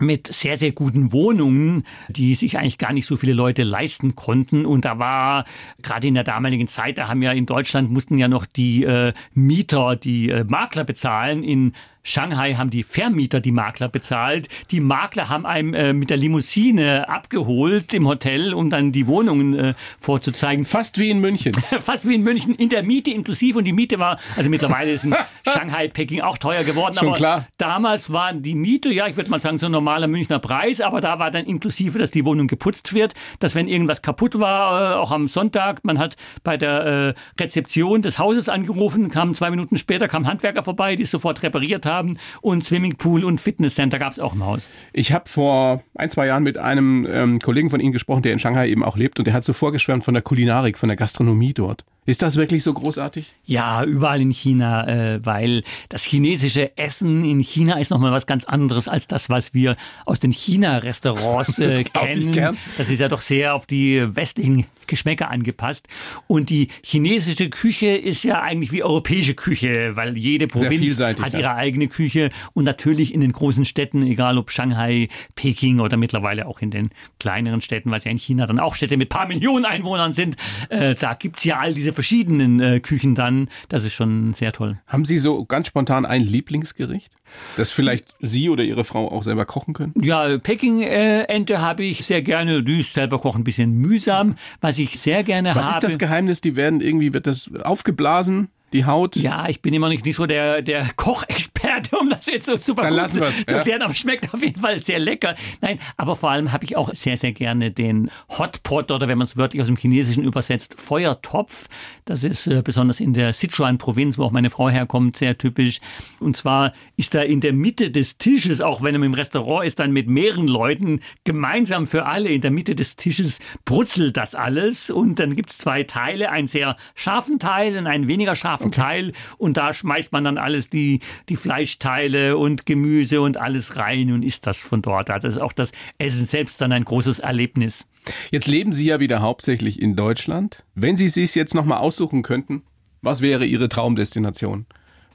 mit 0.00 0.26
sehr, 0.26 0.56
sehr 0.56 0.72
guten 0.72 1.12
Wohnungen, 1.12 1.84
die 2.08 2.34
sich 2.34 2.58
eigentlich 2.58 2.78
gar 2.78 2.92
nicht 2.92 3.06
so 3.06 3.16
viele 3.16 3.32
Leute 3.32 3.62
leisten 3.62 4.14
konnten. 4.16 4.66
Und 4.66 4.84
da 4.84 4.98
war 4.98 5.44
gerade 5.82 6.08
in 6.08 6.14
der 6.14 6.24
damaligen 6.24 6.66
Zeit, 6.66 6.98
da 6.98 7.08
haben 7.08 7.22
ja 7.22 7.32
in 7.32 7.46
Deutschland 7.46 7.90
mussten 7.90 8.18
ja 8.18 8.28
noch 8.28 8.46
die 8.46 8.84
äh, 8.84 9.12
Mieter, 9.34 9.96
die 9.96 10.30
äh, 10.30 10.44
Makler 10.44 10.84
bezahlen. 10.84 11.42
In 11.42 11.72
Shanghai 12.08 12.54
haben 12.54 12.70
die 12.70 12.84
Vermieter 12.84 13.40
die 13.40 13.52
Makler 13.52 13.88
bezahlt. 13.88 14.48
Die 14.70 14.80
Makler 14.80 15.28
haben 15.28 15.44
einem 15.44 15.74
äh, 15.74 15.92
mit 15.92 16.08
der 16.08 16.16
Limousine 16.16 17.06
abgeholt 17.06 17.92
im 17.92 18.08
Hotel, 18.08 18.54
um 18.54 18.70
dann 18.70 18.92
die 18.92 19.06
Wohnungen 19.06 19.54
äh, 19.54 19.74
vorzuzeigen. 20.00 20.64
Fast 20.64 20.98
wie 20.98 21.10
in 21.10 21.20
München. 21.20 21.52
Fast 21.80 22.08
wie 22.08 22.14
in 22.14 22.22
München, 22.22 22.54
in 22.54 22.70
der 22.70 22.82
Miete 22.82 23.10
inklusive. 23.10 23.58
Und 23.58 23.66
die 23.66 23.74
Miete 23.74 23.98
war, 23.98 24.18
also 24.36 24.48
mittlerweile 24.48 24.92
ist 24.92 25.04
in 25.04 25.14
Shanghai, 25.52 25.88
Peking 25.88 26.22
auch 26.22 26.38
teuer 26.38 26.64
geworden. 26.64 26.94
Schon 26.94 27.08
aber 27.08 27.16
klar. 27.18 27.46
damals 27.58 28.10
war 28.10 28.32
die 28.32 28.54
Miete, 28.54 28.90
ja, 28.90 29.06
ich 29.06 29.16
würde 29.18 29.28
mal 29.28 29.40
sagen, 29.40 29.58
so 29.58 29.66
ein 29.66 29.72
normaler 29.72 30.06
Münchner 30.06 30.38
Preis, 30.38 30.80
aber 30.80 31.02
da 31.02 31.18
war 31.18 31.30
dann 31.30 31.44
inklusive, 31.44 31.98
dass 31.98 32.10
die 32.10 32.24
Wohnung 32.24 32.46
geputzt 32.46 32.94
wird, 32.94 33.12
dass 33.38 33.54
wenn 33.54 33.68
irgendwas 33.68 34.00
kaputt 34.00 34.38
war, 34.38 34.92
äh, 34.92 34.94
auch 34.94 35.10
am 35.10 35.28
Sonntag, 35.28 35.84
man 35.84 35.98
hat 35.98 36.16
bei 36.42 36.56
der 36.56 37.14
äh, 37.18 37.42
Rezeption 37.42 38.00
des 38.00 38.18
Hauses 38.18 38.48
angerufen, 38.48 39.10
kam 39.10 39.34
zwei 39.34 39.50
Minuten 39.50 39.76
später, 39.76 40.08
kam 40.08 40.26
Handwerker 40.26 40.62
vorbei, 40.62 40.96
die 40.96 41.02
es 41.02 41.10
sofort 41.10 41.42
repariert 41.42 41.84
haben 41.84 41.97
haben. 41.98 42.18
Und 42.40 42.64
Swimmingpool 42.64 43.24
und 43.24 43.40
Fitnesscenter 43.40 43.98
gab 43.98 44.12
es 44.12 44.18
auch 44.18 44.34
im 44.34 44.44
Haus. 44.44 44.68
Ich 44.92 45.12
habe 45.12 45.28
vor 45.28 45.82
ein, 45.94 46.10
zwei 46.10 46.26
Jahren 46.26 46.42
mit 46.42 46.56
einem 46.56 47.06
ähm, 47.10 47.40
Kollegen 47.40 47.70
von 47.70 47.80
Ihnen 47.80 47.92
gesprochen, 47.92 48.22
der 48.22 48.32
in 48.32 48.38
Shanghai 48.38 48.68
eben 48.68 48.84
auch 48.84 48.96
lebt. 48.96 49.18
Und 49.18 49.26
der 49.26 49.34
hat 49.34 49.44
so 49.44 49.52
vorgeschwärmt 49.52 50.04
von 50.04 50.14
der 50.14 50.22
Kulinarik, 50.22 50.78
von 50.78 50.88
der 50.88 50.96
Gastronomie 50.96 51.52
dort. 51.52 51.84
Ist 52.08 52.22
das 52.22 52.36
wirklich 52.36 52.64
so 52.64 52.72
großartig? 52.72 53.34
Ja, 53.44 53.84
überall 53.84 54.22
in 54.22 54.30
China, 54.30 54.88
äh, 54.88 55.26
weil 55.26 55.62
das 55.90 56.04
chinesische 56.04 56.74
Essen 56.78 57.22
in 57.22 57.40
China 57.40 57.78
ist 57.78 57.90
nochmal 57.90 58.12
was 58.12 58.26
ganz 58.26 58.44
anderes 58.44 58.88
als 58.88 59.08
das, 59.08 59.28
was 59.28 59.52
wir 59.52 59.76
aus 60.06 60.18
den 60.18 60.32
China-Restaurants 60.32 61.58
äh, 61.58 61.84
kennen. 61.84 62.56
Das 62.78 62.88
ist 62.88 63.00
ja 63.00 63.08
doch 63.08 63.20
sehr 63.20 63.54
auf 63.54 63.66
die 63.66 64.02
westlichen 64.16 64.64
Geschmäcker 64.88 65.30
angepasst. 65.30 65.86
Und 66.26 66.50
die 66.50 66.68
chinesische 66.82 67.50
Küche 67.50 67.88
ist 67.88 68.24
ja 68.24 68.40
eigentlich 68.40 68.72
wie 68.72 68.82
europäische 68.82 69.34
Küche, 69.34 69.94
weil 69.94 70.16
jede 70.16 70.48
Provinz 70.48 70.98
hat 70.98 71.34
ihre 71.34 71.42
ja. 71.42 71.54
eigene 71.54 71.77
Küche. 71.86 72.30
Und 72.54 72.64
natürlich 72.64 73.14
in 73.14 73.20
den 73.20 73.30
großen 73.30 73.64
Städten, 73.64 74.02
egal 74.02 74.36
ob 74.38 74.50
Shanghai, 74.50 75.08
Peking 75.36 75.78
oder 75.78 75.96
mittlerweile 75.96 76.46
auch 76.46 76.60
in 76.60 76.72
den 76.72 76.90
kleineren 77.20 77.60
Städten, 77.60 77.92
weil 77.92 77.98
es 77.98 78.04
ja 78.04 78.10
in 78.10 78.18
China 78.18 78.46
dann 78.46 78.58
auch 78.58 78.74
Städte 78.74 78.96
mit 78.96 79.08
paar 79.08 79.28
Millionen 79.28 79.64
Einwohnern 79.64 80.12
sind, 80.12 80.36
äh, 80.70 80.96
da 80.96 81.14
gibt's 81.14 81.44
ja 81.44 81.58
all 81.58 81.74
diese 81.74 81.92
verschiedenen 81.92 82.58
äh, 82.58 82.80
Küchen 82.80 83.14
dann. 83.14 83.48
Das 83.68 83.84
ist 83.84 83.94
schon 83.94 84.34
sehr 84.34 84.52
toll. 84.52 84.78
Haben 84.88 85.04
Sie 85.04 85.18
so 85.18 85.44
ganz 85.44 85.68
spontan 85.68 86.04
ein 86.04 86.22
Lieblingsgericht? 86.22 87.12
Das 87.56 87.70
vielleicht 87.70 88.14
Sie 88.20 88.48
oder 88.48 88.64
Ihre 88.64 88.84
Frau 88.84 89.10
auch 89.10 89.22
selber 89.22 89.44
kochen 89.44 89.74
können? 89.74 89.92
Ja, 90.00 90.38
Peking-Ente 90.38 91.60
habe 91.60 91.84
ich 91.84 92.04
sehr 92.04 92.22
gerne. 92.22 92.62
Die 92.62 92.80
ist 92.80 92.94
selber 92.94 93.18
kochen 93.18 93.42
ein 93.42 93.44
bisschen 93.44 93.74
mühsam. 93.74 94.36
Was 94.60 94.78
ich 94.78 94.98
sehr 94.98 95.24
gerne 95.24 95.50
Was 95.50 95.56
habe. 95.56 95.68
Was 95.68 95.76
ist 95.76 95.84
das 95.84 95.98
Geheimnis? 95.98 96.40
Die 96.40 96.56
werden 96.56 96.80
irgendwie, 96.80 97.12
wird 97.12 97.26
das 97.26 97.50
aufgeblasen? 97.62 98.48
die 98.72 98.84
Haut. 98.84 99.16
Ja, 99.16 99.48
ich 99.48 99.62
bin 99.62 99.72
immer 99.72 99.88
nicht, 99.88 100.04
nicht 100.04 100.16
so 100.16 100.26
der, 100.26 100.62
der 100.62 100.88
Kochexperte, 100.96 101.67
um 101.92 102.08
das 102.08 102.26
jetzt 102.26 102.46
so 102.46 102.56
super 102.56 102.82
Dann 102.82 102.90
gut 102.90 102.98
lassen 102.98 103.22
zu, 103.32 103.46
erklären, 103.46 103.82
aber 103.82 103.94
schmeckt 103.94 104.32
auf 104.32 104.42
jeden 104.42 104.60
Fall 104.60 104.82
sehr 104.82 104.98
lecker. 104.98 105.34
Nein, 105.60 105.78
aber 105.96 106.16
vor 106.16 106.30
allem 106.30 106.52
habe 106.52 106.64
ich 106.64 106.76
auch 106.76 106.94
sehr, 106.94 107.16
sehr 107.16 107.32
gerne 107.32 107.70
den 107.70 108.10
Hotpot 108.28 108.90
oder 108.90 109.08
wenn 109.08 109.18
man 109.18 109.26
es 109.26 109.36
wörtlich 109.36 109.60
aus 109.60 109.68
dem 109.68 109.76
Chinesischen 109.76 110.24
übersetzt, 110.24 110.80
Feuertopf. 110.80 111.68
Das 112.04 112.24
ist 112.24 112.46
äh, 112.46 112.62
besonders 112.62 113.00
in 113.00 113.12
der 113.12 113.32
Sichuan-Provinz, 113.32 114.18
wo 114.18 114.24
auch 114.24 114.32
meine 114.32 114.50
Frau 114.50 114.68
herkommt, 114.68 115.16
sehr 115.16 115.36
typisch. 115.38 115.80
Und 116.20 116.36
zwar 116.36 116.72
ist 116.96 117.14
da 117.14 117.22
in 117.22 117.40
der 117.40 117.52
Mitte 117.52 117.90
des 117.90 118.18
Tisches, 118.18 118.60
auch 118.60 118.82
wenn 118.82 118.94
er 118.94 119.02
im 119.02 119.14
Restaurant 119.14 119.66
ist, 119.66 119.78
dann 119.78 119.92
mit 119.92 120.08
mehreren 120.08 120.48
Leuten 120.48 121.00
gemeinsam 121.24 121.86
für 121.86 122.06
alle 122.06 122.30
in 122.30 122.40
der 122.40 122.50
Mitte 122.50 122.74
des 122.74 122.96
Tisches 122.96 123.38
brutzelt 123.64 124.16
das 124.16 124.34
alles 124.34 124.90
und 124.90 125.18
dann 125.18 125.36
gibt 125.36 125.50
es 125.50 125.58
zwei 125.58 125.82
Teile, 125.82 126.30
einen 126.30 126.48
sehr 126.48 126.76
scharfen 126.94 127.38
Teil 127.38 127.76
und 127.76 127.86
einen 127.86 128.08
weniger 128.08 128.34
scharfen 128.34 128.68
okay. 128.68 128.80
Teil 128.80 129.12
und 129.38 129.56
da 129.56 129.72
schmeißt 129.72 130.12
man 130.12 130.24
dann 130.24 130.38
alles 130.38 130.68
die, 130.68 131.00
die 131.28 131.36
Fleischteile 131.78 132.36
und 132.36 132.66
Gemüse 132.66 133.20
und 133.20 133.36
alles 133.36 133.76
rein 133.76 134.12
und 134.12 134.24
isst 134.24 134.46
das 134.46 134.58
von 134.58 134.82
dort. 134.82 135.10
Also 135.10 135.28
ist 135.28 135.38
auch 135.38 135.52
das 135.52 135.72
Essen 135.98 136.24
selbst 136.24 136.60
dann 136.60 136.72
ein 136.72 136.84
großes 136.84 137.20
Erlebnis. 137.20 137.86
Jetzt 138.30 138.46
leben 138.46 138.72
Sie 138.72 138.86
ja 138.86 139.00
wieder 139.00 139.20
hauptsächlich 139.20 139.80
in 139.80 139.94
Deutschland. 139.94 140.64
Wenn 140.74 140.96
Sie 140.96 141.08
sich 141.08 141.34
jetzt 141.34 141.54
nochmal 141.54 141.78
aussuchen 141.78 142.22
könnten, 142.22 142.62
was 143.02 143.20
wäre 143.20 143.44
Ihre 143.44 143.68
Traumdestination? 143.68 144.66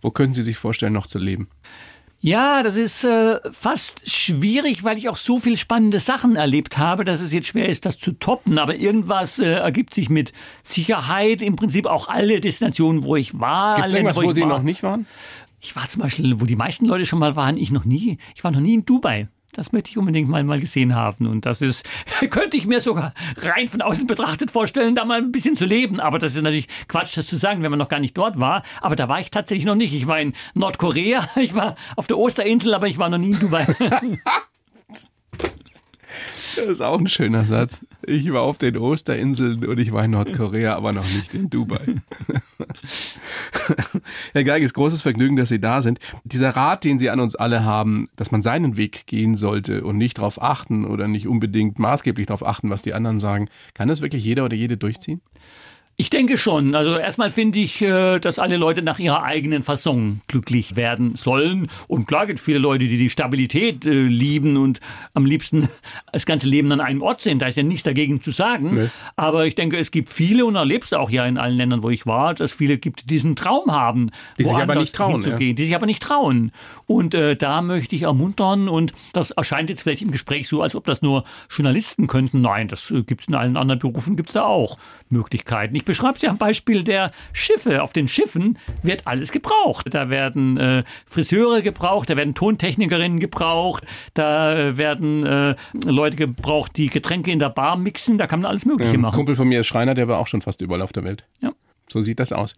Wo 0.01 0.11
könnten 0.11 0.33
Sie 0.33 0.43
sich 0.43 0.57
vorstellen, 0.57 0.93
noch 0.93 1.07
zu 1.07 1.19
leben? 1.19 1.47
Ja, 2.19 2.63
das 2.63 2.77
ist 2.77 3.03
äh, 3.03 3.39
fast 3.51 4.09
schwierig, 4.09 4.85
weil 4.85 4.97
ich 4.97 5.09
auch 5.09 5.17
so 5.17 5.39
viel 5.39 5.57
spannende 5.57 5.99
Sachen 5.99 6.37
erlebt 6.37 6.77
habe, 6.77 7.03
dass 7.03 7.19
es 7.19 7.33
jetzt 7.33 7.47
schwer 7.47 7.67
ist, 7.67 7.85
das 7.85 7.97
zu 7.97 8.13
toppen. 8.13 8.59
Aber 8.59 8.75
irgendwas 8.75 9.39
äh, 9.39 9.51
ergibt 9.51 9.93
sich 9.93 10.09
mit 10.09 10.31
Sicherheit. 10.61 11.41
Im 11.41 11.57
Prinzip 11.57 11.85
auch 11.85 12.07
alle 12.07 12.39
Destinationen, 12.39 13.03
wo 13.03 13.17
ich 13.17 13.37
war. 13.41 13.75
Gibt 13.75 13.87
es 13.87 13.93
irgendwas, 13.93 14.15
wo, 14.15 14.23
wo 14.23 14.31
Sie 14.31 14.43
war. 14.43 14.47
noch 14.47 14.61
nicht 14.61 14.83
waren? 14.83 15.05
Ich 15.63 15.77
war 15.77 15.87
zum 15.87 16.01
Beispiel, 16.01 16.41
wo 16.41 16.45
die 16.45 16.57
meisten 16.57 16.85
Leute 16.85 17.05
schon 17.05 17.19
mal 17.19 17.37
waren, 17.37 17.55
ich 17.55 17.71
noch 17.71 17.85
nie. 17.85 18.17
Ich 18.35 18.43
war 18.43 18.51
noch 18.51 18.59
nie 18.59 18.73
in 18.73 18.85
Dubai. 18.85 19.29
Das 19.53 19.71
möchte 19.71 19.91
ich 19.91 19.97
unbedingt 19.97 20.29
mal, 20.29 20.43
mal 20.43 20.59
gesehen 20.59 20.93
haben. 20.93 21.25
Und 21.25 21.45
das 21.45 21.61
ist, 21.61 21.87
könnte 22.29 22.57
ich 22.57 22.65
mir 22.67 22.81
sogar 22.81 23.13
rein 23.37 23.69
von 23.69 23.81
außen 23.81 24.05
betrachtet 24.05 24.51
vorstellen, 24.51 24.93
da 24.93 25.05
mal 25.05 25.19
ein 25.19 25.31
bisschen 25.31 25.55
zu 25.55 25.63
leben. 25.63 26.01
Aber 26.01 26.19
das 26.19 26.35
ist 26.35 26.41
natürlich 26.41 26.67
Quatsch, 26.89 27.15
das 27.15 27.27
zu 27.27 27.37
sagen, 27.37 27.63
wenn 27.63 27.71
man 27.71 27.79
noch 27.79 27.87
gar 27.87 28.01
nicht 28.01 28.17
dort 28.17 28.41
war. 28.41 28.63
Aber 28.81 28.97
da 28.97 29.07
war 29.07 29.21
ich 29.21 29.31
tatsächlich 29.31 29.65
noch 29.65 29.75
nicht. 29.75 29.93
Ich 29.93 30.05
war 30.05 30.19
in 30.19 30.33
Nordkorea, 30.53 31.29
ich 31.37 31.55
war 31.55 31.75
auf 31.95 32.07
der 32.07 32.17
Osterinsel, 32.17 32.73
aber 32.73 32.87
ich 32.87 32.97
war 32.97 33.07
noch 33.07 33.17
nie 33.17 33.31
in 33.31 33.39
Dubai. 33.39 33.65
Das 36.55 36.67
ist 36.67 36.81
auch 36.81 36.99
ein 36.99 37.07
schöner 37.07 37.45
Satz. 37.45 37.83
Ich 38.05 38.31
war 38.33 38.41
auf 38.41 38.57
den 38.57 38.77
Osterinseln 38.77 39.65
und 39.65 39.79
ich 39.79 39.93
war 39.93 40.03
in 40.03 40.11
Nordkorea, 40.11 40.75
aber 40.75 40.91
noch 40.91 41.05
nicht 41.05 41.33
in 41.33 41.49
Dubai. 41.49 41.79
Herr 44.33 44.43
Geiges, 44.43 44.73
großes 44.73 45.01
Vergnügen, 45.01 45.35
dass 45.35 45.49
Sie 45.49 45.59
da 45.59 45.81
sind. 45.81 45.99
Dieser 46.23 46.49
Rat, 46.49 46.83
den 46.83 46.99
Sie 46.99 47.09
an 47.09 47.19
uns 47.19 47.35
alle 47.35 47.63
haben, 47.63 48.09
dass 48.15 48.31
man 48.31 48.41
seinen 48.41 48.75
Weg 48.75 49.07
gehen 49.07 49.35
sollte 49.35 49.83
und 49.83 49.97
nicht 49.97 50.17
darauf 50.17 50.41
achten 50.41 50.85
oder 50.85 51.07
nicht 51.07 51.27
unbedingt 51.27 51.79
maßgeblich 51.79 52.27
darauf 52.27 52.45
achten, 52.45 52.69
was 52.69 52.81
die 52.81 52.93
anderen 52.93 53.19
sagen, 53.19 53.47
kann 53.73 53.87
das 53.87 54.01
wirklich 54.01 54.23
jeder 54.23 54.45
oder 54.45 54.55
jede 54.55 54.75
durchziehen? 54.75 55.21
Ich 55.95 56.09
denke 56.09 56.39
schon. 56.39 56.73
Also 56.73 56.97
erstmal 56.97 57.29
finde 57.29 57.59
ich, 57.59 57.79
äh, 57.81 58.17
dass 58.17 58.39
alle 58.39 58.57
Leute 58.57 58.81
nach 58.81 58.97
ihrer 58.97 59.21
eigenen 59.23 59.61
Fasson 59.61 60.21
glücklich 60.27 60.75
werden 60.75 61.15
sollen. 61.15 61.67
Und 61.87 62.07
klar 62.07 62.25
gibt 62.25 62.39
es 62.39 62.45
viele 62.45 62.57
Leute, 62.57 62.85
die 62.85 62.97
die 62.97 63.11
Stabilität 63.11 63.85
äh, 63.85 63.91
lieben 63.91 64.57
und 64.57 64.79
am 65.13 65.25
liebsten 65.25 65.69
das 66.11 66.25
ganze 66.25 66.47
Leben 66.47 66.71
an 66.71 66.81
einem 66.81 67.03
Ort 67.03 67.21
sind. 67.21 67.43
Da 67.43 67.45
ist 67.45 67.57
ja 67.57 67.63
nichts 67.63 67.83
dagegen 67.83 68.23
zu 68.23 68.31
sagen. 68.31 68.75
Nee. 68.75 68.89
Aber 69.15 69.45
ich 69.45 69.53
denke, 69.53 69.77
es 69.77 69.91
gibt 69.91 70.09
viele 70.09 70.47
und 70.47 70.55
erlebst 70.55 70.95
auch 70.95 71.11
ja 71.11 71.27
in 71.27 71.37
allen 71.37 71.57
Ländern, 71.57 71.83
wo 71.83 71.91
ich 71.91 72.07
war, 72.07 72.33
dass 72.33 72.51
viele 72.51 72.79
gibt, 72.79 73.03
die 73.03 73.07
diesen 73.07 73.35
Traum 73.35 73.71
haben, 73.71 74.09
die 74.39 74.45
sich 74.45 74.55
aber 74.55 74.73
nicht 74.73 74.95
trauen, 74.95 75.21
hinzugehen, 75.21 75.51
ja. 75.51 75.55
die 75.55 75.65
sich 75.65 75.75
aber 75.75 75.85
nicht 75.85 76.01
trauen. 76.01 76.51
Und 76.87 77.13
äh, 77.13 77.35
da 77.35 77.61
möchte 77.61 77.95
ich 77.95 78.03
ermuntern. 78.03 78.67
Und 78.67 78.93
das 79.13 79.29
erscheint 79.29 79.69
jetzt 79.69 79.83
vielleicht 79.83 80.01
im 80.01 80.11
Gespräch 80.11 80.47
so, 80.47 80.63
als 80.63 80.73
ob 80.73 80.85
das 80.85 81.03
nur 81.03 81.23
Journalisten 81.51 82.07
könnten. 82.07 82.41
Nein, 82.41 82.67
das 82.67 82.89
äh, 82.89 83.03
gibt 83.03 83.21
es 83.21 83.27
in 83.27 83.35
allen 83.35 83.57
anderen 83.57 83.77
Berufen, 83.77 84.15
gibt 84.15 84.29
es 84.29 84.33
da 84.33 84.43
auch 84.45 84.79
Möglichkeiten. 85.09 85.75
Ich 85.75 85.82
Ich 85.83 85.85
beschreibe 85.85 86.15
es 86.15 86.21
ja 86.21 86.29
am 86.29 86.37
Beispiel 86.37 86.81
der 86.81 87.11
Schiffe. 87.33 87.83
Auf 87.83 87.91
den 87.91 88.07
Schiffen 88.07 88.57
wird 88.83 89.05
alles 89.05 89.33
gebraucht. 89.33 89.87
Da 89.93 90.09
werden 90.09 90.55
äh, 90.55 90.85
Friseure 91.05 91.61
gebraucht, 91.61 92.09
da 92.09 92.15
werden 92.15 92.35
Tontechnikerinnen 92.35 93.19
gebraucht, 93.19 93.83
da 94.13 94.77
werden 94.77 95.25
äh, 95.25 95.55
Leute 95.83 96.15
gebraucht, 96.15 96.77
die 96.77 96.87
Getränke 96.87 97.31
in 97.31 97.39
der 97.39 97.49
Bar 97.49 97.75
mixen, 97.75 98.17
da 98.17 98.27
kann 98.27 98.39
man 98.39 98.49
alles 98.49 98.65
Mögliche 98.65 98.93
Ein 98.93 99.01
machen. 99.01 99.15
Kumpel 99.15 99.35
von 99.35 99.45
mir 99.49 99.59
ist 99.59 99.67
Schreiner, 99.67 99.93
der 99.93 100.07
war 100.07 100.19
auch 100.19 100.27
schon 100.27 100.41
fast 100.41 100.61
überall 100.61 100.81
auf 100.81 100.93
der 100.93 101.03
Welt. 101.03 101.25
Ja. 101.41 101.51
So 101.91 101.99
sieht 101.99 102.21
das 102.21 102.31
aus. 102.31 102.55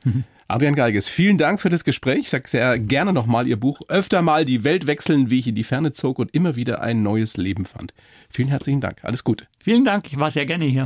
Adrian 0.48 0.76
Geiges, 0.76 1.10
vielen 1.10 1.40
Dank 1.40 1.60
für 1.60 1.70
das 1.70 1.84
Gespräch. 1.84 2.20
Ich 2.20 2.30
sage 2.30 2.48
sehr 2.48 2.78
gerne 2.78 3.12
nochmal 3.12 3.48
Ihr 3.48 3.60
Buch. 3.60 3.82
Öfter 3.88 4.22
mal 4.22 4.46
die 4.46 4.64
Welt 4.64 4.86
wechseln, 4.86 5.32
wie 5.32 5.40
ich 5.40 5.48
in 5.48 5.56
die 5.56 5.64
Ferne 5.64 5.94
zog 5.94 6.20
und 6.20 6.32
immer 6.36 6.56
wieder 6.56 6.84
ein 6.84 7.02
neues 7.02 7.38
Leben 7.38 7.66
fand. 7.66 7.92
Vielen 8.30 8.50
herzlichen 8.50 8.82
Dank. 8.82 9.04
Alles 9.04 9.24
Gute. 9.24 9.48
Vielen 9.58 9.84
Dank, 9.84 10.06
ich 10.14 10.20
war 10.20 10.30
sehr 10.30 10.46
gerne 10.46 10.66
hier. 10.66 10.86